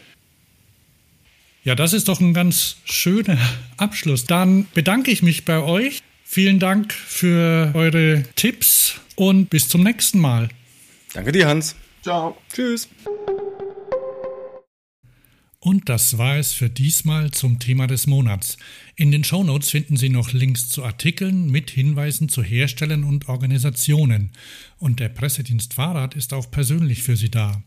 Ja, 1.66 1.76
das 1.76 1.94
ist 1.94 2.10
doch 2.10 2.20
ein 2.20 2.34
ganz 2.34 2.78
schöner 2.84 3.38
Abschluss. 3.78 4.26
Dann 4.26 4.68
bedanke 4.74 5.12
ich 5.12 5.24
mich 5.24 5.46
bei 5.46 5.60
euch. 5.60 6.04
Vielen 6.26 6.60
Dank 6.60 6.92
für 6.92 7.72
eure 7.74 8.24
Tipps 8.36 9.00
und 9.16 9.50
bis 9.50 9.70
zum 9.70 9.84
nächsten 9.84 10.20
Mal. 10.20 10.50
Danke 11.14 11.32
dir, 11.32 11.48
Hans. 11.48 11.76
Ciao. 12.02 12.36
Tschüss. 12.54 12.90
Und 15.60 15.88
das 15.88 16.18
war 16.18 16.36
es 16.36 16.52
für 16.52 16.70
diesmal 16.70 17.32
zum 17.32 17.60
Thema 17.60 17.88
des 17.88 18.08
Monats. 18.08 18.58
In 18.98 19.12
den 19.12 19.24
Shownotes 19.24 19.70
finden 19.70 19.96
Sie 19.96 20.10
noch 20.10 20.34
Links 20.34 20.68
zu 20.68 20.84
Artikeln 20.84 21.50
mit 21.50 21.72
Hinweisen 21.72 22.28
zu 22.28 22.44
Herstellern 22.44 23.06
und 23.06 23.30
Organisationen. 23.30 24.32
Und 24.80 25.00
der 25.00 25.08
Pressedienst 25.08 25.76
Fahrrad 25.76 26.16
ist 26.16 26.34
auch 26.34 26.52
persönlich 26.52 27.04
für 27.04 27.16
Sie 27.16 27.32
da. 27.32 27.64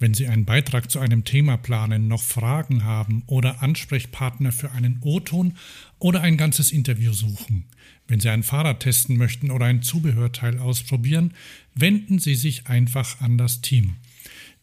Wenn 0.00 0.14
Sie 0.14 0.26
einen 0.26 0.46
Beitrag 0.46 0.90
zu 0.90 0.98
einem 0.98 1.24
Thema 1.24 1.58
planen, 1.58 2.08
noch 2.08 2.22
Fragen 2.22 2.84
haben 2.84 3.22
oder 3.26 3.62
Ansprechpartner 3.62 4.50
für 4.50 4.72
einen 4.72 4.98
O-Ton 5.02 5.58
oder 5.98 6.22
ein 6.22 6.38
ganzes 6.38 6.72
Interview 6.72 7.12
suchen. 7.12 7.66
Wenn 8.08 8.18
Sie 8.18 8.30
ein 8.30 8.42
Fahrrad 8.42 8.80
testen 8.80 9.18
möchten 9.18 9.50
oder 9.50 9.66
ein 9.66 9.82
Zubehörteil 9.82 10.58
ausprobieren, 10.58 11.34
wenden 11.74 12.18
Sie 12.18 12.34
sich 12.34 12.66
einfach 12.66 13.20
an 13.20 13.36
das 13.36 13.60
Team. 13.60 13.96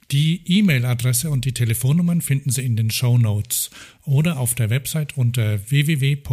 Die 0.09 0.41
E-Mail-Adresse 0.45 1.29
und 1.29 1.45
die 1.45 1.53
Telefonnummern 1.53 2.21
finden 2.21 2.49
Sie 2.49 2.65
in 2.65 2.75
den 2.75 2.89
Show 2.89 3.19
Notes 3.19 3.69
oder 4.05 4.39
auf 4.39 4.55
der 4.55 4.71
Website 4.71 5.17
unter 5.17 5.69
www.pd-f.de. 5.69 6.31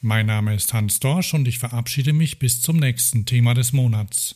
Mein 0.00 0.26
Name 0.26 0.54
ist 0.54 0.72
Hans 0.74 0.98
Dorsch 0.98 1.34
und 1.34 1.46
ich 1.46 1.58
verabschiede 1.60 2.12
mich 2.12 2.40
bis 2.40 2.60
zum 2.60 2.78
nächsten 2.78 3.24
Thema 3.24 3.54
des 3.54 3.72
Monats. 3.72 4.34